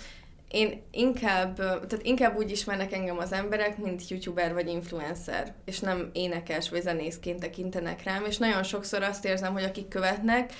én 0.52 0.82
inkább, 0.90 1.56
tehát 1.56 2.00
inkább 2.02 2.36
úgy 2.36 2.50
ismernek 2.50 2.92
engem 2.92 3.18
az 3.18 3.32
emberek, 3.32 3.78
mint 3.78 4.08
youtuber 4.08 4.52
vagy 4.52 4.68
influencer, 4.68 5.54
és 5.64 5.80
nem 5.80 6.10
énekes 6.12 6.70
vagy 6.70 6.82
zenészként 6.82 7.40
tekintenek 7.40 8.02
rám, 8.02 8.24
és 8.24 8.38
nagyon 8.38 8.62
sokszor 8.62 9.02
azt 9.02 9.24
érzem, 9.24 9.52
hogy 9.52 9.62
akik 9.62 9.88
követnek, 9.88 10.52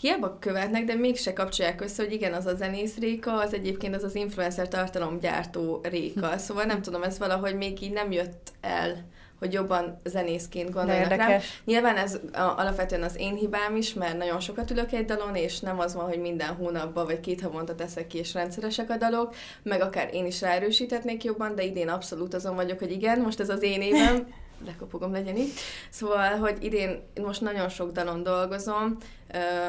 hiába 0.00 0.38
követnek, 0.38 0.84
de 0.84 0.94
mégse 0.94 1.32
kapcsolják 1.32 1.80
össze, 1.80 2.02
hogy 2.02 2.12
igen, 2.12 2.32
az 2.32 2.46
a 2.46 2.54
zenész 2.54 2.96
Réka, 2.98 3.38
az 3.38 3.54
egyébként 3.54 3.94
az 3.94 4.02
az 4.02 4.14
influencer 4.14 4.68
tartalomgyártó 4.68 5.80
Réka. 5.82 6.38
Szóval 6.38 6.64
nem 6.64 6.82
tudom, 6.82 7.02
ez 7.02 7.18
valahogy 7.18 7.56
még 7.56 7.82
így 7.82 7.92
nem 7.92 8.12
jött 8.12 8.52
el 8.60 9.04
hogy 9.38 9.52
jobban 9.52 10.00
zenészként 10.04 10.70
gondolnak 10.70 11.08
rám. 11.08 11.40
Nyilván 11.64 11.96
ez 11.96 12.18
a, 12.32 12.40
alapvetően 12.40 13.02
az 13.02 13.16
én 13.18 13.34
hibám 13.34 13.76
is, 13.76 13.94
mert 13.94 14.18
nagyon 14.18 14.40
sokat 14.40 14.70
ülök 14.70 14.92
egy 14.92 15.04
dalon, 15.04 15.34
és 15.34 15.60
nem 15.60 15.78
az 15.78 15.94
van, 15.94 16.08
hogy 16.08 16.20
minden 16.20 16.54
hónapban 16.54 17.06
vagy 17.06 17.20
két 17.20 17.40
havonta 17.40 17.74
teszek 17.74 18.06
ki, 18.06 18.18
és 18.18 18.34
rendszeresek 18.34 18.90
a 18.90 18.96
dalok, 18.96 19.34
meg 19.62 19.80
akár 19.80 20.14
én 20.14 20.26
is 20.26 20.40
ráerősítetnék 20.40 21.24
jobban, 21.24 21.54
de 21.54 21.62
idén 21.62 21.88
abszolút 21.88 22.34
azon 22.34 22.54
vagyok, 22.54 22.78
hogy 22.78 22.92
igen, 22.92 23.20
most 23.20 23.40
ez 23.40 23.48
az 23.48 23.62
én 23.62 23.82
évem, 23.82 24.26
lekopogom, 24.66 25.12
legyen 25.12 25.36
itt. 25.36 25.58
Szóval, 25.90 26.36
hogy 26.36 26.56
idén 26.60 27.02
most 27.22 27.40
nagyon 27.40 27.68
sok 27.68 27.92
dalon 27.92 28.22
dolgozom, 28.22 28.96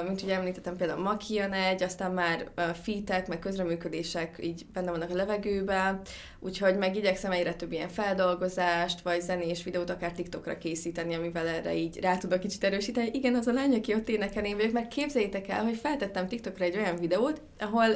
mint 0.07 0.21
ugye 0.21 0.35
említettem 0.35 0.75
például 0.75 1.01
Makian 1.01 1.53
egy, 1.53 1.83
aztán 1.83 2.11
már 2.11 2.49
fitek, 2.81 3.27
meg 3.27 3.39
közreműködések 3.39 4.37
így 4.41 4.65
benne 4.73 4.91
vannak 4.91 5.09
a 5.09 5.15
levegőben, 5.15 6.01
úgyhogy 6.39 6.77
meg 6.77 6.95
igyekszem 6.95 7.31
egyre 7.31 7.53
több 7.53 7.71
ilyen 7.71 7.89
feldolgozást, 7.89 9.01
vagy 9.01 9.21
zenés 9.21 9.63
videót 9.63 9.89
akár 9.89 10.11
TikTokra 10.11 10.57
készíteni, 10.57 11.13
amivel 11.13 11.47
erre 11.47 11.75
így 11.75 11.99
rá 11.99 12.17
tudok 12.17 12.39
kicsit 12.39 12.63
erősíteni. 12.63 13.09
Igen, 13.13 13.35
az 13.35 13.47
a 13.47 13.53
lány, 13.53 13.75
aki 13.75 13.93
ott 13.93 14.09
énekel, 14.09 14.45
én 14.45 14.55
vagyok, 14.55 14.71
mert 14.71 14.87
képzeljétek 14.87 15.47
el, 15.47 15.63
hogy 15.63 15.77
feltettem 15.77 16.27
TikTokra 16.27 16.65
egy 16.65 16.77
olyan 16.77 16.95
videót, 16.95 17.41
ahol 17.59 17.87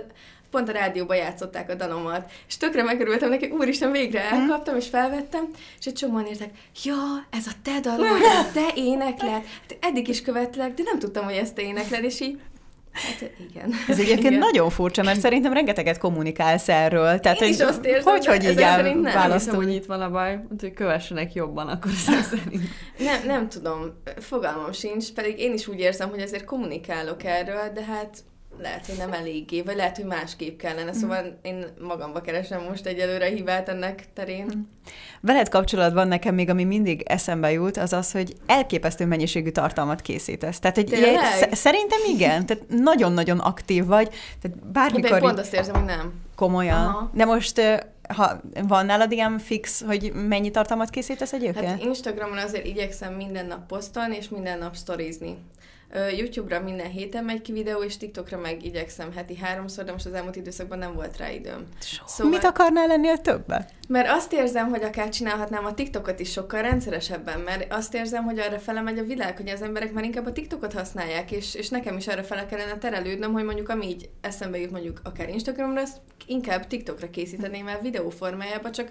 pont 0.51 0.69
a 0.69 0.71
rádióban 0.71 1.17
játszották 1.17 1.69
a 1.69 1.75
dalomat, 1.75 2.31
és 2.47 2.57
tökre 2.57 2.83
megörültem 2.83 3.29
neki, 3.29 3.47
úristen, 3.47 3.91
végre 3.91 4.23
mhm. 4.31 4.41
elkaptam, 4.41 4.75
és 4.75 4.88
felvettem, 4.88 5.47
és 5.79 5.85
egy 5.85 5.93
csomóan 5.93 6.27
írták, 6.27 6.49
ja, 6.83 6.95
ez 7.29 7.47
a 7.47 7.51
te 7.63 7.79
dalod, 7.79 8.21
ez 8.21 8.51
te 8.63 8.71
énekled, 8.75 9.31
hát 9.31 9.77
eddig 9.79 10.07
is 10.07 10.21
követlek, 10.21 10.73
de 10.73 10.83
nem 10.83 10.99
tudtam, 10.99 11.23
hogy 11.23 11.35
ezt 11.35 11.55
te 11.55 11.62
énekled, 11.62 12.03
és 12.03 12.19
így 12.19 12.39
Hát 12.91 13.31
igen. 13.49 13.73
Ez 13.88 13.99
egyébként 13.99 14.25
igen. 14.25 14.39
nagyon 14.39 14.69
furcsa, 14.69 15.03
mert 15.03 15.19
szerintem 15.19 15.53
rengeteget 15.53 15.97
kommunikálsz 15.97 16.69
erről. 16.69 17.19
Tehát, 17.19 17.41
Én 17.41 17.47
hogy, 17.47 17.55
is 17.55 17.62
azt 17.62 17.85
érzem, 17.85 18.13
hogy, 18.13 18.25
hogy 18.25 18.43
így 18.43 18.55
választom. 19.01 19.55
hogy 19.55 19.73
itt 19.73 19.85
van 19.85 20.01
a 20.01 20.09
baj, 20.09 20.39
hogy 20.59 20.73
kövessenek 20.73 21.33
jobban, 21.33 21.67
akkor 21.67 21.91
szerint. 22.29 22.63
Nem, 22.97 23.25
nem 23.25 23.49
tudom, 23.49 24.01
fogalmam 24.17 24.71
sincs, 24.71 25.12
pedig 25.12 25.39
én 25.39 25.53
is 25.53 25.67
úgy 25.67 25.79
érzem, 25.79 26.09
hogy 26.09 26.21
azért 26.21 26.43
kommunikálok 26.43 27.23
erről, 27.23 27.71
de 27.73 27.83
hát 27.83 28.17
lehet, 28.62 28.86
hogy 28.86 28.98
nem 28.98 29.13
eléggé, 29.13 29.62
vagy 29.62 29.76
lehet, 29.76 29.95
hogy 29.95 30.06
másképp 30.06 30.60
kellene. 30.60 30.93
Szóval 30.93 31.24
mm. 31.24 31.28
én 31.41 31.65
magamba 31.80 32.22
keresem 32.22 32.63
most 32.69 32.86
egyelőre 32.86 33.26
a 33.26 33.30
hibát 33.30 33.69
ennek 33.69 34.06
terén. 34.13 34.45
Mm. 34.56 34.62
Veled 35.22 35.50
kapcsolatban 35.50 36.08
nekem 36.08 36.36
még, 36.36 36.50
ami 36.50 36.63
mindig 36.63 37.02
eszembe 37.02 37.52
jut, 37.52 37.78
az 37.78 37.93
az, 37.93 38.12
hogy 38.12 38.36
elképesztő 38.45 39.06
mennyiségű 39.06 39.50
tartalmat 39.50 40.02
készítesz. 40.02 40.60
Tehát, 40.60 40.76
hogy 40.76 40.91
ilyen, 40.91 41.24
szerintem 41.52 42.00
igen, 42.08 42.45
tehát 42.45 42.63
nagyon-nagyon 42.67 43.39
aktív 43.39 43.86
vagy. 43.86 44.10
Tehát 44.41 44.58
bármikor... 44.72 45.10
De 45.10 45.15
én 45.15 45.22
pont 45.22 45.39
azt 45.39 45.54
érzem, 45.54 45.76
hogy 45.76 45.86
nem. 45.86 46.13
Komolyan. 46.36 46.86
Aha. 46.86 47.10
De 47.13 47.26
most 47.26 47.62
ha 48.15 48.41
van 48.67 48.86
nálad 48.86 49.12
ilyen 49.12 49.39
fix, 49.39 49.84
hogy 49.84 50.12
mennyi 50.13 50.52
tartalmat 50.52 50.89
készítesz 50.89 51.34
egyébként? 51.34 51.67
Hát 51.67 51.84
Instagramon 51.84 52.38
azért 52.38 52.65
igyekszem 52.65 53.13
minden 53.13 53.45
nap 53.45 53.67
posztolni, 53.67 54.15
és 54.15 54.30
minden 54.30 54.58
nap 54.58 54.76
sztorizni. 54.76 55.38
YouTube-ra 56.17 56.60
minden 56.60 56.89
héten 56.89 57.23
megy 57.23 57.41
ki 57.41 57.52
videó, 57.52 57.84
és 57.84 57.97
TikTokra 57.97 58.38
meg 58.38 58.65
igyekszem 58.65 59.12
heti 59.13 59.38
háromszor, 59.38 59.84
de 59.84 59.91
most 59.91 60.06
az 60.06 60.13
elmúlt 60.13 60.36
időszakban 60.36 60.78
nem 60.78 60.93
volt 60.93 61.17
rá 61.17 61.32
időm. 61.32 61.65
Szóval, 62.06 62.32
Mit 62.32 62.43
akarnál 62.43 62.88
lennél 62.88 63.17
többet? 63.17 63.73
Mert 63.88 64.10
azt 64.10 64.34
érzem, 64.34 64.69
hogy 64.69 64.84
akár 64.84 65.10
csinálhatnám 65.10 65.65
a 65.65 65.73
TikTokot 65.73 66.19
is 66.19 66.32
sokkal 66.32 66.62
rendszeresebben, 66.62 67.39
mert 67.39 67.73
azt 67.73 67.93
érzem, 67.93 68.23
hogy 68.23 68.39
arra 68.39 68.60
fele 68.60 68.82
megy 68.82 68.97
a 68.97 69.04
világ, 69.04 69.38
hogy 69.38 69.49
az 69.49 69.62
emberek 69.62 69.93
már 69.93 70.04
inkább 70.04 70.25
a 70.25 70.32
TikTokot 70.32 70.73
használják, 70.73 71.32
és, 71.32 71.56
és 71.56 71.69
nekem 71.69 71.97
is 71.97 72.08
arra 72.08 72.23
fele 72.23 72.45
kellene 72.45 72.78
terelődnöm, 72.78 73.32
hogy 73.32 73.43
mondjuk 73.43 73.69
ami 73.69 73.88
így 73.88 74.10
eszembe 74.21 74.60
jut 74.60 74.71
mondjuk 74.71 75.02
akár 75.04 75.30
Instagramra, 75.30 75.82
azt 75.82 75.97
inkább 76.25 76.67
TikTokra 76.67 77.10
készíteném 77.10 77.67
el 77.67 77.80
videóformájába, 77.82 78.69
csak 78.69 78.89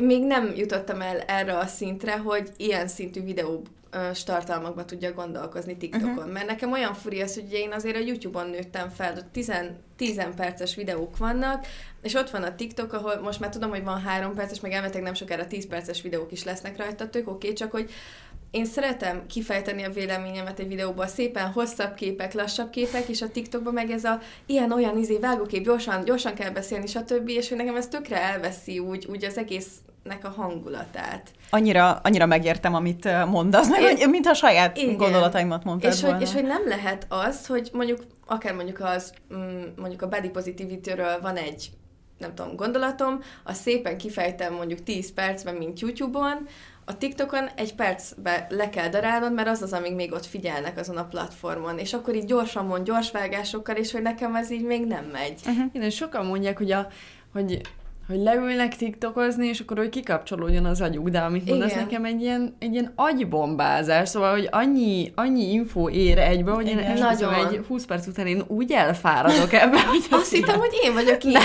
még 0.00 0.22
nem 0.22 0.52
jutottam 0.56 1.00
el 1.00 1.20
erre 1.20 1.58
a 1.58 1.66
szintre, 1.66 2.16
hogy 2.16 2.50
ilyen 2.56 2.88
szintű 2.88 3.22
videó 3.22 3.62
tartalmakba 4.24 4.84
tudja 4.84 5.12
gondolkozni 5.12 5.76
TikTokon. 5.76 6.10
Uh-huh. 6.10 6.32
Mert 6.32 6.46
nekem 6.46 6.72
olyan 6.72 6.94
furi 6.94 7.20
az, 7.20 7.34
hogy 7.34 7.52
én 7.52 7.72
azért 7.72 7.96
a 7.96 8.00
YouTube-on 8.00 8.50
nőttem 8.50 8.88
fel, 8.88 9.14
ott 9.16 9.32
10, 9.32 9.52
10 9.96 10.20
perces 10.36 10.74
videók 10.74 11.16
vannak, 11.16 11.66
és 12.02 12.14
ott 12.14 12.30
van 12.30 12.42
a 12.42 12.54
TikTok, 12.54 12.92
ahol 12.92 13.20
most 13.20 13.40
már 13.40 13.50
tudom, 13.50 13.70
hogy 13.70 13.84
van 13.84 14.00
3 14.00 14.34
perces, 14.34 14.60
meg 14.60 14.72
elmetek 14.72 15.02
nem 15.02 15.14
sokára 15.14 15.46
10 15.46 15.66
perces 15.66 16.02
videók 16.02 16.32
is 16.32 16.44
lesznek 16.44 16.76
rajta, 16.76 17.08
tök 17.08 17.28
oké, 17.28 17.46
okay, 17.46 17.52
csak 17.52 17.70
hogy 17.70 17.90
én 18.50 18.64
szeretem 18.64 19.26
kifejteni 19.26 19.82
a 19.82 19.90
véleményemet 19.90 20.58
egy 20.58 20.68
videóban, 20.68 21.06
szépen 21.06 21.50
hosszabb 21.52 21.94
képek, 21.94 22.32
lassabb 22.32 22.70
képek, 22.70 23.08
és 23.08 23.22
a 23.22 23.30
TikTokban 23.30 23.72
meg 23.72 23.90
ez 23.90 24.04
a 24.04 24.20
ilyen-olyan 24.46 24.98
izé, 24.98 25.18
vágókép, 25.18 25.64
gyorsan, 25.64 26.04
gyorsan 26.04 26.34
kell 26.34 26.50
beszélni, 26.50 26.86
stb. 26.86 27.28
És 27.28 27.48
hogy 27.48 27.56
nekem 27.56 27.76
ez 27.76 27.88
tökre 27.88 28.22
elveszi 28.22 28.78
úgy, 28.78 29.06
úgy 29.10 29.24
az 29.24 29.38
egész 29.38 29.68
nek 30.02 30.24
a 30.24 30.28
hangulatát. 30.28 31.30
Annyira, 31.50 32.00
annyira 32.02 32.26
megértem, 32.26 32.74
amit 32.74 33.26
mondasz, 33.26 33.68
meg, 33.70 33.98
Én- 33.98 34.08
mint 34.10 34.26
a 34.26 34.34
saját 34.34 34.76
Igen. 34.76 34.96
gondolataimat 34.96 35.64
mondtad 35.64 35.92
És 35.92 36.00
volna. 36.00 36.16
hogy, 36.16 36.26
és 36.26 36.32
hogy 36.32 36.44
nem 36.44 36.68
lehet 36.68 37.06
az, 37.08 37.46
hogy 37.46 37.70
mondjuk, 37.72 38.00
akár 38.26 38.54
mondjuk 38.54 38.80
az, 38.80 39.12
mm, 39.34 39.62
mondjuk 39.76 40.02
a 40.02 40.08
body 40.08 40.28
positivity-ről 40.28 41.20
van 41.20 41.36
egy 41.36 41.70
nem 42.18 42.34
tudom, 42.34 42.56
gondolatom, 42.56 43.20
azt 43.44 43.60
szépen 43.60 43.98
kifejtem 43.98 44.54
mondjuk 44.54 44.82
10 44.82 45.12
percben, 45.12 45.54
mint 45.54 45.80
YouTube-on, 45.80 46.46
a 46.84 46.98
TikTokon 46.98 47.48
egy 47.56 47.74
percbe 47.74 48.46
le 48.50 48.68
kell 48.70 48.88
darálnod, 48.88 49.32
mert 49.32 49.48
az 49.48 49.62
az, 49.62 49.72
amíg 49.72 49.94
még 49.94 50.12
ott 50.12 50.26
figyelnek 50.26 50.78
azon 50.78 50.96
a 50.96 51.04
platformon, 51.04 51.78
és 51.78 51.92
akkor 51.92 52.14
így 52.14 52.24
gyorsan 52.24 52.66
mond, 52.66 52.86
gyors 52.86 53.10
vágásokkal, 53.10 53.76
és 53.76 53.92
hogy 53.92 54.02
nekem 54.02 54.34
ez 54.34 54.50
így 54.50 54.64
még 54.64 54.86
nem 54.86 55.04
megy. 55.04 55.40
Igen, 55.72 55.86
és 55.86 55.94
sokan 55.94 56.26
mondják, 56.26 56.58
hogy, 56.58 56.70
a, 56.70 56.86
hogy, 57.32 57.60
hogy 58.12 58.22
leülnek 58.22 58.76
tiktokozni, 58.76 59.46
és 59.46 59.60
akkor 59.60 59.76
hogy 59.76 59.88
kikapcsolódjon 59.88 60.64
az 60.64 60.80
agyuk, 60.80 61.08
de 61.08 61.18
amit 61.18 61.48
mondasz 61.48 61.70
Igen. 61.70 61.82
nekem 61.82 62.04
egy 62.04 62.20
ilyen, 62.22 62.56
egy 62.58 62.72
ilyen 62.72 62.92
agybombázás, 62.94 64.08
szóval, 64.08 64.30
hogy 64.32 64.48
annyi, 64.50 65.12
annyi 65.14 65.52
info 65.52 65.88
ér 65.88 66.18
egybe, 66.18 66.50
hogy 66.50 66.66
én 66.66 66.78
Igen. 66.78 66.98
Nagyon. 66.98 67.34
egy 67.34 67.60
20 67.68 67.84
perc 67.84 68.06
után 68.06 68.26
én 68.26 68.42
úgy 68.46 68.72
elfáradok 68.72 69.52
ebbe, 69.52 69.80
hogy 69.82 70.06
Azt 70.10 70.32
hittem, 70.32 70.58
hogy 70.58 70.72
én 70.84 70.92
vagyok 70.94 71.24
így. 71.24 71.38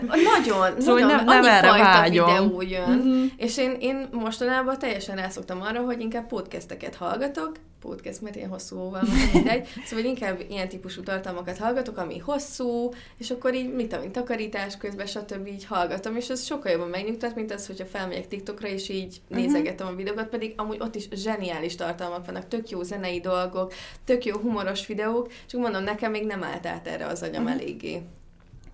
Nagyon, 0.00 0.80
Szóval 0.80 1.00
nagyon, 1.00 1.24
nem- 1.24 1.24
nem 1.24 1.44
erre 1.44 1.70
vágyom. 1.70 2.26
videó 2.26 2.62
jön. 2.62 2.90
Mhm. 2.90 3.24
És 3.36 3.58
én, 3.58 3.76
én 3.80 4.08
mostanában 4.12 4.78
teljesen 4.78 5.16
rászoktam 5.16 5.62
arra, 5.62 5.80
hogy 5.80 6.00
inkább 6.00 6.26
podcasteket 6.26 6.94
hallgatok, 6.94 7.52
podcast, 7.88 8.20
mert 8.20 8.36
ilyen 8.36 8.48
hosszú 8.48 8.90
van, 8.90 9.04
mindegy. 9.32 9.68
Szóval 9.84 10.04
inkább 10.04 10.44
ilyen 10.48 10.68
típusú 10.68 11.02
tartalmakat 11.02 11.58
hallgatok, 11.58 11.96
ami 11.96 12.18
hosszú, 12.18 12.92
és 13.18 13.30
akkor 13.30 13.54
így, 13.54 13.74
mit 13.74 13.88
tudom, 13.88 14.12
takarítás 14.12 14.76
közben, 14.76 15.06
stb. 15.06 15.46
így 15.46 15.64
hallgatom, 15.64 16.16
és 16.16 16.28
ez 16.28 16.44
sokkal 16.44 16.72
jobban 16.72 16.88
megnyugtat, 16.88 17.34
mint 17.34 17.52
az, 17.52 17.66
hogyha 17.66 17.86
felmegyek 17.86 18.28
TikTokra, 18.28 18.68
és 18.68 18.88
így 18.88 19.20
nézegetem 19.28 19.86
a 19.86 19.94
videókat, 19.94 20.28
pedig 20.28 20.54
amúgy 20.56 20.80
ott 20.80 20.94
is 20.94 21.08
zseniális 21.12 21.74
tartalmak 21.74 22.26
vannak, 22.26 22.48
tök 22.48 22.70
jó 22.70 22.82
zenei 22.82 23.20
dolgok, 23.20 23.72
tök 24.04 24.24
jó 24.24 24.36
humoros 24.36 24.86
videók, 24.86 25.32
csak 25.46 25.60
mondom, 25.60 25.82
nekem 25.82 26.10
még 26.10 26.26
nem 26.26 26.42
állt 26.42 26.66
át 26.66 26.86
erre 26.86 27.06
az 27.06 27.22
agyam 27.22 27.46
eléggé. 27.46 28.02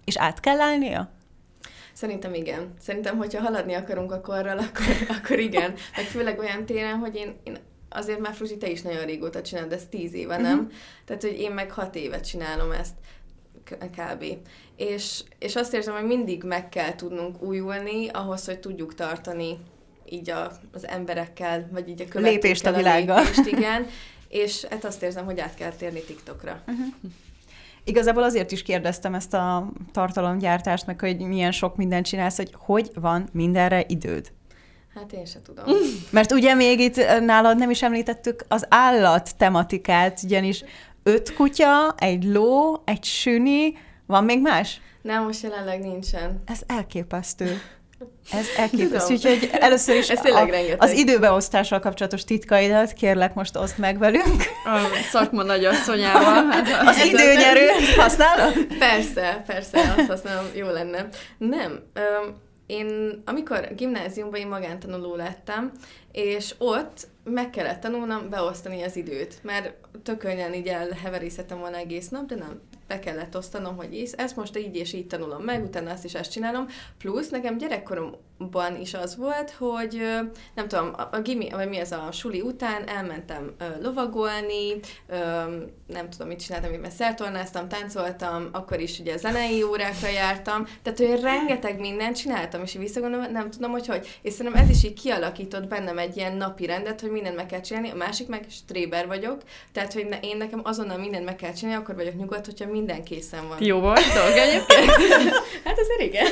És 0.04 0.18
át 0.18 0.40
kell 0.40 0.60
állnia? 0.60 1.10
Szerintem 1.92 2.34
igen. 2.34 2.74
Szerintem, 2.78 3.16
hogyha 3.16 3.42
haladni 3.42 3.74
akarunk 3.74 4.12
a 4.12 4.20
korral, 4.20 4.58
akkor, 4.58 4.84
akkor 5.16 5.38
igen. 5.38 5.74
Meg 5.96 6.04
főleg 6.04 6.38
olyan 6.38 6.66
téren, 6.66 6.98
hogy 6.98 7.14
én, 7.14 7.36
én 7.42 7.56
azért 7.90 8.20
már 8.20 8.34
Fruzsi, 8.34 8.56
te 8.56 8.70
is 8.70 8.82
nagyon 8.82 9.04
régóta 9.04 9.42
csinálod, 9.42 9.72
ez 9.72 9.86
tíz 9.90 10.14
éve, 10.14 10.36
nem? 10.36 10.58
Uh-huh. 10.58 10.72
Tehát, 11.04 11.22
hogy 11.22 11.40
én 11.40 11.50
meg 11.50 11.70
hat 11.70 11.94
évet 11.94 12.26
csinálom 12.26 12.72
ezt 12.72 12.94
kb. 13.78 14.24
És, 14.76 15.22
és 15.38 15.56
azt 15.56 15.74
érzem, 15.74 15.94
hogy 15.94 16.06
mindig 16.06 16.42
meg 16.42 16.68
kell 16.68 16.94
tudnunk 16.94 17.42
újulni 17.42 18.08
ahhoz, 18.08 18.44
hogy 18.44 18.58
tudjuk 18.58 18.94
tartani 18.94 19.58
így 20.08 20.30
a, 20.30 20.52
az 20.72 20.86
emberekkel, 20.86 21.68
vagy 21.72 21.88
így 21.88 22.00
a 22.00 22.04
követőkkel 22.04 22.32
Lépést 22.32 22.66
a 22.66 22.72
világgal. 22.72 23.22
lépést, 23.22 23.46
igen. 23.56 23.86
És 24.28 24.64
hát 24.64 24.84
azt 24.84 25.02
érzem, 25.02 25.24
hogy 25.24 25.40
át 25.40 25.54
kell 25.54 25.70
térni 25.70 26.00
TikTokra. 26.02 26.62
Igazából 27.84 28.22
azért 28.22 28.52
is 28.52 28.62
kérdeztem 28.62 29.14
ezt 29.14 29.34
a 29.34 29.72
tartalomgyártást, 29.92 30.86
meg 30.86 31.00
hogy 31.00 31.18
milyen 31.18 31.52
sok 31.52 31.76
mindent 31.76 32.06
csinálsz, 32.06 32.36
hogy 32.36 32.54
hogy 32.58 32.90
van 32.94 33.28
mindenre 33.32 33.84
időd. 33.88 34.32
Hát 34.94 35.12
én 35.12 35.24
se 35.24 35.38
tudom. 35.42 35.64
Mert 36.10 36.32
ugye 36.32 36.54
még 36.54 36.80
itt 36.80 36.96
ö, 36.96 37.20
nálad 37.20 37.56
nem 37.56 37.70
is 37.70 37.82
említettük 37.82 38.44
az 38.48 38.66
állat 38.68 39.36
tematikát, 39.36 40.20
ugyanis 40.24 40.64
öt 41.02 41.34
kutya, 41.34 41.94
egy 41.96 42.24
ló, 42.24 42.82
egy 42.84 43.04
süni, 43.04 43.72
van 44.06 44.24
még 44.24 44.40
más? 44.40 44.80
Nem, 45.02 45.24
most 45.24 45.42
jelenleg 45.42 45.80
nincsen. 45.80 46.42
Ez 46.46 46.60
elképesztő. 46.66 47.60
Ez 48.32 48.46
elképesztő. 48.56 49.14
Úgyhogy 49.14 49.50
először 49.52 49.96
is 49.96 50.08
Ez 50.10 50.24
a, 50.24 50.38
rengeteg. 50.38 50.76
az 50.82 50.92
időbeosztással 50.92 51.80
kapcsolatos 51.80 52.24
titkaidat 52.24 52.92
kérlek 52.92 53.34
most 53.34 53.56
oszd 53.56 53.78
meg 53.78 53.98
velünk. 53.98 54.42
A 54.64 54.78
szakma 55.10 55.42
nagyasszonyával. 55.42 56.44
Hát, 56.50 56.68
Az 56.88 56.96
Ez 56.98 57.06
időnyerőt 57.06 57.94
használod? 57.96 58.52
Persze, 58.78 59.42
persze, 59.46 59.94
azt 59.96 60.08
használom, 60.08 60.46
jó 60.54 60.66
lenne. 60.68 61.08
Nem, 61.38 61.80
öm, 61.94 62.34
én 62.70 63.22
amikor 63.26 63.68
gimnáziumban 63.76 64.40
én 64.40 64.48
magántanuló 64.48 65.14
lettem, 65.14 65.72
és 66.12 66.54
ott 66.58 67.08
meg 67.24 67.50
kellett 67.50 67.80
tanulnom 67.80 68.28
beosztani 68.28 68.82
az 68.82 68.96
időt, 68.96 69.38
mert 69.42 69.74
tök 70.02 70.18
könnyen 70.18 70.54
így 70.54 70.66
elheverészettem 70.66 71.58
volna 71.58 71.76
egész 71.76 72.08
nap, 72.08 72.26
de 72.26 72.34
nem, 72.34 72.60
be 72.90 72.98
kellett 72.98 73.36
osztanom, 73.36 73.76
hogy 73.76 73.94
ész, 73.94 74.14
ezt 74.16 74.36
most 74.36 74.58
így 74.58 74.76
és 74.76 74.92
így 74.92 75.06
tanulom 75.06 75.42
meg, 75.42 75.64
utána 75.64 75.90
azt 75.90 76.04
is 76.04 76.14
ezt 76.14 76.30
csinálom. 76.30 76.66
Plusz 76.98 77.28
nekem 77.28 77.58
gyerekkoromban 77.58 78.80
is 78.80 78.94
az 78.94 79.16
volt, 79.16 79.50
hogy 79.50 80.02
nem 80.54 80.68
tudom, 80.68 80.92
a, 80.96 81.08
a 81.16 81.20
gimi, 81.20 81.48
vagy 81.50 81.68
mi 81.68 81.78
az 81.78 81.92
a 81.92 82.08
suli 82.12 82.40
után 82.40 82.88
elmentem 82.88 83.54
ö, 83.58 83.82
lovagolni, 83.82 84.80
ö, 85.06 85.16
nem 85.86 86.10
tudom, 86.10 86.28
mit 86.28 86.42
csináltam, 86.42 86.72
én 86.72 86.90
szertornáztam, 86.90 87.68
táncoltam, 87.68 88.48
akkor 88.52 88.80
is 88.80 88.98
ugye 88.98 89.16
zenei 89.16 89.62
órákra 89.62 90.08
jártam, 90.08 90.66
tehát 90.82 90.98
hogy 90.98 91.20
rengeteg 91.20 91.80
mindent 91.80 92.16
csináltam, 92.16 92.62
és 92.62 92.72
visszagondolom, 92.72 93.32
nem 93.32 93.50
tudom, 93.50 93.70
hogy 93.70 93.86
hogy. 93.86 94.18
És 94.22 94.32
szerintem 94.32 94.62
ez 94.62 94.70
is 94.70 94.84
így 94.84 95.00
kialakított 95.00 95.68
bennem 95.68 95.98
egy 96.00 96.16
ilyen 96.16 96.36
napi 96.36 96.66
rendet, 96.66 97.00
hogy 97.00 97.10
mindent 97.10 97.36
meg 97.36 97.46
kell 97.46 97.60
csinálni, 97.60 97.90
a 97.90 97.94
másik 97.94 98.28
meg 98.28 98.44
stréber 98.50 99.06
vagyok, 99.06 99.40
tehát 99.72 99.92
hogy 99.92 100.06
ne, 100.08 100.18
én 100.20 100.36
nekem 100.36 100.60
azonnal 100.62 100.98
mindent 100.98 101.24
meg 101.24 101.36
kell 101.36 101.52
csinálni, 101.52 101.82
akkor 101.82 101.94
vagyok 101.94 102.16
nyugodt, 102.16 102.44
hogyha 102.44 102.70
minden 102.70 103.04
készen 103.04 103.48
van. 103.48 103.56
Jó 103.60 103.92
egyébként? 103.94 104.90
Hát 105.64 105.78
azért 105.78 106.00
igen. 106.00 106.26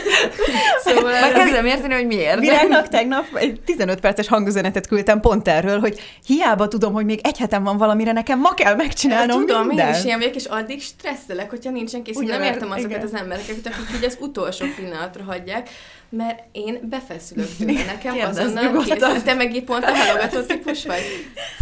szóval 0.84 1.10
Már 1.10 1.32
kezdem 1.32 1.66
érteni, 1.66 1.94
hogy 1.94 2.06
miért. 2.06 2.40
Virágnak 2.40 2.88
tegnap 2.88 3.24
egy 3.34 3.60
15 3.64 4.00
perces 4.00 4.28
hangüzenetet 4.28 4.86
küldtem 4.86 5.20
pont 5.20 5.48
erről, 5.48 5.78
hogy 5.78 6.00
hiába 6.26 6.68
tudom, 6.68 6.92
hogy 6.92 7.04
még 7.04 7.20
egy 7.22 7.38
hetem 7.38 7.62
van 7.64 7.76
valamire, 7.76 8.12
nekem 8.12 8.38
ma 8.38 8.54
kell 8.54 8.74
megcsinálnom 8.74 9.40
Tudom, 9.40 9.66
minden. 9.66 9.88
én 9.88 9.94
is 9.94 10.04
ilyen 10.04 10.18
vagyok, 10.18 10.34
és 10.34 10.44
addig 10.44 10.82
stresszelek, 10.82 11.50
hogyha 11.50 11.70
nincsen 11.70 12.02
kész. 12.02 12.20
Én 12.20 12.28
nem 12.28 12.42
értem 12.42 12.70
azokat 12.70 12.90
igen. 12.90 13.02
az 13.02 13.14
embereket, 13.14 13.66
akik 13.66 13.96
így 13.96 14.04
az 14.04 14.16
utolsó 14.20 14.66
pillanatra 14.76 15.24
hagyják, 15.24 15.68
mert 16.10 16.44
én 16.52 16.78
befeszülök 16.88 17.48
tőle. 17.58 17.84
Nekem 17.84 18.14
Kérdezz 18.14 18.38
azonnal 18.38 18.82
készen. 18.82 19.22
Te 19.24 19.34
meg 19.34 19.62
pont 19.64 19.84
a 19.84 19.94
halogató 19.94 20.40
típus 20.40 20.86
vagy? 20.86 21.00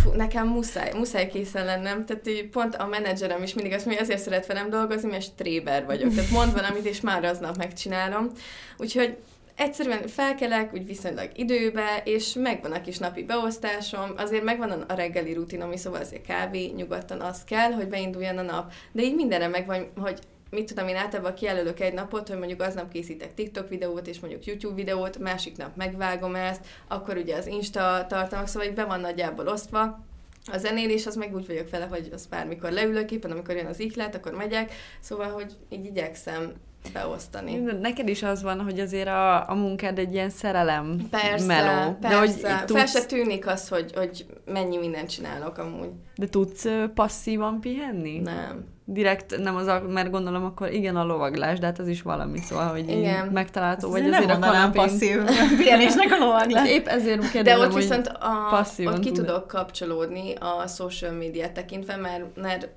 Fú, 0.03 0.11
nekem 0.11 0.49
muszáj, 0.49 0.93
muszáj 0.95 1.29
készen 1.29 1.65
lennem. 1.65 2.05
Tehát 2.05 2.29
így 2.29 2.49
pont 2.49 2.75
a 2.75 2.87
menedzserem 2.87 3.43
is 3.43 3.55
mindig 3.55 3.73
azt 3.73 3.85
mondja, 3.85 4.03
ezért 4.03 4.23
szeret 4.23 4.47
velem 4.47 4.71
dolgozni, 4.71 5.11
mert 5.11 5.23
stréber 5.23 5.85
vagyok. 5.85 6.15
Tehát 6.15 6.31
mond 6.31 6.53
valamit, 6.53 6.87
és 6.87 7.01
már 7.01 7.25
aznap 7.25 7.57
megcsinálom. 7.57 8.31
Úgyhogy 8.77 9.17
egyszerűen 9.57 10.07
felkelek, 10.07 10.73
úgy 10.75 10.87
viszonylag 10.87 11.31
időbe, 11.35 12.03
és 12.05 12.33
megvan 12.33 12.73
a 12.73 12.81
kis 12.81 12.99
napi 12.99 13.23
beosztásom, 13.23 14.13
azért 14.17 14.45
megvan 14.45 14.71
a 14.71 14.95
reggeli 14.95 15.33
rutinom, 15.33 15.77
szóval 15.77 16.01
azért 16.01 16.27
kávé, 16.27 16.67
nyugodtan 16.67 17.21
az 17.21 17.45
kell, 17.45 17.73
hogy 17.73 17.89
beinduljon 17.89 18.39
a 18.39 18.43
nap. 18.43 18.73
De 18.93 19.03
így 19.03 19.15
mindenre 19.15 19.49
megvan, 19.49 19.91
hogy 19.97 20.19
mit 20.51 20.67
tudom, 20.67 20.89
én 20.89 20.97
általában 20.97 21.35
kijelölök 21.35 21.81
egy 21.81 21.95
napot, 21.95 22.29
hogy 22.29 22.39
mondjuk 22.39 22.63
aznap 22.63 22.93
készítek 22.93 23.35
TikTok 23.35 23.69
videót, 23.69 24.07
és 24.07 24.21
mondjuk 24.21 24.45
YouTube 24.45 24.75
videót, 24.75 25.19
másik 25.19 25.57
nap 25.57 25.77
megvágom 25.77 26.35
ezt, 26.35 26.67
akkor 26.89 27.17
ugye 27.17 27.37
az 27.37 27.47
Insta 27.47 28.07
tartalmak, 28.09 28.49
szóval 28.49 28.69
így 28.69 28.75
be 28.75 28.85
van 28.85 29.01
nagyjából 29.01 29.49
osztva, 29.49 30.05
a 30.53 30.59
zenélés 30.59 31.07
az 31.07 31.17
meg 31.17 31.35
úgy 31.35 31.47
vagyok 31.47 31.71
vele, 31.71 31.85
hogy 31.85 32.11
az 32.13 32.27
bármikor 32.27 32.71
leülök, 32.71 33.11
éppen 33.11 33.31
amikor 33.31 33.57
jön 33.57 33.67
az 33.67 33.81
ihlet, 33.81 34.15
akkor 34.15 34.33
megyek, 34.33 34.73
szóval, 35.01 35.31
hogy 35.31 35.57
így 35.69 35.85
igyekszem 35.85 36.53
beosztani. 36.93 37.55
Neked 37.81 38.09
is 38.09 38.23
az 38.23 38.43
van, 38.43 38.61
hogy 38.61 38.81
azért 38.81 39.09
a, 39.09 39.51
a 39.51 39.55
munkád 39.55 39.99
egy 39.99 40.13
ilyen 40.13 40.31
szerelem 40.31 41.09
Persze, 41.11 41.47
meló. 41.47 41.97
persze. 42.01 42.09
De 42.09 42.19
hogy 42.19 42.31
Fel 42.31 42.65
tudsz, 42.65 42.91
se 42.91 43.07
tűnik 43.07 43.47
az, 43.47 43.69
hogy, 43.69 43.93
hogy 43.95 44.27
mennyi 44.45 44.77
mindent 44.77 45.11
csinálok 45.11 45.59
amúgy. 45.59 45.91
de 46.17 46.29
tudsz 46.29 46.67
passzívan 46.95 47.61
pihenni? 47.61 48.19
Nem. 48.19 48.75
Direkt 48.89 49.39
nem 49.39 49.57
az, 49.57 49.71
mert 49.89 50.11
gondolom 50.11 50.45
akkor 50.45 50.73
igen 50.73 50.97
a 50.97 51.05
lovaglás, 51.05 51.59
de 51.59 51.67
hát 51.67 51.79
az 51.79 51.89
is 51.89 52.03
valami, 52.03 52.39
szóval, 52.39 52.69
hogy 52.69 52.89
Igen. 52.89 53.27
megtalálható, 53.27 53.91
vagy 53.91 54.03
nem 54.03 54.13
azért 54.13 54.31
a 54.31 54.39
kanapén. 54.39 54.83
passzív 54.83 55.21
pihenésnek 55.57 56.13
a 56.13 56.25
lovaglás. 56.25 56.69
Épp 56.77 56.87
ezért 56.87 57.31
kérdezem, 57.31 57.61
De 57.61 57.67
ott 57.67 57.75
viszont 57.75 58.07
a, 58.07 58.65
ott 58.79 58.99
ki 58.99 59.13
tud- 59.13 59.15
tudok 59.15 59.47
kapcsolódni 59.47 60.35
a 60.35 60.67
social 60.67 61.13
médiát 61.13 61.53
tekintve, 61.53 61.97
mert, 61.97 62.25
mert 62.37 62.69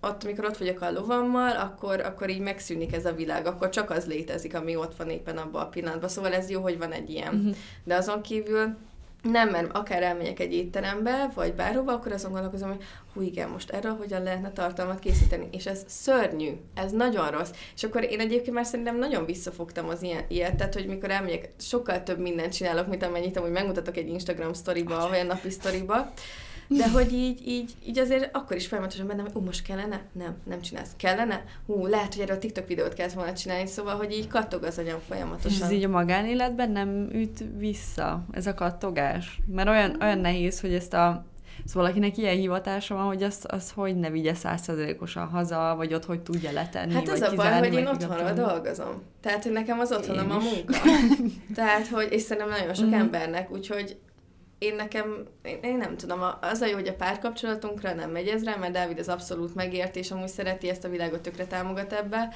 ott, 0.00 0.24
amikor 0.24 0.44
ott 0.44 0.56
vagyok 0.56 0.80
a 0.80 0.90
lovammal, 0.92 1.50
akkor, 1.50 2.00
akkor 2.00 2.30
így 2.30 2.40
megszűnik 2.40 2.94
ez 2.94 3.06
a 3.06 3.12
világ, 3.12 3.46
akkor 3.46 3.68
csak 3.68 3.90
az 3.90 4.06
létezik, 4.06 4.54
ami 4.54 4.76
ott 4.76 4.96
van 4.96 5.10
éppen 5.10 5.36
abban 5.36 5.62
a 5.62 5.68
pillanatban. 5.68 6.08
Szóval 6.08 6.32
ez 6.32 6.50
jó, 6.50 6.60
hogy 6.60 6.78
van 6.78 6.92
egy 6.92 7.10
ilyen. 7.10 7.34
Mhm. 7.34 7.50
De 7.84 7.94
azon 7.94 8.22
kívül 8.22 8.76
nem, 9.22 9.48
mert 9.48 9.76
akár 9.76 10.02
elmegyek 10.02 10.38
egy 10.38 10.52
étterembe, 10.52 11.30
vagy 11.34 11.54
bárhova, 11.54 11.92
akkor 11.92 12.12
azon 12.12 12.32
gondolkozom, 12.32 12.68
hogy 12.68 12.84
hú 13.14 13.20
igen, 13.20 13.48
most 13.48 13.70
erről 13.70 13.96
hogyan 13.96 14.22
lehetne 14.22 14.52
tartalmat 14.52 14.98
készíteni. 14.98 15.48
És 15.52 15.66
ez 15.66 15.84
szörnyű, 15.86 16.50
ez 16.74 16.92
nagyon 16.92 17.30
rossz. 17.30 17.50
És 17.74 17.84
akkor 17.84 18.02
én 18.02 18.20
egyébként 18.20 18.54
már 18.54 18.64
szerintem 18.64 18.98
nagyon 18.98 19.24
visszafogtam 19.24 19.88
az 19.88 20.02
ilyen, 20.02 20.24
ilyet, 20.28 20.56
tehát 20.56 20.74
hogy 20.74 20.86
mikor 20.86 21.10
elmegyek, 21.10 21.48
sokkal 21.58 22.02
több 22.02 22.18
mindent 22.18 22.52
csinálok, 22.52 22.86
mint 22.86 23.02
amennyit 23.02 23.36
amúgy 23.36 23.50
megmutatok 23.50 23.96
egy 23.96 24.08
Instagram 24.08 24.52
sztoriba, 24.52 25.08
vagy 25.08 25.18
a 25.18 25.24
napi 25.24 25.50
sztoriba. 25.50 26.12
De 26.78 26.90
hogy 26.90 27.12
így, 27.12 27.48
így, 27.48 27.72
így 27.86 27.98
azért 27.98 28.36
akkor 28.36 28.56
is 28.56 28.66
folyamatosan 28.66 29.06
bennem, 29.06 29.26
hogy 29.32 29.42
most 29.42 29.62
kellene? 29.62 30.00
Nem, 30.12 30.36
nem 30.44 30.60
csinálsz. 30.60 30.90
Kellene? 30.96 31.44
Hú, 31.66 31.86
lehet, 31.86 32.14
hogy 32.14 32.22
erről 32.22 32.36
a 32.36 32.38
TikTok 32.38 32.66
videót 32.66 32.94
kellett 32.94 33.12
volna 33.12 33.32
csinálni, 33.32 33.66
szóval, 33.66 33.96
hogy 33.96 34.12
így 34.12 34.26
kattog 34.26 34.62
az 34.62 34.78
agyam 34.78 34.98
folyamatosan. 35.08 35.50
És 35.50 35.60
ez 35.60 35.70
így 35.70 35.84
a 35.84 35.88
magánéletben 35.88 36.70
nem 36.70 37.08
üt 37.12 37.44
vissza, 37.56 38.24
ez 38.30 38.46
a 38.46 38.54
kattogás? 38.54 39.40
Mert 39.46 39.68
olyan, 39.68 39.96
olyan 40.00 40.18
nehéz, 40.18 40.60
hogy 40.60 40.74
ezt 40.74 40.94
a 40.94 41.24
Szóval 41.64 41.82
valakinek 41.82 42.16
ilyen 42.16 42.36
hivatása 42.36 42.94
van, 42.94 43.04
hogy 43.04 43.22
az, 43.22 43.44
az 43.48 43.70
hogy 43.70 43.96
ne 43.96 44.10
vigye 44.10 44.34
százszerzelékosan 44.34 45.26
haza, 45.26 45.74
vagy 45.76 45.94
ott 45.94 46.04
hogy 46.04 46.20
tudja 46.20 46.52
letenni, 46.52 46.92
Hát 46.92 47.08
az 47.08 47.20
a 47.20 47.34
baj, 47.34 47.58
hogy 47.58 47.74
én 47.74 47.86
otthonról 47.86 48.32
dolgozom. 48.32 49.02
Tehát, 49.20 49.42
hogy 49.42 49.52
nekem 49.52 49.78
az 49.78 49.92
otthonom 49.92 50.30
a 50.30 50.38
munka. 50.38 50.74
Tehát, 51.54 51.86
hogy, 51.86 52.08
és 52.10 52.22
szerintem 52.22 52.52
nagyon 52.52 52.74
sok 52.74 52.86
mm-hmm. 52.86 53.00
embernek, 53.00 53.50
úgyhogy 53.50 53.98
én 54.60 54.74
nekem, 54.74 55.26
én, 55.42 55.58
én 55.62 55.76
nem 55.76 55.96
tudom, 55.96 56.20
az 56.40 56.60
a 56.60 56.66
jó, 56.66 56.74
hogy 56.74 56.88
a 56.88 56.94
párkapcsolatunkra 56.94 57.94
nem 57.94 58.10
megy 58.10 58.28
ez 58.28 58.44
rá, 58.44 58.56
mert 58.56 58.72
Dávid 58.72 58.98
az 58.98 59.08
abszolút 59.08 59.54
megért, 59.54 59.96
és 59.96 60.10
amúgy 60.10 60.28
szereti 60.28 60.68
ezt 60.68 60.84
a 60.84 60.88
világot, 60.88 61.20
tökre 61.20 61.46
támogat 61.46 61.92
ebbe, 61.92 62.34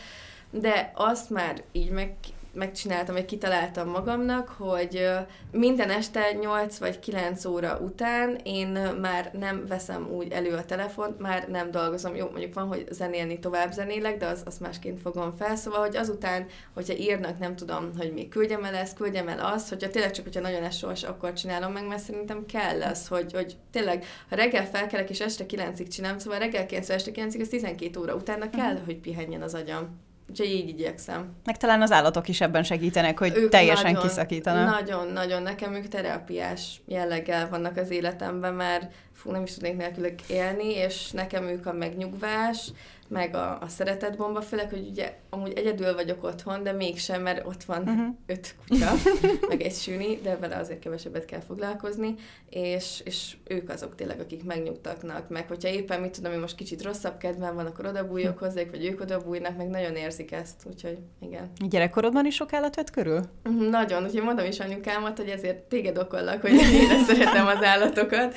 de 0.50 0.92
azt 0.94 1.30
már 1.30 1.62
így 1.72 1.90
meg, 1.90 2.14
megcsináltam, 2.54 3.14
vagy 3.14 3.24
kitaláltam 3.24 3.88
magamnak, 3.88 4.48
hogy 4.48 5.08
minden 5.50 5.90
este 5.90 6.32
8 6.32 6.78
vagy 6.78 6.98
9 6.98 7.44
óra 7.44 7.78
után 7.78 8.38
én 8.42 8.68
már 9.00 9.30
nem 9.32 9.66
veszem 9.66 10.08
úgy 10.10 10.32
elő 10.32 10.54
a 10.54 10.64
telefont, 10.64 11.18
már 11.18 11.48
nem 11.48 11.70
dolgozom. 11.70 12.14
Jó, 12.14 12.28
mondjuk 12.28 12.54
van, 12.54 12.66
hogy 12.66 12.86
zenélni 12.90 13.38
tovább 13.38 13.72
zenélek, 13.72 14.16
de 14.16 14.26
az, 14.26 14.42
azt 14.44 14.60
másként 14.60 15.00
fogom 15.00 15.36
fel. 15.36 15.56
Szóval, 15.56 15.80
hogy 15.80 15.96
azután, 15.96 16.46
hogyha 16.74 16.94
írnak, 16.94 17.38
nem 17.38 17.56
tudom, 17.56 17.90
hogy 17.98 18.12
még 18.12 18.28
küldjem 18.28 18.64
el 18.64 18.74
ezt, 18.74 18.96
küldjem 18.96 19.28
el 19.28 19.38
azt, 19.38 19.68
hogyha 19.68 19.90
tényleg 19.90 20.10
csak, 20.10 20.24
hogyha 20.24 20.40
nagyon 20.40 20.62
esős, 20.62 21.02
akkor 21.02 21.32
csinálom 21.32 21.72
meg, 21.72 21.86
mert 21.86 22.02
szerintem 22.02 22.46
kell 22.46 22.82
az, 22.82 23.08
hogy, 23.08 23.32
hogy 23.32 23.56
tényleg, 23.70 24.04
ha 24.28 24.36
reggel 24.36 24.66
felkelek 24.66 25.10
és 25.10 25.20
este 25.20 25.44
9-ig 25.48 25.88
csinálom, 25.88 26.18
szóval 26.18 26.38
reggel 26.38 26.66
9 26.66 26.88
este 26.88 27.10
9-ig, 27.14 27.40
az 27.40 27.48
12 27.48 28.00
óra 28.00 28.14
utána 28.14 28.50
kell, 28.50 28.72
uh-huh. 28.72 28.84
hogy 28.84 28.98
pihenjen 28.98 29.42
az 29.42 29.54
agyam. 29.54 30.02
Úgyhogy 30.30 30.46
így 30.46 30.68
igyekszem. 30.68 31.34
Meg 31.44 31.56
talán 31.56 31.82
az 31.82 31.92
állatok 31.92 32.28
is 32.28 32.40
ebben 32.40 32.62
segítenek, 32.62 33.18
hogy 33.18 33.32
ők 33.37 33.50
teljesen 33.50 33.92
nagyon, 33.92 34.08
kiszakítanak. 34.08 34.80
Nagyon, 34.80 35.08
nagyon. 35.08 35.42
Nekem 35.42 35.74
ők 35.74 35.88
terápiás 35.88 36.80
jelleggel 36.87 37.48
vannak 37.48 37.76
az 37.76 37.90
életemben, 37.90 38.54
mert 38.54 38.92
fú, 39.12 39.30
nem 39.30 39.42
is 39.42 39.54
tudnék 39.54 39.76
nélkülük 39.76 40.20
élni, 40.28 40.74
és 40.74 41.10
nekem 41.10 41.44
ők 41.44 41.66
a 41.66 41.72
megnyugvás, 41.72 42.70
meg 43.14 43.35
a, 43.35 43.59
a 43.61 43.68
szeretetbomba, 43.68 44.40
főleg, 44.40 44.70
hogy 44.70 44.88
ugye 44.90 45.14
amúgy 45.31 45.53
egyedül 45.53 45.94
vagyok 45.94 46.24
otthon, 46.24 46.62
de 46.62 46.72
mégsem, 46.72 47.22
mert 47.22 47.46
ott 47.46 47.62
van 47.62 47.83
uh-huh. 47.83 48.07
öt 48.27 48.55
kutya, 48.68 48.90
meg 49.48 49.61
egy 49.62 49.74
süni, 49.74 50.18
de 50.22 50.37
vele 50.37 50.57
azért 50.57 50.79
kevesebbet 50.79 51.24
kell 51.24 51.40
foglalkozni, 51.40 52.14
és, 52.50 53.03
és 53.05 53.37
ők 53.44 53.68
azok 53.68 53.94
tényleg, 53.94 54.20
akik 54.20 54.44
megnyugtatnak, 54.44 55.29
meg 55.29 55.48
hogyha 55.48 55.68
éppen, 55.68 56.00
mit 56.00 56.11
tudom, 56.11 56.33
hogy 56.33 56.40
most 56.40 56.55
kicsit 56.55 56.83
rosszabb 56.83 57.18
kedvem 57.18 57.55
van, 57.55 57.66
akkor 57.66 57.87
odabújok 57.87 58.38
hozzájuk, 58.38 58.70
vagy 58.70 58.85
ők 58.85 59.00
odabújnak, 59.00 59.57
meg 59.57 59.68
nagyon 59.68 59.96
érzik 59.96 60.33
ezt, 60.33 60.62
úgyhogy 60.64 60.98
igen. 61.20 61.50
Gyerekkorodban 61.68 62.27
is 62.27 62.35
sok 62.35 62.53
állat 62.53 62.74
vett 62.74 62.90
körül? 62.90 63.20
Uh-huh, 63.44 63.68
nagyon, 63.70 64.05
úgyhogy 64.05 64.22
mondom 64.22 64.46
is 64.46 64.61
anyukámat, 64.61 65.16
hogy 65.18 65.29
ezért 65.29 65.59
téged 65.59 65.98
okollak, 65.98 66.40
hogy 66.40 66.53
én 66.53 67.05
szeretem 67.05 67.46
az 67.46 67.62
állatokat. 67.62 68.35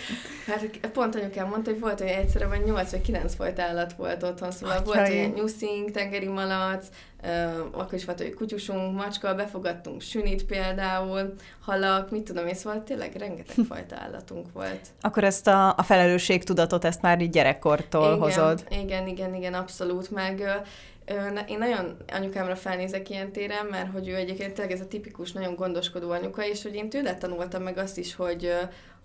Hát 0.47 0.89
pont 0.93 1.15
anyukám 1.15 1.47
mondta, 1.47 1.71
hogy 1.71 1.79
volt, 1.79 1.99
hogy 1.99 2.07
egyszerűen 2.07 2.49
vagy 2.49 2.63
8 2.63 2.91
vagy 2.91 3.01
9 3.01 3.35
fajta 3.35 3.61
állat 3.61 3.93
volt 3.93 4.23
otthon, 4.23 4.51
szóval 4.51 4.66
Atyai. 4.69 4.83
volt 4.83 5.09
olyan 5.09 5.29
nyuszink, 5.29 5.91
tengeri 5.91 6.27
malac, 6.27 6.87
akkor 7.71 7.93
is 7.93 8.05
volt, 8.05 8.17
hogy 8.17 8.33
kutyusunk, 8.33 8.95
macska, 8.95 9.35
befogadtunk 9.35 10.01
sünit 10.01 10.45
például, 10.45 11.33
halak, 11.59 12.11
mit 12.11 12.23
tudom 12.23 12.47
én, 12.47 12.53
szóval 12.53 12.83
tényleg 12.83 13.15
rengeteg 13.15 13.65
fajta 13.69 13.95
állatunk 13.95 14.51
volt. 14.53 14.87
Akkor 15.01 15.23
ezt 15.23 15.47
a, 15.47 15.73
a 15.77 15.83
felelősségtudatot, 15.83 16.85
ezt 16.85 17.01
már 17.01 17.21
így 17.21 17.29
gyerekkortól 17.29 18.05
igen, 18.05 18.19
hozod? 18.19 18.65
Igen, 18.69 19.07
igen, 19.07 19.35
igen, 19.35 19.53
abszolút, 19.53 20.11
meg 20.11 20.43
én 21.47 21.57
nagyon 21.57 21.97
anyukámra 22.13 22.55
felnézek 22.55 23.09
ilyen 23.09 23.31
téren, 23.31 23.65
mert 23.65 23.91
hogy 23.91 24.07
ő 24.07 24.15
egyébként 24.15 24.53
tényleg 24.53 24.73
ez 24.73 24.81
a 24.81 24.87
tipikus, 24.87 25.31
nagyon 25.31 25.55
gondoskodó 25.55 26.11
anyuka, 26.11 26.45
és 26.45 26.63
hogy 26.63 26.75
én 26.75 26.89
tőle 26.89 27.15
tanultam 27.15 27.63
meg 27.63 27.77
azt 27.77 27.97
is, 27.97 28.15
hogy 28.15 28.53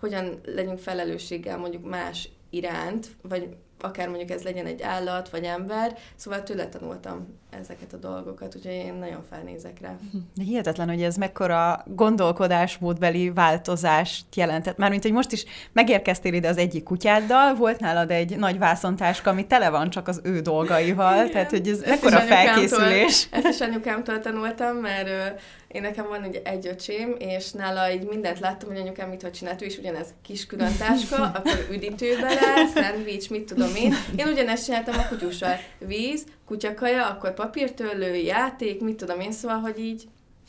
hogyan 0.01 0.41
legyünk 0.45 0.79
felelősséggel 0.79 1.59
mondjuk 1.59 1.89
más 1.89 2.29
iránt, 2.51 3.07
vagy 3.23 3.49
akár 3.83 4.09
mondjuk 4.09 4.31
ez 4.31 4.43
legyen 4.43 4.67
egy 4.67 4.83
állat, 4.83 5.29
vagy 5.29 5.45
ember, 5.45 5.99
szóval 6.17 6.43
tőle 6.43 6.69
tanultam 6.69 7.41
ezeket 7.61 7.93
a 7.93 7.97
dolgokat, 7.97 8.57
úgyhogy 8.57 8.73
én 8.73 8.95
nagyon 8.95 9.23
felnézek 9.31 9.81
rá. 9.81 9.97
De 10.35 10.43
hihetetlen, 10.43 10.89
hogy 10.89 11.03
ez 11.03 11.17
mekkora 11.17 11.85
gondolkodásmódbeli 11.87 13.31
változást 13.31 14.25
jelentett. 14.35 14.77
Mármint, 14.77 15.03
hogy 15.03 15.13
most 15.13 15.33
is 15.33 15.45
megérkeztél 15.73 16.35
ide 16.35 16.49
az 16.49 16.57
egyik 16.57 16.83
kutyáddal, 16.83 17.55
volt 17.55 17.81
nálad 17.81 18.11
egy 18.11 18.37
nagy 18.37 18.59
vászontáska, 18.59 19.31
ami 19.31 19.47
tele 19.47 19.71
van 19.71 19.91
csak 19.91 20.09
az 20.09 20.21
ő 20.25 20.41
dolgaival, 20.41 21.15
Igen. 21.15 21.31
tehát 21.31 21.51
hogy 21.51 21.69
ez 21.69 21.81
ezt 21.81 22.03
mekkora 22.03 22.21
felkészülés. 22.21 23.29
Ezt 23.31 23.47
is 23.47 23.61
anyukámtól 23.61 24.21
tanultam, 24.21 24.77
mert 24.77 25.41
én 25.73 25.83
nekem 25.83 26.09
van 26.09 26.25
ugye 26.25 26.41
egy 26.45 26.67
öcsém, 26.67 27.15
és 27.19 27.51
nála 27.51 27.93
így 27.93 28.09
mindent 28.09 28.39
láttam, 28.39 28.69
hogy 28.69 28.79
anyukám 28.79 29.09
mit 29.09 29.23
hogy 29.23 29.33
csinált, 29.33 29.63
ő 29.63 29.67
is 29.67 29.79
ugyanez 29.79 30.15
kis 30.23 30.47
külön 30.47 30.77
táska, 30.79 31.23
akkor 31.37 31.67
üdítő 31.71 32.17
bele, 32.21 32.67
szendvics, 32.75 33.31
mit 33.31 33.45
tudom 33.45 33.75
én. 33.75 33.95
Én 34.17 34.27
ugyanezt 34.27 34.65
csináltam 34.65 34.99
a 34.99 35.09
kutyussal. 35.09 35.57
Víz, 35.79 36.25
kutyakaja, 36.47 37.07
akkor 37.07 37.35
papírtörlő, 37.35 38.15
játék, 38.15 38.81
mit 38.81 38.97
tudom 38.97 39.21
én, 39.21 39.33
szóval, 39.33 39.59
hogy 39.59 39.79
így 39.79 40.09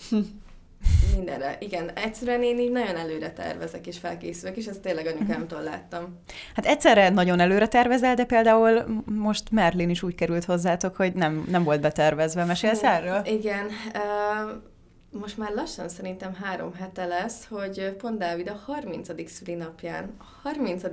mindenre. 1.16 1.58
Igen, 1.60 1.92
egyszerűen 1.94 2.44
én 2.44 2.60
így 2.60 2.72
nagyon 2.72 2.96
előre 2.96 3.32
tervezek 3.32 3.88
és 3.88 3.98
felkészülök, 3.98 4.58
és 4.58 4.66
ezt 4.66 4.82
tényleg 4.82 5.06
anyukámtól 5.06 5.62
láttam. 5.62 6.20
Hát 6.56 6.66
egyszerre 6.66 7.10
nagyon 7.10 7.40
előre 7.40 7.68
tervezel, 7.68 8.16
de 8.16 8.26
például 8.26 9.04
most 9.06 9.52
Merlin 9.52 9.90
is 9.90 10.04
úgy 10.04 10.16
került 10.16 10.46
hozzátok, 10.46 10.96
hogy 10.96 11.14
nem, 11.14 11.46
nem 11.50 11.64
volt 11.64 11.82
betervezve. 11.82 12.46
Mesélsz 12.46 12.84
erről? 12.84 13.22
Igen. 13.26 13.66
Uh, 13.94 14.72
most 15.20 15.38
már 15.38 15.54
lassan 15.54 15.90
szerintem 15.90 16.34
három 16.34 16.74
hete 16.74 17.06
lesz, 17.06 17.46
hogy 17.50 17.96
pont 17.98 18.18
Dávid 18.18 18.50
a 18.50 18.62
30. 18.66 19.30
szülinapján, 19.32 20.16
a 20.18 20.48
30 20.50 20.84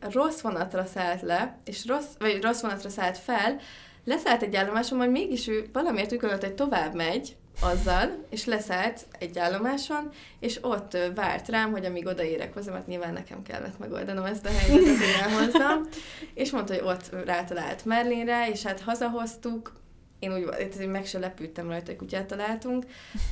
rossz 0.00 0.40
vonatra 0.40 0.84
szállt 0.84 1.22
le, 1.22 1.58
és 1.64 1.86
rossz, 1.86 2.14
vagy 2.18 2.42
rossz 2.42 2.60
vonatra 2.60 2.88
szállt 2.88 3.18
fel, 3.18 3.58
leszállt 4.04 4.42
egy 4.42 4.56
állomáson, 4.56 4.98
majd 4.98 5.10
mégis 5.10 5.48
ő 5.48 5.68
valamiért 5.72 6.12
úgy 6.12 6.18
gondolt, 6.18 6.44
hogy 6.44 6.54
tovább 6.54 6.94
megy 6.94 7.36
azzal, 7.60 8.24
és 8.30 8.44
leszállt 8.44 9.06
egy 9.18 9.38
állomáson, 9.38 10.10
és 10.40 10.58
ott 10.62 10.96
várt 11.14 11.48
rám, 11.48 11.70
hogy 11.70 11.84
amíg 11.84 12.06
odaérek 12.06 12.54
hozzá, 12.54 12.72
mert 12.72 12.86
nyilván 12.86 13.12
nekem 13.12 13.42
kellett 13.42 13.78
megoldanom 13.78 14.24
ezt 14.24 14.46
a 14.46 14.48
helyzetet, 14.48 14.96
hogy 14.96 15.22
elhozzam, 15.22 15.88
és 16.34 16.50
mondta, 16.50 16.74
hogy 16.74 16.82
ott 16.84 17.24
rátalált 17.24 17.84
Merlinre, 17.84 18.50
és 18.50 18.62
hát 18.62 18.80
hazahoztuk, 18.80 19.72
én 20.18 20.32
úgy 20.32 20.88
meg 20.88 21.06
se 21.06 21.18
lepődtem 21.18 21.68
rajta, 21.68 21.86
hogy 21.86 21.96
kutyát 21.96 22.26
találtunk, 22.26 22.84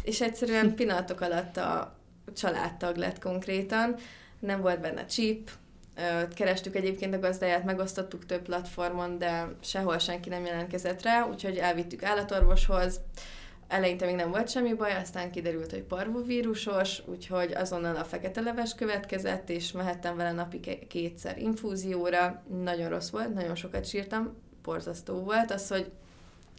és 0.02 0.20
egyszerűen 0.20 0.74
pillanatok 0.76 1.20
alatt 1.20 1.56
a 1.56 1.98
családtag 2.36 2.96
lett 2.96 3.18
konkrétan, 3.18 3.94
nem 4.38 4.60
volt 4.60 4.80
benne 4.80 5.06
chip, 5.06 5.50
kerestük 6.34 6.76
egyébként 6.76 7.14
a 7.14 7.18
gazdáját, 7.18 7.64
megosztottuk 7.64 8.26
több 8.26 8.42
platformon, 8.42 9.18
de 9.18 9.48
sehol 9.60 9.98
senki 9.98 10.28
nem 10.28 10.44
jelentkezett 10.44 11.02
rá, 11.02 11.28
úgyhogy 11.28 11.56
elvittük 11.56 12.02
állatorvoshoz, 12.02 13.00
Eleinte 13.68 14.06
még 14.06 14.14
nem 14.14 14.30
volt 14.30 14.50
semmi 14.50 14.74
baj, 14.74 14.94
aztán 14.94 15.30
kiderült, 15.30 15.70
hogy 15.70 15.82
parvovírusos, 15.82 17.02
úgyhogy 17.06 17.52
azonnal 17.52 17.96
a 17.96 18.04
fekete 18.04 18.40
leves 18.40 18.74
következett, 18.74 19.50
és 19.50 19.72
mehettem 19.72 20.16
vele 20.16 20.32
napi 20.32 20.60
kétszer 20.88 21.38
infúzióra. 21.38 22.42
Nagyon 22.62 22.88
rossz 22.88 23.10
volt, 23.10 23.34
nagyon 23.34 23.54
sokat 23.54 23.84
sírtam, 23.84 24.36
borzasztó 24.62 25.14
volt 25.14 25.50
az, 25.50 25.68
hogy 25.68 25.90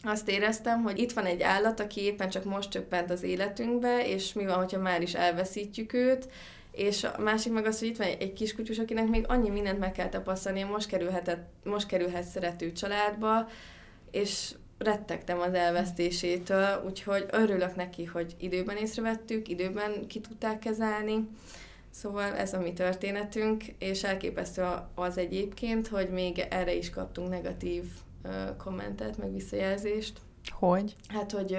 azt 0.06 0.30
éreztem, 0.30 0.84
hogy 0.84 1.00
itt 1.00 1.12
van 1.12 1.26
egy 1.26 1.42
állat, 1.42 1.80
aki 1.80 2.02
éppen 2.02 2.30
csak 2.30 2.44
most 2.44 2.70
csöppent 2.70 3.12
az 3.12 3.24
életünkbe, 3.24 4.08
és 4.08 4.34
mi 4.34 4.46
van, 4.46 4.56
hogyha 4.56 4.80
már 4.80 5.02
is 5.02 5.14
elveszítjük 5.14 5.94
őt, 5.94 6.28
és 6.72 7.04
a 7.04 7.22
másik 7.22 7.54
meg 7.54 7.66
az, 7.66 7.80
hogy 7.80 7.88
itt 7.88 7.98
van 7.98 8.08
egy 8.08 8.34
kiskutyus, 8.34 8.80
akinek 8.80 9.08
még 9.08 9.26
annyi 9.28 9.50
mindent 9.50 9.80
meg 9.80 9.92
kell 9.92 10.10
tapasztalni, 10.10 10.64
most, 10.64 10.88
kerülhetett, 10.88 11.48
most 11.64 11.88
kerülhet 11.88 12.24
szerető 12.24 12.72
családba, 12.72 13.48
és 14.12 14.54
rettegtem 14.78 15.40
az 15.40 15.54
elvesztésétől, 15.54 16.84
úgyhogy 16.86 17.26
örülök 17.32 17.76
neki, 17.76 18.04
hogy 18.04 18.36
időben 18.40 18.78
észrevettük, 18.78 19.48
időben 19.48 20.08
ki 20.08 20.20
tudták 20.20 20.60
kezelni. 20.60 21.28
Szóval 21.90 22.36
ez 22.36 22.54
a 22.54 22.60
mi 22.60 22.74
történetünk, 22.74 23.64
és 23.80 24.04
elképesztő 24.04 24.64
az 24.96 25.18
egyébként, 25.18 25.88
hogy 25.88 26.10
még 26.10 26.40
erre 26.50 26.74
is 26.74 26.90
kaptunk 26.90 27.30
negatív 27.30 27.84
kommentet, 28.58 29.18
meg 29.18 29.34
visszajelzést. 29.34 30.20
Hogy? 30.52 30.96
Hát, 31.08 31.32
hogy 31.32 31.58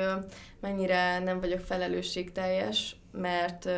mennyire 0.60 1.18
nem 1.18 1.40
vagyok 1.40 1.60
felelősségteljes, 1.60 2.96
mert 3.12 3.68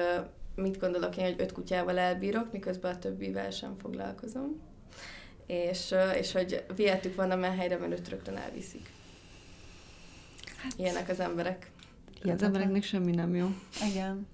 mit 0.55 0.79
gondolok 0.79 1.16
én, 1.16 1.24
hogy 1.24 1.35
öt 1.38 1.53
kutyával 1.53 1.98
elbírok, 1.98 2.53
miközben 2.53 2.94
a 2.94 2.98
többivel 2.98 3.51
sem 3.51 3.77
foglalkozom. 3.79 4.61
És, 5.46 5.94
és 6.18 6.33
hogy 6.33 6.64
vihetük 6.77 7.14
van 7.14 7.31
a 7.31 7.37
menhelyre, 7.37 7.77
mert 7.77 7.92
őt 7.92 8.09
rögtön 8.09 8.37
elviszik. 8.37 8.90
Hát, 10.57 10.72
Ilyenek 10.77 11.09
az 11.09 11.20
emberek. 11.20 11.70
Ilyen 12.22 12.37
az 12.37 12.42
embereknek 12.42 12.83
semmi 12.83 13.14
nem 13.14 13.35
jó. 13.35 13.48
Igen. 13.90 14.27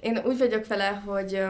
Én 0.00 0.18
úgy 0.24 0.38
vagyok 0.38 0.66
vele, 0.66 0.88
hogy 0.88 1.42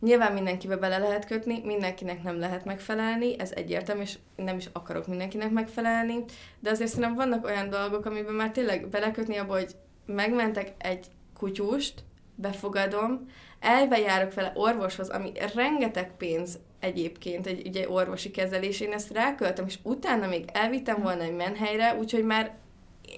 Nyilván 0.00 0.32
mindenkibe 0.32 0.76
bele 0.76 0.98
lehet 0.98 1.26
kötni, 1.26 1.60
mindenkinek 1.64 2.22
nem 2.22 2.38
lehet 2.38 2.64
megfelelni, 2.64 3.38
ez 3.38 3.52
egyértelmű, 3.52 4.02
és 4.02 4.18
nem 4.36 4.56
is 4.56 4.68
akarok 4.72 5.06
mindenkinek 5.06 5.50
megfelelni, 5.50 6.24
de 6.60 6.70
azért 6.70 6.90
szerintem 6.90 7.14
vannak 7.14 7.44
olyan 7.44 7.70
dolgok, 7.70 8.04
amiben 8.04 8.34
már 8.34 8.50
tényleg 8.50 8.88
belekötni 8.88 9.36
abba, 9.36 9.52
hogy 9.52 9.76
megmentek 10.06 10.72
egy 10.78 11.06
kutyust, 11.38 12.04
befogadom, 12.34 13.26
elbe 13.60 13.98
járok 13.98 14.34
vele 14.34 14.52
orvoshoz, 14.54 15.08
ami 15.08 15.32
rengeteg 15.54 16.16
pénz 16.16 16.58
egyébként 16.80 17.46
egy 17.46 17.66
ugye 17.66 17.90
orvosi 17.90 18.30
kezelés, 18.30 18.80
én 18.80 18.92
ezt 18.92 19.12
ráköltem, 19.12 19.66
és 19.66 19.78
utána 19.82 20.26
még 20.26 20.44
elvittem 20.52 21.02
volna 21.02 21.22
egy 21.22 21.34
menhelyre, 21.34 21.94
úgyhogy 21.98 22.24
már 22.24 22.54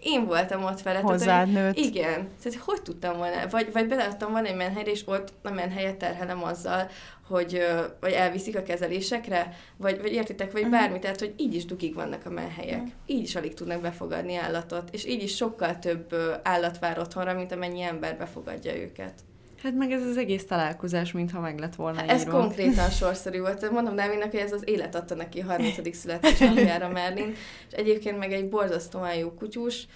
én 0.03 0.27
voltam 0.27 0.65
ott 0.65 0.83
vele. 0.83 0.99
Hozzád 0.99 1.53
nőtt. 1.53 1.77
Igen. 1.77 2.29
Tehát 2.43 2.59
hogy 2.59 2.83
tudtam 2.83 3.17
volna, 3.17 3.49
vagy, 3.51 3.73
vagy 3.73 3.89
beleadtam 3.89 4.31
volna 4.31 4.47
egy 4.47 4.57
menhelyre, 4.57 4.91
és 4.91 5.03
ott 5.07 5.33
a 5.43 5.51
menhelyet 5.51 5.97
terhelem 5.97 6.45
azzal, 6.45 6.91
hogy 7.29 7.63
vagy 8.01 8.13
elviszik 8.13 8.57
a 8.57 8.63
kezelésekre, 8.63 9.57
vagy, 9.77 10.01
vagy 10.01 10.13
értitek, 10.13 10.53
vagy 10.53 10.63
uh-huh. 10.63 10.79
bármi, 10.79 10.99
tehát 10.99 11.19
hogy 11.19 11.35
így 11.37 11.55
is 11.55 11.65
dugig 11.65 11.95
vannak 11.95 12.27
a 12.27 12.31
menhelyek. 12.31 12.79
Uh-huh. 12.79 12.93
Így 13.07 13.23
is 13.23 13.37
alig 13.37 13.55
tudnak 13.55 13.81
befogadni 13.81 14.37
állatot, 14.37 14.89
és 14.93 15.07
így 15.07 15.23
is 15.23 15.37
sokkal 15.37 15.79
több 15.79 16.15
állat 16.43 16.79
vár 16.79 16.99
otthonra, 16.99 17.35
mint 17.35 17.53
amennyi 17.53 17.83
ember 17.83 18.19
befogadja 18.19 18.77
őket. 18.77 19.13
Hát 19.63 19.75
meg 19.75 19.93
ez 19.93 20.07
az 20.07 20.17
egész 20.17 20.47
találkozás, 20.47 21.13
mintha 21.13 21.41
meg 21.41 21.59
lett 21.59 21.75
volna 21.75 22.03
Ez 22.03 22.21
írva. 22.21 22.39
konkrétan 22.39 22.91
sorszerű 22.91 23.41
volt. 23.41 23.71
Mondom 23.71 23.97
Dávidnak, 23.97 24.31
hogy 24.31 24.41
ez 24.41 24.53
az 24.53 24.63
élet 24.65 24.95
adta 24.95 25.15
neki 25.15 25.41
30. 25.41 25.97
születésnapjára 25.97 26.89
Merlin, 26.89 27.35
és 27.71 27.77
egyébként 27.77 28.19
meg 28.19 28.33
egy 28.33 28.49
borzasztóan 28.49 29.15
jó 29.15 29.31
kutyus, 29.31 29.87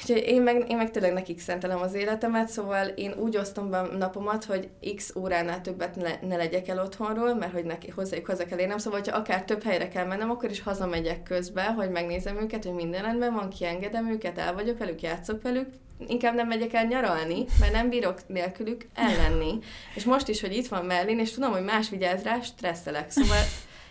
Úgyhogy 0.00 0.22
én 0.26 0.42
meg, 0.42 0.70
én 0.70 0.76
meg 0.76 0.90
tényleg 0.90 1.12
nekik 1.12 1.40
szentelem 1.40 1.80
az 1.80 1.94
életemet, 1.94 2.48
szóval 2.48 2.86
én 2.86 3.12
úgy 3.18 3.36
osztom 3.36 3.70
be 3.70 3.78
a 3.78 3.96
napomat, 3.96 4.44
hogy 4.44 4.68
x 4.96 5.14
óránál 5.16 5.60
többet 5.60 5.96
ne, 5.96 6.28
ne 6.28 6.36
legyek 6.36 6.68
el 6.68 6.78
otthonról, 6.78 7.34
mert 7.34 7.52
hogy 7.52 7.64
neki, 7.64 7.90
hozzájuk 7.90 8.26
haza 8.26 8.44
kell 8.44 8.58
érnem, 8.58 8.78
szóval 8.78 8.98
hogyha 9.00 9.16
akár 9.16 9.44
több 9.44 9.62
helyre 9.62 9.88
kell 9.88 10.06
mennem, 10.06 10.30
akkor 10.30 10.50
is 10.50 10.60
hazamegyek 10.62 11.22
közbe, 11.22 11.64
hogy 11.64 11.90
megnézem 11.90 12.40
őket, 12.40 12.64
hogy 12.64 12.74
minden 12.74 13.02
rendben 13.02 13.34
van, 13.34 13.48
kiengedem 13.48 14.10
őket, 14.10 14.38
el 14.38 14.54
vagyok 14.54 14.78
velük, 14.78 15.02
játszok 15.02 15.42
velük, 15.42 15.68
inkább 16.08 16.34
nem 16.34 16.46
megyek 16.46 16.72
el 16.72 16.84
nyaralni, 16.84 17.44
mert 17.60 17.72
nem 17.72 17.88
bírok 17.88 18.20
nélkülük 18.26 18.86
ellenni. 18.94 19.58
És 19.94 20.04
most 20.04 20.28
is, 20.28 20.40
hogy 20.40 20.56
itt 20.56 20.68
van 20.68 20.84
Merlin, 20.84 21.18
és 21.18 21.32
tudom, 21.32 21.52
hogy 21.52 21.64
más 21.64 21.88
vigyáz 21.88 22.22
rá, 22.22 22.40
stresszelek. 22.40 23.10
Szóval 23.10 23.42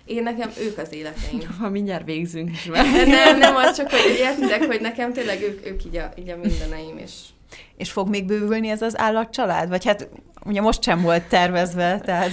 én 0.05 0.23
nekem 0.23 0.51
ők 0.59 0.77
az 0.77 0.93
életeim. 0.93 1.39
Ha 1.59 1.69
mindjárt 1.69 2.05
végzünk 2.05 2.51
is 2.51 2.65
vele. 2.65 3.05
Nem, 3.05 3.37
nem, 3.37 3.55
az 3.55 3.77
csak, 3.77 3.89
hogy 3.89 4.17
értitek, 4.17 4.63
hogy 4.63 4.81
nekem 4.81 5.13
tényleg 5.13 5.41
ők, 5.41 5.65
ők 5.65 5.85
így, 5.85 5.97
a, 5.97 6.11
így 6.15 6.29
a 6.29 6.37
mindeneim, 6.37 6.97
és... 6.97 7.11
És 7.77 7.91
fog 7.91 8.09
még 8.09 8.25
bővülni 8.25 8.69
ez 8.69 8.81
az 8.81 8.97
állatcsalád? 8.97 9.69
Vagy 9.69 9.85
hát 9.85 10.09
ugye 10.45 10.61
most 10.61 10.83
sem 10.83 11.01
volt 11.01 11.23
tervezve, 11.23 11.99
tehát... 11.99 12.29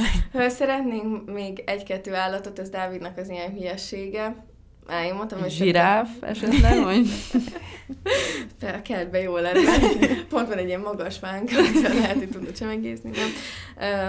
Szeretnénk 0.49 1.33
még 1.33 1.63
egy-kettő 1.67 2.15
állatot, 2.15 2.59
ez 2.59 2.71
Dávidnak 2.71 3.19
az 3.19 3.29
ilyen 3.29 3.53
hülyessége. 3.53 4.47
Á, 4.89 5.05
én 5.05 5.15
mondtam, 5.15 5.41
hogy... 5.41 5.51
Zsiráf 5.51 6.09
esetleg, 6.21 6.83
vagy? 6.83 7.09
Fel, 8.61 8.83
kertbe 8.83 9.21
jó 9.21 9.37
lenne. 9.37 9.79
Pont 10.29 10.49
van 10.49 10.59
egy 10.59 10.67
ilyen 10.67 10.81
magas 10.81 11.19
fánk, 11.19 11.51
lehet, 11.83 12.17
hogy 12.17 12.29
tudod 12.29 12.53
csemegészni, 12.53 13.11
nem? 13.11 13.31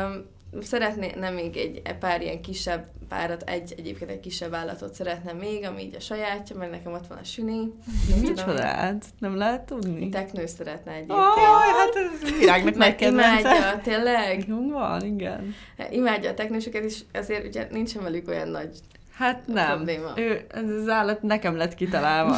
Um, 0.05 0.61
szeretné, 0.61 1.11
nem 1.19 1.33
még 1.33 1.57
egy 1.57 1.81
pár 1.99 2.21
ilyen 2.21 2.41
kisebb 2.41 2.85
párat, 3.09 3.41
egy 3.49 3.73
egyébként 3.77 4.11
egy 4.11 4.19
kisebb 4.19 4.53
állatot 4.53 4.93
szeretném 4.93 5.37
még, 5.37 5.65
ami 5.65 5.81
így 5.81 5.95
a 5.95 5.99
sajátja, 5.99 6.55
mert 6.55 6.71
nekem 6.71 6.93
ott 6.93 7.07
van 7.07 7.17
a 7.17 7.23
süni. 7.23 7.73
Micsodát? 8.21 9.05
Nem 9.19 9.35
lehet 9.35 9.61
tudni? 9.61 10.09
Teknő 10.09 10.45
szeretne 10.45 10.91
egyébként. 10.91 11.19
Oh, 11.19 11.37
hát 11.77 11.95
ez 11.95 12.31
világnak 12.39 12.75
nagy 12.75 12.95
kedvence. 12.95 13.39
Imádja, 13.39 13.79
tényleg? 13.83 14.45
Van, 14.71 15.05
igen. 15.05 15.55
Imádja 15.89 16.29
a 16.29 16.33
teknősöket, 16.33 16.83
és 16.83 17.01
azért 17.13 17.47
ugye 17.47 17.67
nincsen 17.71 18.03
velük 18.03 18.27
olyan 18.27 18.47
nagy 18.47 18.79
Hát 19.19 19.47
nem. 19.47 19.75
Probléma. 19.75 20.13
Ő, 20.15 20.45
ez 20.49 20.69
az 20.69 20.89
állat 20.89 21.21
nekem 21.21 21.55
lett 21.55 21.75
kitalálva, 21.75 22.35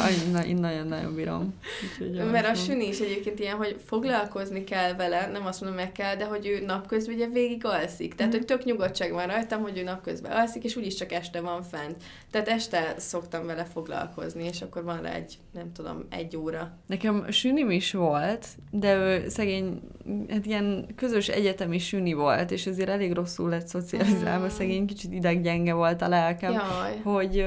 én 0.48 0.56
nagyon-nagyon 0.56 1.14
bírom. 1.14 1.54
Úgyhogy 2.00 2.30
Mert 2.30 2.46
a 2.46 2.54
süni 2.54 2.88
is 2.88 3.00
egyébként 3.00 3.38
ilyen, 3.38 3.56
hogy 3.56 3.76
foglalkozni 3.86 4.64
kell 4.64 4.94
vele, 4.94 5.26
nem 5.26 5.46
azt 5.46 5.60
mondom, 5.60 5.78
meg 5.78 5.92
kell, 5.92 6.16
de 6.16 6.24
hogy 6.24 6.46
ő 6.46 6.64
napközben 6.64 7.14
ugye 7.14 7.26
végig 7.26 7.64
alszik. 7.64 8.14
Tehát, 8.14 8.32
mm. 8.32 8.36
hogy 8.36 8.46
tök 8.46 8.64
nyugodtság 8.64 9.12
van 9.12 9.26
rajtam, 9.26 9.62
hogy 9.62 9.78
ő 9.78 9.82
napközben 9.82 10.32
alszik, 10.32 10.64
és 10.64 10.76
úgyis 10.76 10.94
csak 10.94 11.12
este 11.12 11.40
van 11.40 11.62
fent. 11.62 11.96
Tehát 12.30 12.48
este 12.48 12.94
szoktam 12.96 13.46
vele 13.46 13.64
foglalkozni, 13.64 14.44
és 14.44 14.62
akkor 14.62 14.84
van 14.84 15.02
rá 15.02 15.12
egy, 15.12 15.38
nem 15.52 15.72
tudom, 15.72 16.06
egy 16.10 16.36
óra. 16.36 16.78
Nekem 16.86 17.30
sünim 17.30 17.70
is 17.70 17.92
volt, 17.92 18.46
de 18.70 18.94
ő 18.94 19.28
szegény, 19.28 19.80
hát 20.28 20.46
ilyen 20.46 20.86
közös 20.96 21.28
egyetemi 21.28 21.78
süni 21.78 22.12
volt, 22.12 22.50
és 22.50 22.66
ezért 22.66 22.88
elég 22.88 23.12
rosszul 23.12 23.48
lett 23.48 23.66
szocializálva, 23.66 24.44
mm. 24.44 24.48
szegény 24.48 24.86
kicsit 24.86 25.12
ideggyenge 25.12 25.72
volt 25.72 26.02
a 26.02 26.08
lelkem. 26.08 26.52
Ja 26.52 26.62
Jaj. 26.82 27.00
hogy, 27.02 27.46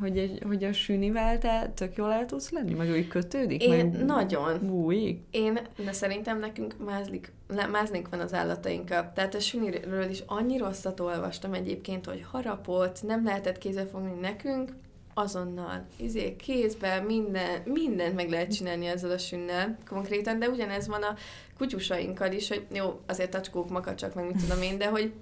hogy, 0.00 0.18
egy, 0.18 0.42
hogy 0.46 0.64
a 0.64 0.72
sünivel 0.72 1.38
te 1.38 1.72
tök 1.74 1.96
jól 1.96 2.12
el 2.12 2.26
tudsz 2.26 2.50
lenni, 2.50 2.74
meg 2.74 2.90
úgy 2.90 3.08
kötődik? 3.08 3.62
Én 3.62 3.86
meg 3.86 4.04
nagyon. 4.04 4.66
Bújik? 4.66 5.20
Én, 5.30 5.58
de 5.84 5.92
szerintem 5.92 6.38
nekünk 6.38 6.74
mázlik, 6.84 7.32
máznék 7.70 8.08
van 8.08 8.20
az 8.20 8.34
állatainkkal. 8.34 9.12
Tehát 9.14 9.34
a 9.34 9.40
süniről 9.40 10.10
is 10.10 10.22
annyi 10.26 10.58
rosszat 10.58 11.00
olvastam 11.00 11.52
egyébként, 11.52 12.06
hogy 12.06 12.24
harapott, 12.30 13.02
nem 13.02 13.24
lehetett 13.24 13.58
kézzel 13.58 13.86
fogni 13.86 14.20
nekünk, 14.20 14.72
azonnal, 15.18 15.86
izé, 15.96 16.36
kézbe, 16.36 17.00
minden, 17.00 17.62
mindent 17.64 18.14
meg 18.14 18.30
lehet 18.30 18.54
csinálni 18.54 18.86
ezzel 18.86 19.10
a 19.10 19.18
sünnel 19.18 19.76
konkrétan, 19.88 20.38
de 20.38 20.48
ugyanez 20.48 20.88
van 20.88 21.02
a 21.02 21.14
kutyusainkkal 21.58 22.32
is, 22.32 22.48
hogy 22.48 22.66
jó, 22.72 23.00
azért 23.06 23.30
tacskók, 23.30 23.70
makacsak, 23.70 24.14
meg 24.14 24.24
mit 24.24 24.36
tudom 24.36 24.62
én, 24.62 24.78
de 24.78 24.86
hogy 24.86 25.12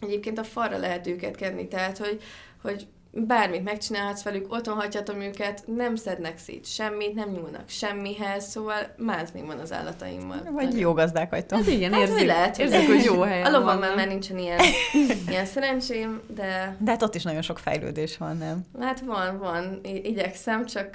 egyébként 0.00 0.38
a 0.38 0.44
falra 0.44 0.78
lehet 0.78 1.06
őket 1.06 1.36
kenni, 1.36 1.68
tehát 1.68 1.98
hogy 1.98 2.22
hogy 2.62 2.86
bármit 3.10 3.64
megcsinálhatsz 3.64 4.22
velük, 4.22 4.52
otthon 4.52 4.74
hagyhatom 4.74 5.20
őket, 5.20 5.62
nem 5.76 5.96
szednek 5.96 6.38
szét 6.38 6.66
semmit, 6.66 7.14
nem 7.14 7.30
nyúlnak 7.30 7.68
semmihez, 7.68 8.44
szóval 8.44 8.94
máz 8.96 9.30
még 9.32 9.46
van 9.46 9.58
az 9.58 9.72
állataimmal. 9.72 10.42
Vagy 10.44 10.64
Nagyon. 10.64 10.78
jó 10.78 10.92
gazdák 10.92 11.30
vagytok. 11.30 11.58
Hát 11.58 11.68
igen, 11.68 11.92
hát, 11.92 12.00
érzik, 12.00 12.26
lehet, 12.26 12.58
érzik, 12.58 12.86
hogy 12.86 13.04
jó 13.04 13.20
helyen 13.20 13.54
A 13.54 13.58
lovam 13.58 13.78
már 13.78 14.06
nincsen 14.08 14.38
ilyen, 14.38 14.60
ilyen 15.28 15.44
szerencsém, 15.44 16.20
de... 16.34 16.76
De 16.78 16.90
hát 16.90 17.02
ott 17.02 17.14
is 17.14 17.22
nagyon 17.22 17.42
sok 17.42 17.58
fejlődés 17.58 18.16
van, 18.16 18.36
nem? 18.36 18.64
Hát 18.80 19.00
van, 19.00 19.38
van. 19.38 19.80
Igyekszem, 19.82 20.66
csak 20.66 20.94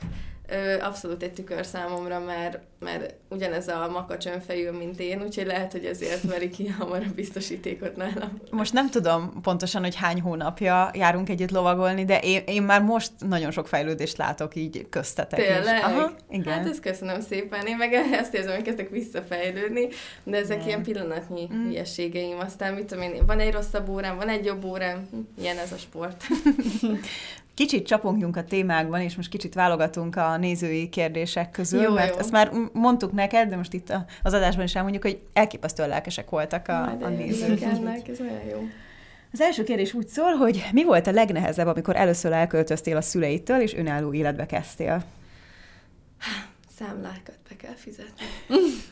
ö, 0.54 0.80
abszolút 0.82 1.24
egy 1.24 1.34
tükör 1.34 1.66
számomra, 1.66 2.20
mert, 2.20 2.60
mert 2.80 3.13
ugyanez 3.30 3.68
a 3.68 3.89
makacs 3.92 4.26
önfejű, 4.26 4.70
mint 4.70 5.00
én, 5.00 5.22
úgyhogy 5.22 5.46
lehet, 5.46 5.72
hogy 5.72 5.86
ezért 5.86 6.22
veri 6.22 6.50
ki 6.50 6.68
hamar 6.68 7.04
a 7.10 7.13
biztosítékot 7.16 7.96
nálam. 7.96 8.42
Most 8.52 8.74
nem 8.74 8.89
tudom 8.89 9.42
pontosan, 9.42 9.82
hogy 9.82 9.96
hány 9.96 10.22
hónapja 10.22 10.92
járunk 10.94 11.30
együtt 11.30 11.52
lovagolni, 11.52 12.06
de 12.06 12.20
én, 12.20 12.42
én 12.46 12.63
már 12.63 12.82
most 12.82 13.12
nagyon 13.28 13.52
sok 13.52 13.68
fejlődést 13.68 14.18
látok 14.18 14.56
így 14.56 14.86
köztetek 14.89 15.39
Tényleg? 15.39 15.78
Is. 15.78 15.84
Aha, 15.84 16.12
igen. 16.30 16.54
Hát 16.54 16.68
ezt 16.68 16.80
köszönöm 16.80 17.22
szépen. 17.22 17.66
Én 17.66 17.78
meg 17.78 17.94
ezt 18.22 18.34
érzem, 18.34 18.54
hogy 18.54 18.63
kezdek 18.63 18.89
visszafejlődni, 18.89 19.88
de 20.24 20.38
ezek 20.38 20.58
nem. 20.58 20.68
ilyen 20.68 20.84
pillanatnyi 20.84 21.48
mm. 21.54 21.63
hülyeségeim. 21.63 22.39
Aztán 22.39 22.74
mit 22.74 22.86
tudom 22.86 23.04
én, 23.04 23.26
van 23.26 23.39
egy 23.39 23.54
rosszabb 23.54 23.89
órám, 23.89 24.16
van 24.16 24.30
egy 24.30 24.46
jobb 24.46 24.63
órám, 24.63 25.10
ilyen 25.38 25.58
ez 25.58 25.72
a 25.72 25.78
sport. 25.78 26.24
Kicsit 27.56 27.86
csapongjunk 27.86 28.38
a 28.38 28.44
témákban, 28.44 29.02
és 29.02 29.16
most 29.16 29.30
kicsit 29.30 29.54
válogatunk 29.54 30.16
a 30.16 30.38
nézői 30.38 30.89
kérdések 30.89 31.52
közül, 31.52 31.82
jó, 31.82 31.94
mert 31.94 32.13
jó. 32.13 32.20
ezt 32.20 32.32
már 32.32 32.52
mondtuk 32.74 33.12
neked, 33.12 33.50
de 33.50 33.56
most 33.56 33.74
itt 33.74 33.94
az 34.24 34.34
adásban 34.34 34.66
is 34.66 34.76
elmondjuk, 34.76 35.04
hogy 35.04 35.20
elképesztően 35.34 35.89
lelkesek 35.89 36.30
voltak 36.30 36.68
a, 36.68 36.98
a 37.02 37.10
nézők. 37.10 37.62
Ennek, 37.62 38.08
ez 38.08 38.20
olyan 38.20 38.44
jó. 38.50 38.68
Az 39.32 39.42
első 39.42 39.63
kérdés 39.63 39.94
úgy 39.94 40.08
szól, 40.08 40.32
hogy 40.32 40.66
mi 40.72 40.84
volt 40.84 41.08
a 41.08 41.12
legnehezebb, 41.12 41.68
amikor 41.68 41.96
először 41.96 42.32
elköltöztél 42.32 42.98
a 42.98 43.02
szüleitől, 43.02 43.62
és 43.62 43.74
önálló 43.74 44.13
életbe 44.13 44.46
kezdtél? 44.46 45.04
Számlákat 46.78 47.38
be 47.50 47.56
kell 47.56 47.76
fizetni. 47.76 48.26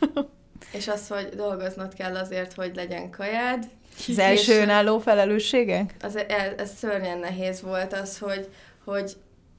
és 0.78 0.88
az, 0.88 1.08
hogy 1.08 1.30
dolgoznod 1.36 1.94
kell 1.94 2.16
azért, 2.16 2.54
hogy 2.54 2.72
legyen 2.76 3.10
kajád, 3.10 3.70
az 4.08 4.20
első 4.20 4.62
önálló 4.62 5.00
felelősségek? 5.00 5.96
Az, 6.02 6.16
ez, 6.16 6.54
ez 6.58 6.72
szörnyen 6.78 7.18
nehéz 7.18 7.62
volt 7.62 7.94
az, 7.94 8.18
hogy, 8.18 8.50
hogy 8.84 9.16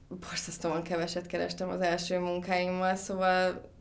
borzasztóan 0.07 0.83
keveset 0.83 1.27
kerestem 1.27 1.69
az 1.69 1.81
első 1.81 2.19
munkáimmal, 2.19 2.95
szóval 2.95 3.71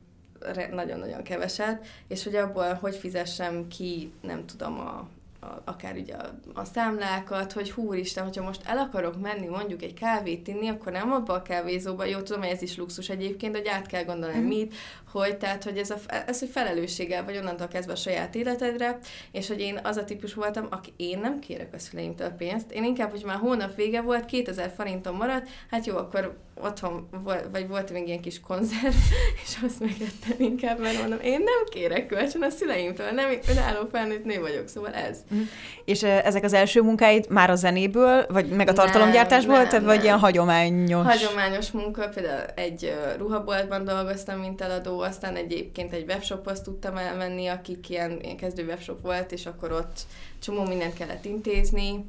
nagyon-nagyon 0.70 1.22
keveset, 1.22 1.86
és 2.08 2.24
hogy 2.24 2.34
abból 2.34 2.74
hogy 2.74 2.96
fizessem 2.96 3.68
ki, 3.68 4.12
nem 4.20 4.46
tudom, 4.46 4.78
a, 4.78 5.08
a, 5.46 5.62
akár 5.64 5.96
ugye 5.96 6.14
a, 6.14 6.34
a 6.54 6.64
számlákat, 6.64 7.52
hogy 7.52 7.70
húristen, 7.70 8.24
hogyha 8.24 8.42
most 8.42 8.62
el 8.64 8.78
akarok 8.78 9.20
menni 9.20 9.46
mondjuk 9.46 9.82
egy 9.82 9.94
kávét 9.94 10.48
inni, 10.48 10.68
akkor 10.68 10.92
nem 10.92 11.12
abba 11.12 11.32
a 11.32 11.42
kávézóba, 11.42 12.04
jó 12.04 12.20
tudom, 12.20 12.42
hogy 12.42 12.50
ez 12.50 12.62
is 12.62 12.76
luxus 12.76 13.08
egyébként, 13.08 13.56
hogy 13.56 13.66
át 13.66 13.86
kell 13.86 14.04
gondolni 14.04 14.38
mm. 14.38 14.46
mit, 14.46 14.74
hogy 15.12 15.36
tehát, 15.36 15.64
hogy 15.64 15.76
ez, 15.76 15.90
a, 15.90 15.96
ez 16.26 16.38
hogy 16.38 16.48
felelősséggel 16.48 17.24
vagy 17.24 17.36
onnantól 17.36 17.68
kezdve 17.68 17.92
a 17.92 17.96
saját 17.96 18.34
életedre, 18.34 18.98
és 19.32 19.48
hogy 19.48 19.60
én 19.60 19.80
az 19.82 19.96
a 19.96 20.04
típus 20.04 20.34
voltam, 20.34 20.66
aki 20.70 20.92
én 20.96 21.18
nem 21.18 21.38
kérek 21.38 21.74
a 21.74 21.78
szüleimtől 21.78 22.30
pénzt, 22.30 22.72
én 22.72 22.84
inkább, 22.84 23.10
hogy 23.10 23.22
már 23.26 23.36
hónap 23.36 23.74
vége 23.74 24.00
volt, 24.00 24.24
2000 24.24 24.72
forintom 24.76 25.16
maradt, 25.16 25.48
hát 25.70 25.86
jó, 25.86 25.96
akkor 25.96 26.36
otthon, 26.54 27.08
vagy 27.52 27.68
volt 27.68 27.92
még 27.92 28.06
ilyen 28.06 28.20
kis 28.20 28.40
konzerv, 28.40 28.94
és 29.44 29.56
azt 29.64 29.80
megettem 29.80 30.36
inkább, 30.38 30.80
mert 30.80 31.00
mondom, 31.00 31.18
én 31.20 31.38
nem 31.38 31.64
kérek 31.70 32.06
kölcsön 32.06 32.42
a 32.42 32.50
szüleimtől, 32.50 33.10
nem 33.10 33.30
önálló 33.48 33.88
felnőtt 33.92 34.24
nő 34.24 34.40
vagyok, 34.40 34.68
szóval 34.68 34.92
ez. 34.92 35.18
Mm. 35.34 35.40
És 35.84 36.02
ezek 36.02 36.44
az 36.44 36.52
első 36.52 36.82
munkáid 36.82 37.26
már 37.28 37.50
a 37.50 37.54
zenéből, 37.54 38.26
vagy 38.28 38.48
meg 38.48 38.68
a 38.68 38.72
tartalomgyártásból, 38.72 39.56
nem, 39.56 39.68
tehát 39.68 39.84
nem. 39.84 39.94
vagy 39.94 40.04
ilyen 40.04 40.18
hagyományos? 40.18 41.06
Hagyományos 41.06 41.70
munka, 41.70 42.08
például 42.08 42.44
egy 42.54 42.94
ruhaboltban 43.18 43.84
dolgoztam, 43.84 44.38
mint 44.38 44.60
eladó, 44.60 45.01
aztán 45.02 45.36
egyébként 45.36 45.92
egy 45.92 46.04
webshophoz 46.08 46.60
tudtam 46.60 46.96
elmenni, 46.96 47.46
akik 47.46 47.88
ilyen, 47.88 48.20
ilyen 48.20 48.36
kezdő 48.36 48.64
webshop 48.64 49.00
volt, 49.00 49.32
és 49.32 49.46
akkor 49.46 49.72
ott 49.72 50.00
csomó 50.38 50.64
mindent 50.64 50.94
kellett 50.94 51.24
intézni, 51.24 52.04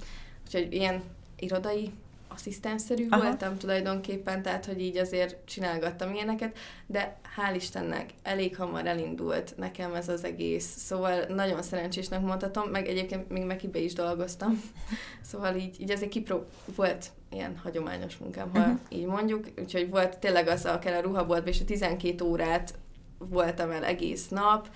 úgyhogy 0.45 0.73
ilyen 0.73 1.03
irodai 1.39 1.91
asszisztensszerű 2.33 3.07
Aha. 3.09 3.21
voltam 3.21 3.57
tulajdonképpen, 3.57 4.41
tehát 4.41 4.65
hogy 4.65 4.81
így 4.81 4.97
azért 4.97 5.37
csinálgattam 5.45 6.13
ilyeneket, 6.13 6.57
de 6.85 7.17
hál' 7.37 7.55
Istennek 7.55 8.09
elég 8.23 8.55
hamar 8.55 8.85
elindult 8.85 9.53
nekem 9.57 9.93
ez 9.93 10.09
az 10.09 10.23
egész, 10.23 10.75
szóval 10.77 11.25
nagyon 11.27 11.61
szerencsésnek 11.61 12.21
mondhatom, 12.21 12.69
meg 12.69 12.87
egyébként 12.87 13.29
még 13.29 13.43
Mekibe 13.43 13.79
is 13.79 13.93
dolgoztam, 13.93 14.61
szóval 15.31 15.55
így, 15.55 15.81
így 15.81 15.91
azért 15.91 16.11
kipró 16.11 16.45
volt 16.75 17.11
ilyen 17.31 17.57
hagyományos 17.63 18.17
munkám, 18.17 18.49
ha 18.53 18.59
uh-huh. 18.59 18.79
így 18.89 19.05
mondjuk, 19.05 19.47
úgyhogy 19.59 19.89
volt 19.89 20.17
tényleg 20.17 20.47
az, 20.47 20.65
akár 20.65 20.93
a 20.93 21.01
ruhaboltban, 21.01 21.53
és 21.53 21.61
a 21.61 21.65
12 21.65 22.23
órát 22.23 22.73
voltam 23.29 23.71
el 23.71 23.83
egész 23.83 24.27
nap, 24.27 24.67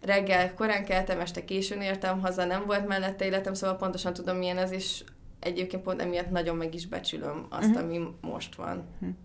reggel 0.00 0.54
korán 0.54 0.84
keltem, 0.84 1.20
este 1.20 1.44
későn 1.44 1.80
értem 1.80 2.20
haza, 2.20 2.44
nem 2.44 2.62
volt 2.66 2.86
mellette 2.86 3.24
életem, 3.24 3.54
szóval 3.54 3.76
pontosan 3.76 4.12
tudom, 4.12 4.36
milyen 4.36 4.58
ez, 4.58 4.72
és 4.72 5.02
egyébként 5.40 5.82
pont 5.82 6.00
emiatt 6.00 6.30
nagyon 6.30 6.56
meg 6.56 6.74
is 6.74 6.86
becsülöm 6.86 7.46
azt, 7.48 7.68
uh-huh. 7.68 7.82
ami 7.82 8.00
most 8.20 8.54
van. 8.54 8.84
Uh-huh. 9.00 9.16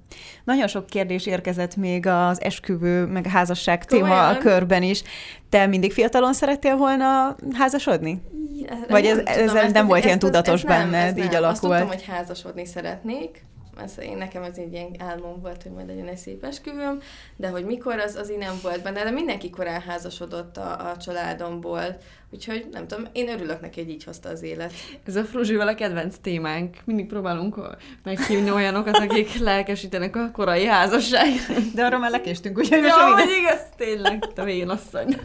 Nagyon 0.44 0.68
sok 0.68 0.86
kérdés 0.86 1.26
érkezett 1.26 1.76
még 1.76 2.08
az 2.08 2.42
esküvő, 2.42 3.06
meg 3.06 3.26
a 3.26 3.30
házasság 3.30 3.86
Komolyan? 3.86 4.10
téma 4.10 4.28
a 4.28 4.38
körben 4.38 4.84
is. 4.84 5.04
Te 5.50 5.66
mindig 5.66 5.94
fiatalon 5.94 6.34
szerettél 6.34 6.76
volna 6.76 7.36
házasodni? 7.54 8.22
Ja, 8.62 8.78
Vagy 8.90 9.06
ez, 9.06 9.18
ez, 9.18 9.54
ez 9.54 9.72
nem 9.72 9.88
volt 9.88 10.04
ilyen 10.04 10.20
tudatos 10.20 10.64
ez, 10.64 10.70
ez 10.70 10.78
benned, 10.78 11.16
nem, 11.16 11.24
így 11.24 11.32
nem. 11.32 11.44
alakult? 11.44 11.74
Azt 11.74 11.82
tudtam, 11.82 11.88
hogy 11.88 12.04
házasodni 12.04 12.66
szeretnék, 12.66 13.46
ez, 13.84 13.94
én, 14.00 14.18
nekem 14.18 14.44
ez 14.44 14.58
egy 14.58 14.74
ilyen 14.74 14.96
álmom 14.98 15.42
volt, 15.42 15.64
hogy 15.64 15.72
majd 15.72 15.88
legyen 15.88 16.08
egy 16.08 16.18
szép 16.18 16.44
esküvőm, 16.44 17.02
de 17.36 17.48
hogy 17.48 17.66
mikor, 17.66 18.00
az, 18.00 18.16
az 18.16 18.32
így 18.32 18.38
nem 18.38 18.60
volt 18.62 18.84
benne, 18.84 19.04
de 19.04 19.12
mindenki 19.12 19.50
korán 19.50 19.82
házasodott 19.82 20.58
a, 20.58 20.90
a 20.90 20.98
családomból, 20.98 21.98
úgyhogy 22.30 22.68
nem 22.72 22.88
tudom, 22.88 23.06
én 23.12 23.30
örülök 23.30 23.62
neki, 23.62 23.82
hogy 23.82 23.90
így 23.90 24.04
hozta 24.04 24.30
az 24.30 24.44
élet. 24.44 24.74
Ez 25.06 25.16
a 25.16 25.24
Fruzsival 25.24 25.68
a 25.68 25.76
kedvenc 25.76 26.16
témánk. 26.22 26.78
Mindig 26.86 27.08
próbálunk 27.08 27.60
meghívni 28.04 28.52
olyanokat, 28.52 28.98
akik 28.98 29.40
lelkesítenek 29.40 30.16
a 30.16 30.30
korai 30.32 30.66
házasság. 30.66 31.30
De 31.74 31.86
arra 31.86 31.98
már 31.98 32.12
lekéstünk, 32.12 32.58
úgyhogy 32.58 32.82
most 32.82 32.96
ja, 32.96 33.14
hogy 33.14 33.30
igaz, 33.42 33.62
tényleg, 33.78 34.34
te 34.34 34.44
végén 34.44 34.70
asszony. 34.70 35.20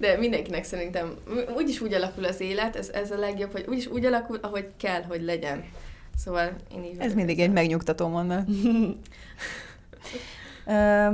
De 0.00 0.16
mindenkinek 0.16 0.64
szerintem 0.64 1.14
úgyis 1.56 1.80
úgy 1.80 1.92
alakul 1.92 2.24
az 2.24 2.40
élet, 2.40 2.76
ez, 2.76 2.88
ez 2.88 3.10
a 3.10 3.18
legjobb, 3.18 3.52
hogy 3.52 3.64
úgyis 3.68 3.86
úgy 3.86 4.04
alakul, 4.04 4.38
ahogy 4.42 4.66
kell, 4.76 5.02
hogy 5.02 5.22
legyen. 5.22 5.64
Szóval 6.16 6.50
én 6.74 6.84
így 6.84 6.96
Ez 6.98 7.14
mindig 7.14 7.40
egy 7.40 7.52
megnyugtató 7.52 8.08
mondat. 8.08 8.48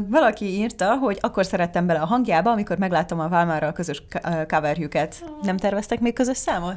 valaki 0.09 0.45
írta, 0.45 0.97
hogy 0.97 1.19
akkor 1.21 1.47
szerettem 1.47 1.87
bele 1.87 2.01
a 2.01 2.07
hangjába, 2.07 2.51
amikor 2.51 2.79
megláttam 2.79 3.21
a 3.21 3.29
Válmára 3.29 3.67
a 3.67 3.73
közös 3.73 4.03
coverjüket. 4.49 5.25
Nem 5.43 5.57
terveztek 5.57 6.01
még 6.01 6.13
közös 6.13 6.37
számot? 6.37 6.77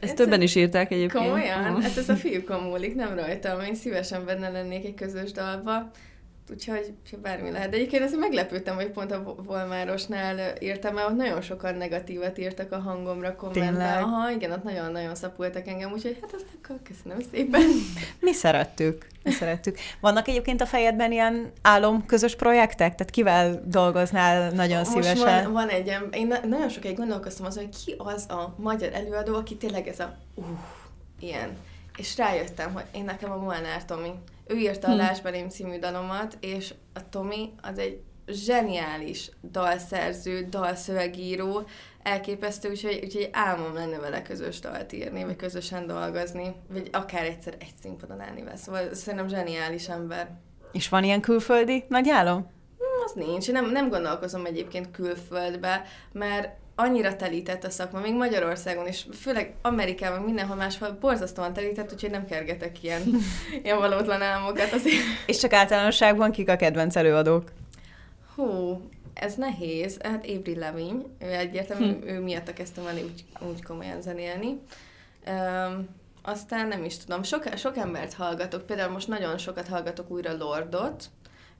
Ezt 0.00 0.14
többen 0.14 0.42
is 0.42 0.54
írták 0.54 0.90
egyébként. 0.90 1.24
Komolyan? 1.24 1.82
Hát 1.82 1.96
ez 1.96 2.08
a 2.08 2.16
fiúkon 2.16 2.60
múlik, 2.62 2.94
nem 2.94 3.14
rajtam. 3.14 3.60
Én 3.60 3.74
szívesen 3.74 4.24
benne 4.24 4.48
lennék 4.48 4.84
egy 4.84 4.94
közös 4.94 5.32
dalba. 5.32 5.90
Úgyhogy 6.50 6.94
bármi 7.22 7.50
lehet. 7.50 7.70
De 7.70 7.76
egyébként 7.76 8.02
ezt 8.02 8.16
meglepődtem, 8.16 8.74
hogy 8.74 8.90
pont 8.90 9.12
a 9.12 9.34
Volmárosnál 9.44 10.54
írtam, 10.60 10.94
mert 10.94 11.08
ott 11.08 11.16
nagyon 11.16 11.40
sokan 11.40 11.74
negatívat 11.74 12.38
írtak 12.38 12.72
a 12.72 12.78
hangomra 12.78 13.36
kommentben. 13.36 14.02
Aha, 14.02 14.30
igen, 14.30 14.50
ott 14.50 14.62
nagyon-nagyon 14.62 15.14
szapultak 15.14 15.66
engem, 15.66 15.92
úgyhogy 15.92 16.18
hát 16.20 16.32
az 16.34 16.44
akkor 16.62 16.76
köszönöm 16.82 17.18
szépen. 17.32 17.62
Mi 18.20 18.32
szerettük. 18.32 19.06
Mi 19.22 19.30
szerettük. 19.30 19.78
Vannak 20.00 20.28
egyébként 20.28 20.60
a 20.60 20.66
fejedben 20.66 21.12
ilyen 21.12 21.52
álom 21.62 22.06
közös 22.06 22.36
projektek? 22.36 22.94
Tehát 22.94 23.12
kivel 23.12 23.62
dolgoznál 23.66 24.50
nagyon 24.50 24.78
Most 24.78 24.90
szívesen? 24.90 25.42
Van, 25.42 25.52
van 25.52 25.68
egy, 25.68 25.96
én 26.12 26.34
nagyon 26.44 26.68
sokáig 26.68 26.96
gondolkoztam 26.96 27.46
azon, 27.46 27.64
hogy 27.64 27.84
ki 27.84 27.94
az 27.98 28.26
a 28.28 28.54
magyar 28.56 28.92
előadó, 28.92 29.34
aki 29.34 29.56
tényleg 29.56 29.88
ez 29.88 30.00
a 30.00 30.16
uh, 30.34 30.44
ilyen. 31.20 31.56
És 31.96 32.16
rájöttem, 32.16 32.72
hogy 32.72 32.84
én 32.92 33.04
nekem 33.04 33.30
a 33.30 33.36
Molnár 33.36 33.84
Tomi 33.84 34.10
ő 34.50 34.56
írta 34.56 34.88
a 34.88 34.90
hm. 34.90 34.96
Lásbelém 34.96 35.48
című 35.48 35.78
dalomat, 35.78 36.36
és 36.40 36.74
a 36.94 37.08
Tomi 37.08 37.52
az 37.62 37.78
egy 37.78 38.00
zseniális 38.26 39.30
dalszerző, 39.42 40.46
dalszövegíró, 40.50 41.62
elképesztő, 42.02 42.70
úgyhogy, 42.70 43.00
úgyhogy 43.04 43.28
álmom 43.32 43.74
lenne 43.74 43.98
vele 43.98 44.22
közös 44.22 44.58
dalt 44.60 44.92
írni, 44.92 45.24
vagy 45.24 45.36
közösen 45.36 45.86
dolgozni, 45.86 46.54
vagy 46.68 46.88
akár 46.92 47.24
egyszer 47.24 47.54
egy 47.58 47.72
színpadon 47.82 48.20
állni 48.20 48.42
vele. 48.42 48.56
Szóval 48.56 48.94
szerintem 48.94 49.28
zseniális 49.28 49.88
ember. 49.88 50.30
És 50.72 50.88
van 50.88 51.04
ilyen 51.04 51.20
külföldi 51.20 51.84
nagy 51.88 52.08
álom? 52.08 52.36
Hmm, 52.78 53.04
az 53.04 53.12
nincs. 53.12 53.52
Nem, 53.52 53.70
nem 53.70 53.88
gondolkozom 53.88 54.44
egyébként 54.44 54.90
külföldbe, 54.90 55.82
mert 56.12 56.59
annyira 56.80 57.16
telített 57.16 57.64
a 57.64 57.70
szakma, 57.70 58.00
még 58.00 58.14
Magyarországon 58.14 58.86
is, 58.86 59.06
főleg 59.20 59.54
Amerikában, 59.62 60.22
mindenhol 60.22 60.56
máshol 60.56 60.96
borzasztóan 61.00 61.52
telített, 61.52 61.92
úgyhogy 61.92 62.10
nem 62.10 62.26
kergetek 62.26 62.82
ilyen, 62.82 63.02
ilyen 63.62 63.78
valótlan 63.78 64.22
álmokat. 64.22 64.72
Azért. 64.72 64.94
És 65.26 65.38
csak 65.38 65.52
általánosságban 65.52 66.30
kik 66.30 66.48
a 66.48 66.56
kedvenc 66.56 66.96
előadók? 66.96 67.50
Hú, 68.34 68.80
ez 69.14 69.34
nehéz. 69.34 69.98
Hát 70.02 70.26
Évri 70.26 70.56
Levény, 70.56 71.06
ő 71.18 71.26
egyértelmű, 71.26 71.86
hm. 71.86 72.08
ő 72.08 72.20
miatt 72.20 72.52
kezdtem 72.52 72.86
el 72.86 72.94
úgy, 72.94 73.24
úgy 73.50 73.62
komolyan 73.62 74.02
zenélni. 74.02 74.60
Um, 75.26 75.88
aztán 76.22 76.68
nem 76.68 76.84
is 76.84 76.98
tudom, 76.98 77.22
sok, 77.22 77.44
sok 77.56 77.76
embert 77.76 78.12
hallgatok, 78.12 78.66
például 78.66 78.92
most 78.92 79.08
nagyon 79.08 79.38
sokat 79.38 79.68
hallgatok 79.68 80.10
újra 80.10 80.36
Lordot, 80.36 81.04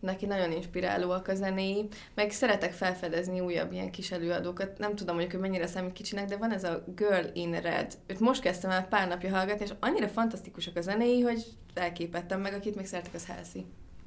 neki 0.00 0.26
nagyon 0.26 0.52
inspirálóak 0.52 1.28
a 1.28 1.34
zenéi, 1.34 1.88
meg 2.14 2.30
szeretek 2.30 2.72
felfedezni 2.72 3.40
újabb 3.40 3.72
ilyen 3.72 3.90
kis 3.90 4.10
előadókat. 4.10 4.78
Nem 4.78 4.94
tudom, 4.94 5.16
hogy 5.16 5.34
ő 5.34 5.38
mennyire 5.38 5.66
számít 5.66 5.92
kicsinek, 5.92 6.28
de 6.28 6.36
van 6.36 6.52
ez 6.52 6.64
a 6.64 6.84
Girl 6.96 7.26
in 7.32 7.60
Red. 7.60 7.98
Őt 8.06 8.20
most 8.20 8.40
kezdtem 8.40 8.70
el 8.70 8.86
pár 8.88 9.08
napja 9.08 9.36
hallgatni, 9.36 9.64
és 9.64 9.72
annyira 9.80 10.08
fantasztikusak 10.08 10.76
a 10.76 10.80
zenéi, 10.80 11.20
hogy 11.20 11.44
elképettem 11.74 12.40
meg, 12.40 12.54
akit 12.54 12.76
még 12.76 12.86
szeretek, 12.86 13.14
az 13.14 13.26
Halsey. 13.26 13.62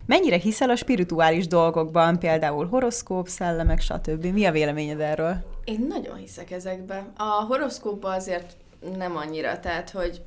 Mennyire 0.06 0.38
hiszel 0.38 0.70
a 0.70 0.76
spirituális 0.76 1.48
dolgokban, 1.48 2.20
például 2.20 2.68
horoszkóp, 2.68 3.28
szellemek, 3.28 3.80
stb. 3.80 4.26
Mi 4.26 4.46
a 4.46 4.52
véleményed 4.52 5.00
erről? 5.00 5.36
Én 5.64 5.86
nagyon 5.90 6.16
hiszek 6.16 6.52
ezekbe. 6.52 7.12
A 7.18 7.24
horoszkópban 7.24 8.14
azért 8.14 8.56
nem 8.98 9.16
annyira, 9.16 9.60
tehát 9.60 9.90
hogy 9.90 10.22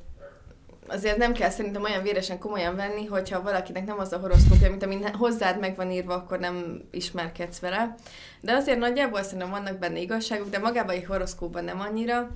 azért 0.89 1.17
nem 1.17 1.33
kell 1.33 1.51
szerintem 1.51 1.83
olyan 1.83 2.03
véresen 2.03 2.39
komolyan 2.39 2.77
venni, 2.77 3.05
hogyha 3.05 3.43
valakinek 3.43 3.87
nem 3.87 3.99
az 3.99 4.13
a 4.13 4.19
horoszkópja, 4.19 4.71
mint 4.71 4.83
ami 4.83 4.99
hozzád 5.13 5.61
meg 5.61 5.77
van 5.77 5.91
írva, 5.91 6.15
akkor 6.15 6.39
nem 6.39 6.83
ismerkedsz 6.91 7.59
vele. 7.59 7.95
De 8.41 8.53
azért 8.53 8.79
nagyjából 8.79 9.23
szerintem 9.23 9.51
vannak 9.51 9.79
benne 9.79 9.99
igazságok, 9.99 10.51
de 10.51 10.59
magában 10.59 10.95
egy 10.95 11.05
horoszkópban 11.05 11.65
nem 11.65 11.81
annyira, 11.81 12.31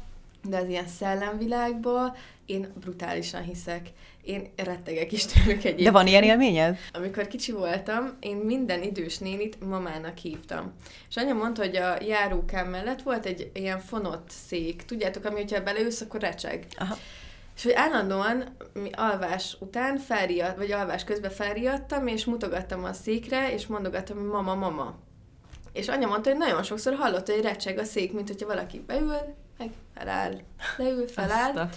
de 0.48 0.56
az 0.56 0.68
ilyen 0.68 0.88
szellemvilágból 0.88 2.16
én 2.46 2.72
brutálisan 2.80 3.42
hiszek. 3.42 3.88
Én 4.22 4.50
rettegek 4.56 5.12
is 5.12 5.26
tőlük 5.26 5.64
egyébként. 5.64 5.82
De 5.82 5.90
van 5.90 6.06
ilyen 6.06 6.22
élményed? 6.22 6.78
Amikor 6.92 7.26
kicsi 7.26 7.52
voltam, 7.52 8.16
én 8.20 8.36
minden 8.36 8.82
idős 8.82 9.18
nénit 9.18 9.68
mamának 9.68 10.16
hívtam. 10.16 10.72
És 11.08 11.16
anya 11.16 11.34
mondta, 11.34 11.62
hogy 11.62 11.76
a 11.76 12.02
járókám 12.02 12.68
mellett 12.68 13.02
volt 13.02 13.26
egy 13.26 13.50
ilyen 13.54 13.78
fonott 13.78 14.30
szék. 14.46 14.84
Tudjátok, 14.84 15.24
ami, 15.24 15.40
hogyha 15.40 15.62
beleülsz, 15.62 16.00
akkor 16.00 16.20
recseg. 16.20 16.66
Aha. 16.76 16.96
És 17.60 17.66
hogy 17.66 17.74
állandóan 17.74 18.56
mi 18.72 18.90
alvás 18.92 19.56
után 19.58 19.98
felriadt, 19.98 20.56
vagy 20.56 20.72
alvás 20.72 21.04
közben 21.04 21.30
felriadtam, 21.30 22.06
és 22.06 22.24
mutogattam 22.24 22.84
a 22.84 22.92
székre, 22.92 23.52
és 23.52 23.66
mondogattam, 23.66 24.18
hogy 24.18 24.26
mama, 24.26 24.54
mama. 24.54 24.98
És 25.72 25.88
anya 25.88 26.06
mondta, 26.06 26.30
hogy 26.30 26.38
nagyon 26.38 26.62
sokszor 26.62 26.94
hallott, 26.94 27.30
hogy 27.30 27.40
recseg 27.40 27.78
a 27.78 27.84
szék, 27.84 28.12
mint 28.12 28.28
hogyha 28.28 28.46
valaki 28.46 28.84
beül, 28.86 29.16
meg 29.58 29.70
feláll, 29.94 30.38
leül, 30.76 31.08
feláll. 31.08 31.70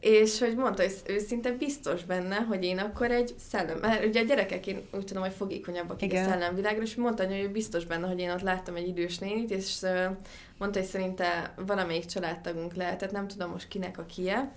És 0.00 0.38
hogy 0.38 0.56
mondta, 0.56 0.82
hogy 0.82 0.94
ő 1.06 1.18
szinte 1.18 1.52
biztos 1.52 2.04
benne, 2.04 2.36
hogy 2.36 2.64
én 2.64 2.78
akkor 2.78 3.10
egy 3.10 3.34
szellem, 3.50 3.78
mert 3.78 4.04
ugye 4.04 4.20
a 4.20 4.24
gyerekek, 4.24 4.66
én 4.66 4.82
úgy 4.92 5.04
tudom, 5.04 5.22
hogy 5.22 5.32
fogékonyabbak 5.32 6.02
Igen. 6.02 6.24
a 6.24 6.28
szellemvilágra, 6.28 6.82
és 6.82 6.94
mondta, 6.94 7.26
hogy 7.26 7.40
ő 7.40 7.48
biztos 7.50 7.84
benne, 7.84 8.06
hogy 8.06 8.20
én 8.20 8.30
ott 8.30 8.42
láttam 8.42 8.76
egy 8.76 8.88
idős 8.88 9.18
nénit, 9.18 9.50
és 9.50 9.80
mondta, 10.58 10.78
hogy 10.78 10.88
szerinte 10.88 11.54
valamelyik 11.66 12.04
családtagunk 12.04 12.74
lehetett, 12.74 13.10
nem 13.10 13.28
tudom 13.28 13.50
most 13.50 13.68
kinek 13.68 13.98
a 13.98 14.06
kie, 14.06 14.52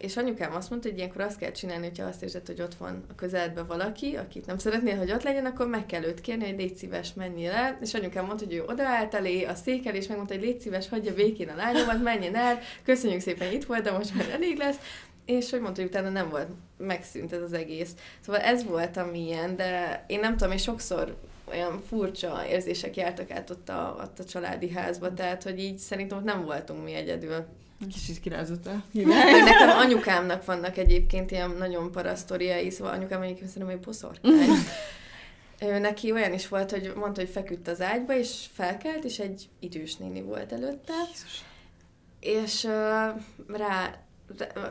és 0.00 0.16
anyukám 0.16 0.54
azt 0.54 0.70
mondta, 0.70 0.88
hogy 0.88 0.98
ilyenkor 0.98 1.20
azt 1.20 1.38
kell 1.38 1.50
csinálni, 1.50 1.86
hogyha 1.86 2.06
azt 2.06 2.22
érzed, 2.22 2.46
hogy 2.46 2.60
ott 2.60 2.74
van 2.74 3.04
a 3.08 3.14
közelben 3.14 3.66
valaki, 3.66 4.16
akit 4.16 4.46
nem 4.46 4.58
szeretnél, 4.58 4.96
hogy 4.96 5.12
ott 5.12 5.22
legyen, 5.22 5.46
akkor 5.46 5.66
meg 5.66 5.86
kell 5.86 6.04
őt 6.04 6.20
kérni, 6.20 6.44
hogy 6.44 6.56
légy 6.56 6.76
szíves, 6.76 7.14
menjél 7.14 7.50
el. 7.50 7.78
És 7.80 7.94
anyukám 7.94 8.24
mondta, 8.24 8.44
hogy 8.44 8.54
ő 8.54 8.64
odaállt 8.64 9.14
elé 9.14 9.44
a 9.44 9.54
székel, 9.54 9.94
és 9.94 10.06
megmondta, 10.06 10.34
hogy 10.34 10.42
légy 10.42 10.60
szíves, 10.60 10.88
hagyja 10.88 11.14
békén 11.14 11.48
a 11.48 11.56
lányomat, 11.56 12.02
menjen 12.02 12.34
el, 12.34 12.58
köszönjük 12.84 13.20
szépen, 13.20 13.52
itt 13.52 13.64
volt, 13.64 13.82
de 13.82 13.90
most 13.90 14.14
már 14.14 14.30
elég 14.30 14.56
lesz. 14.56 14.78
és 15.24 15.50
hogy 15.50 15.60
mondta, 15.60 15.80
hogy 15.80 15.90
utána 15.90 16.08
nem 16.08 16.28
volt, 16.28 16.48
megszűnt 16.76 17.32
ez 17.32 17.42
az 17.42 17.52
egész. 17.52 17.90
Szóval 18.20 18.40
ez 18.40 18.64
volt, 18.64 18.96
ami 18.96 19.26
ilyen, 19.26 19.56
de 19.56 20.04
én 20.06 20.20
nem 20.20 20.36
tudom, 20.36 20.52
én 20.52 20.58
sokszor 20.58 21.16
olyan 21.50 21.82
furcsa 21.88 22.42
érzések 22.48 22.96
jártak 22.96 23.30
át 23.30 23.50
ott 23.50 23.68
a, 23.68 23.96
ott 24.02 24.18
a 24.18 24.24
családi 24.24 24.70
házba, 24.70 25.14
tehát, 25.14 25.42
hogy 25.42 25.58
így 25.58 25.78
szerintem 25.78 26.18
ott 26.18 26.24
nem 26.24 26.44
voltunk 26.44 26.84
mi 26.84 26.92
egyedül. 26.92 27.44
Kicsit 27.88 28.20
kirázottál. 28.20 28.84
Nekem 29.44 29.68
anyukámnak 29.68 30.44
vannak 30.44 30.76
egyébként 30.76 31.30
ilyen 31.30 31.50
nagyon 31.50 31.90
parasztoriai, 31.90 32.70
szóval 32.70 32.92
anyukám 32.92 33.22
egyébként 33.22 33.50
szerintem 33.50 33.76
egy 33.76 33.84
boszorkány. 33.84 34.48
Ő, 35.62 35.78
neki 35.78 36.12
olyan 36.12 36.32
is 36.32 36.48
volt, 36.48 36.70
hogy 36.70 36.92
mondta, 36.96 37.20
hogy 37.20 37.30
feküdt 37.30 37.68
az 37.68 37.80
ágyba, 37.80 38.16
és 38.16 38.46
felkelt, 38.52 39.04
és 39.04 39.18
egy 39.18 39.48
idős 39.58 39.96
néni 39.96 40.22
volt 40.22 40.52
előtte. 40.52 40.92
Jézus. 41.06 41.44
És 42.20 42.64
uh, 42.64 43.56
rá, 43.56 43.98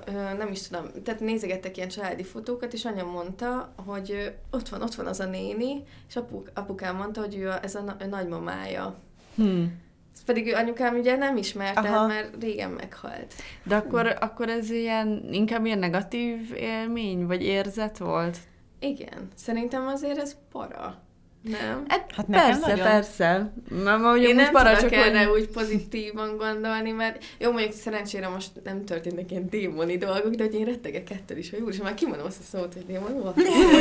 uh, 0.07 0.38
nem 0.38 0.51
is 0.51 0.68
tudom, 0.68 1.03
tehát 1.03 1.20
nézegettek 1.20 1.78
ilyen 1.78 1.89
családi 1.89 2.24
fotókat, 2.24 2.74
és 2.74 2.86
anya 2.86 3.03
mondta, 3.03 3.74
hogy 3.86 4.10
uh, 4.12 4.26
ott 4.51 4.70
van, 4.70 4.82
ott 4.82 4.95
van 4.95 5.05
az 5.05 5.20
a 5.20 5.26
néni, 5.26 5.84
és 6.07 6.16
apuk, 6.16 6.51
apukám 6.53 6.95
mondta, 6.95 7.22
hogy 7.22 7.36
ő 7.36 7.49
a, 7.49 7.64
ez 7.64 7.76
a, 7.76 7.95
a 7.99 8.05
nagymamája. 8.05 8.95
Hmm. 9.36 9.82
Pedig 10.26 10.47
ő 10.47 10.53
anyukám 10.53 10.95
ugye 10.95 11.16
nem 11.16 11.38
ismerte, 11.38 11.80
Aha. 11.80 12.07
mert 12.07 12.30
régen 12.41 12.70
meghalt. 12.70 13.34
De 13.64 13.76
akkor, 13.76 14.18
akkor 14.20 14.49
ez 14.49 14.70
ilyen, 14.70 15.28
inkább 15.32 15.66
ilyen 15.66 15.80
negatív 15.80 16.53
élmény, 16.55 17.26
vagy 17.26 17.43
érzet 17.43 17.97
volt? 17.97 18.38
Igen. 18.80 19.28
Szerintem 19.36 19.88
azért 19.88 20.18
ez 20.18 20.36
para. 20.51 21.01
Nem? 21.41 21.86
Hát, 21.88 22.12
hát 22.16 22.26
persze, 22.26 22.68
nagyon... 22.68 22.86
persze. 22.86 23.51
Mert 23.84 24.01
mondjuk 24.01 24.30
Én 24.30 24.36
nem 24.36 24.51
para, 24.51 24.76
tudok 24.76 24.89
csak 24.89 24.99
erre 24.99 25.26
hogy... 25.26 25.39
úgy 25.39 25.47
pozitívan 25.47 26.38
gondolni, 26.38 26.91
mert 26.91 27.24
jó, 27.38 27.51
mondjuk 27.51 27.74
szerencsére 27.74 28.28
most 28.28 28.51
nem 28.64 28.86
történnek 28.86 29.32
ilyen 29.32 29.49
démoni 29.49 29.97
dolgok, 29.97 30.34
de 30.34 30.43
hogy 30.43 30.53
én 30.53 30.66
rettegek 30.66 31.10
ettől 31.10 31.38
is, 31.38 31.49
hogy 31.49 31.60
úristen, 31.60 31.86
már 31.86 31.93
kimondom 31.93 32.26
azt 32.26 32.39
a 32.39 32.57
szót, 32.57 32.74
hogy 32.74 32.86
démon, 32.86 33.12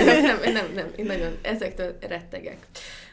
nem, 0.04 0.52
nem, 0.52 0.66
nem, 0.74 0.86
én 0.96 1.06
nagyon 1.06 1.38
ezektől 1.42 1.96
rettegek. 2.00 2.56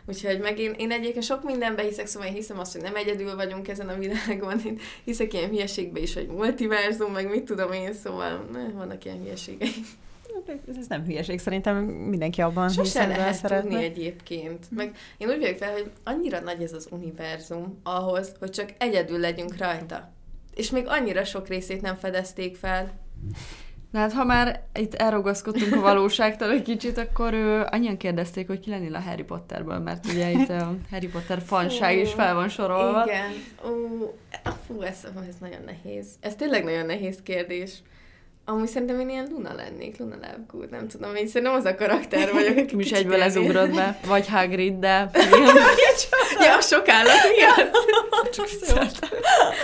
Úgyhogy 0.07 0.39
meg 0.39 0.59
én, 0.59 0.73
én 0.77 0.91
egyébként 0.91 1.25
sok 1.25 1.43
mindenbe 1.43 1.81
hiszek, 1.81 2.07
szóval 2.07 2.27
én 2.27 2.33
hiszem 2.33 2.59
azt, 2.59 2.71
hogy 2.73 2.81
nem 2.81 2.95
egyedül 2.95 3.35
vagyunk 3.35 3.67
ezen 3.67 3.89
a 3.89 3.97
világon, 3.97 4.59
én 4.65 4.79
hiszek 5.03 5.33
ilyen 5.33 5.49
hülyeségbe 5.49 5.99
is, 5.99 6.13
hogy 6.13 6.27
multiverzum, 6.27 7.11
meg 7.11 7.29
mit 7.29 7.43
tudom 7.43 7.71
én, 7.71 7.93
szóval 7.93 8.45
ne, 8.51 8.71
vannak 8.71 9.05
ilyen 9.05 9.21
hülyeségei. 9.21 9.69
Ez 10.77 10.87
nem 10.87 11.05
hülyeség, 11.05 11.39
szerintem 11.39 11.77
mindenki 11.85 12.41
abban 12.41 12.69
Sose 12.69 13.07
lehet 13.07 13.35
szeretne. 13.35 13.69
tudni 13.69 13.83
egyébként. 13.83 14.65
Meg 14.71 14.95
én 15.17 15.29
úgy 15.29 15.39
vagyok 15.39 15.57
fel, 15.57 15.71
hogy 15.71 15.91
annyira 16.03 16.39
nagy 16.39 16.61
ez 16.61 16.73
az 16.73 16.87
univerzum 16.91 17.79
ahhoz, 17.83 18.35
hogy 18.39 18.49
csak 18.49 18.73
egyedül 18.77 19.19
legyünk 19.19 19.57
rajta. 19.57 20.11
És 20.55 20.69
még 20.69 20.87
annyira 20.87 21.23
sok 21.23 21.47
részét 21.47 21.81
nem 21.81 21.95
fedezték 21.95 22.55
fel. 22.55 22.91
Na 23.95 24.01
hát, 24.01 24.13
ha 24.13 24.23
már 24.23 24.61
itt 24.73 24.93
elrogaszkodtunk 24.93 25.75
a 25.75 25.79
valóságtól 25.79 26.51
egy 26.51 26.61
kicsit, 26.61 26.97
akkor 26.97 27.33
ő, 27.33 27.65
annyian 27.71 27.97
kérdezték, 27.97 28.47
hogy 28.47 28.59
ki 28.59 28.69
lennél 28.69 28.95
a 28.95 28.99
Harry 28.99 29.23
Potterből, 29.23 29.79
mert 29.79 30.05
ugye 30.05 30.29
itt 30.29 30.49
a 30.49 30.75
Harry 30.91 31.07
Potter 31.07 31.41
fanság 31.45 31.97
is 31.97 32.13
fel 32.13 32.33
van 32.33 32.49
sorolva. 32.49 33.03
Igen. 33.05 33.31
Ó, 33.65 33.69
fú, 34.67 34.81
ez, 34.81 34.97
ez 35.29 35.35
nagyon 35.39 35.59
nehéz. 35.65 36.07
Ez 36.19 36.35
tényleg 36.35 36.63
nagyon 36.63 36.85
nehéz 36.85 37.17
kérdés. 37.23 37.71
Amúgy 38.45 38.67
szerintem 38.67 38.99
én 38.99 39.09
ilyen 39.09 39.27
Luna 39.29 39.53
lennék, 39.53 39.97
Luna 39.97 40.15
Lovegood, 40.15 40.69
nem 40.69 40.87
tudom, 40.87 41.15
én 41.15 41.27
szerintem 41.27 41.57
az 41.57 41.65
a 41.65 41.75
karakter 41.75 42.31
vagyok, 42.31 42.57
aki 42.57 42.75
is 42.77 42.91
egyből 42.91 43.17
lezugrod 43.17 43.75
be, 43.75 43.99
vagy 44.07 44.27
Hagrid, 44.27 44.73
de... 44.73 45.09
ja, 46.45 46.61
sok 46.61 46.89
állat 46.89 47.21
miatt. 47.35 47.71
Csak 48.33 48.47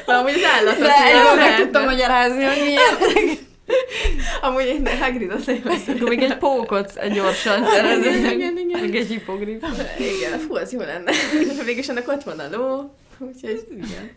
Na, 0.06 0.18
amúgy 0.18 0.34
az 0.34 0.44
állatot 0.58 0.86
De 0.86 1.06
egyből 1.06 1.36
meg 1.36 1.56
tudtam 1.56 1.86
magyarázni, 1.86 2.44
hogy 2.44 2.62
miért. 2.66 3.50
Amúgy 4.42 4.66
én 4.66 4.88
Hagridot 5.00 5.46
nem 5.46 5.62
Akkor 5.64 6.10
még 6.10 6.22
egy 6.22 6.38
pókot 6.38 7.10
gyorsan 7.14 7.66
szerezünk. 7.66 8.16
Igen, 8.16 8.34
igen, 8.34 8.58
igen. 8.58 8.82
Még 8.82 8.96
egy 8.96 9.08
hipogrif. 9.08 9.64
Igen, 9.98 10.40
fú, 10.40 10.56
az 10.56 10.72
jó 10.72 10.80
lenne. 10.80 11.12
Végülis 11.66 11.88
ennek 11.88 12.08
ott 12.08 12.24
van 12.24 12.40
a 12.40 12.50
ló, 12.52 12.94
úgyhogy 13.18 13.68
igen. 13.72 14.12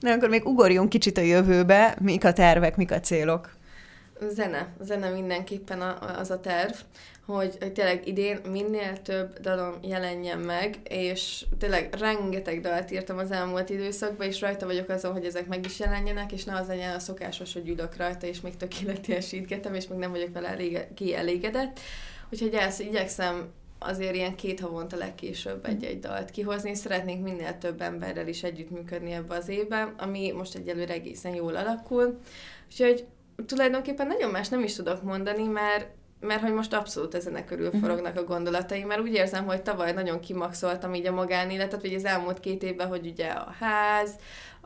Na, 0.00 0.12
akkor 0.12 0.28
még 0.28 0.46
ugorjunk 0.46 0.88
kicsit 0.88 1.18
a 1.18 1.20
jövőbe. 1.20 1.96
Mik 2.00 2.24
a 2.24 2.32
tervek, 2.32 2.76
mik 2.76 2.92
a 2.92 3.00
célok? 3.00 3.50
Zene. 4.28 4.68
Zene 4.80 5.08
mindenképpen 5.08 5.80
az 6.18 6.30
a 6.30 6.40
terv, 6.40 6.74
hogy, 7.26 7.56
hogy 7.60 7.72
tényleg 7.72 8.06
idén 8.06 8.40
minél 8.50 9.02
több 9.02 9.38
dalom 9.40 9.74
jelenjen 9.82 10.38
meg, 10.38 10.76
és 10.88 11.44
tényleg 11.58 11.94
rengeteg 11.98 12.60
dalt 12.60 12.90
írtam 12.90 13.18
az 13.18 13.30
elmúlt 13.30 13.70
időszakban, 13.70 14.26
és 14.26 14.40
rajta 14.40 14.66
vagyok 14.66 14.88
azon, 14.88 15.12
hogy 15.12 15.24
ezek 15.24 15.46
meg 15.46 15.64
is 15.64 15.78
jelenjenek, 15.78 16.32
és 16.32 16.44
ne 16.44 16.56
az 16.56 16.66
legyen 16.66 16.94
a 16.94 16.98
szokásos, 16.98 17.52
hogy 17.52 17.68
ülök 17.68 17.96
rajta, 17.96 18.26
és 18.26 18.40
még 18.40 18.56
tökéletesítgetem, 18.56 19.74
és 19.74 19.88
még 19.88 19.98
nem 19.98 20.10
vagyok 20.10 20.32
vele 20.32 20.48
elég, 20.48 20.78
kielégedett. 20.94 21.80
Úgyhogy 22.30 22.54
ezt 22.54 22.80
igyekszem 22.80 23.48
azért 23.78 24.14
ilyen 24.14 24.36
két 24.36 24.60
havonta 24.60 24.96
legkésőbb 24.96 25.66
egy-egy 25.66 25.98
dalt 25.98 26.30
kihozni, 26.30 26.70
és 26.70 26.78
szeretnénk 26.78 27.22
minél 27.22 27.58
több 27.58 27.80
emberrel 27.80 28.28
is 28.28 28.42
együttműködni 28.42 29.12
ebbe 29.12 29.34
az 29.34 29.48
évben, 29.48 29.94
ami 29.98 30.32
most 30.32 30.54
egyelőre 30.54 30.92
egészen 30.92 31.34
jól 31.34 31.56
alakul. 31.56 32.18
Úgyhogy 32.66 33.04
tulajdonképpen 33.46 34.06
nagyon 34.06 34.30
más 34.30 34.48
nem 34.48 34.62
is 34.62 34.74
tudok 34.74 35.02
mondani, 35.02 35.42
mert 35.42 35.86
mert 36.20 36.40
hogy 36.40 36.52
most 36.52 36.74
abszolút 36.74 37.14
ezenek 37.14 37.44
körül 37.44 37.68
mhm. 37.68 37.78
forognak 37.78 38.16
a 38.16 38.24
gondolataim, 38.24 38.86
mert 38.86 39.00
úgy 39.00 39.12
érzem, 39.12 39.44
hogy 39.44 39.62
tavaly 39.62 39.92
nagyon 39.92 40.20
kimaxoltam 40.20 40.94
így 40.94 41.06
a 41.06 41.12
magánéletet, 41.12 41.80
vagy 41.80 41.94
az 41.94 42.04
elmúlt 42.04 42.40
két 42.40 42.62
évben, 42.62 42.88
hogy 42.88 43.06
ugye 43.06 43.26
a 43.26 43.54
ház, 43.58 44.10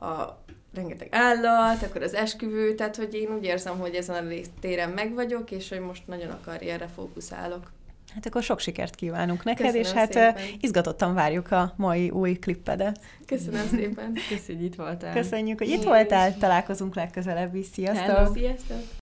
a 0.00 0.38
rengeteg 0.74 1.08
állat, 1.10 1.82
akkor 1.82 2.02
az 2.02 2.14
esküvő, 2.14 2.74
tehát 2.74 2.96
hogy 2.96 3.14
én 3.14 3.28
úgy 3.36 3.44
érzem, 3.44 3.78
hogy 3.78 3.94
ezen 3.94 4.26
a 4.26 4.30
téren 4.60 4.90
meg 4.90 5.14
vagyok, 5.14 5.50
és 5.50 5.68
hogy 5.68 5.80
most 5.80 6.06
nagyon 6.06 6.30
a 6.30 6.40
karrierre 6.44 6.88
fókuszálok. 6.94 7.70
Hát 8.14 8.26
akkor 8.26 8.42
sok 8.42 8.58
sikert 8.60 8.94
kívánunk 8.94 9.44
neked, 9.44 9.64
Köszönöm 9.66 9.86
és 9.86 9.92
hát 9.92 10.12
szépen. 10.12 10.36
izgatottan 10.60 11.14
várjuk 11.14 11.50
a 11.50 11.72
mai 11.76 12.10
új 12.10 12.32
klippedet. 12.32 13.00
Köszönöm 13.26 13.66
szépen. 13.68 14.12
Köszönjük, 14.28 14.58
hogy 14.58 14.64
itt 14.64 14.74
voltál. 14.74 15.14
Köszönjük, 15.14 15.58
hogy 15.58 15.68
itt 15.68 15.82
voltál, 15.82 16.36
találkozunk 16.38 16.94
legközelebb 16.94 17.54
is. 17.54 17.66
Sziasztok! 17.66 18.06
Hello, 18.06 18.32
sziasztok! 18.32 18.99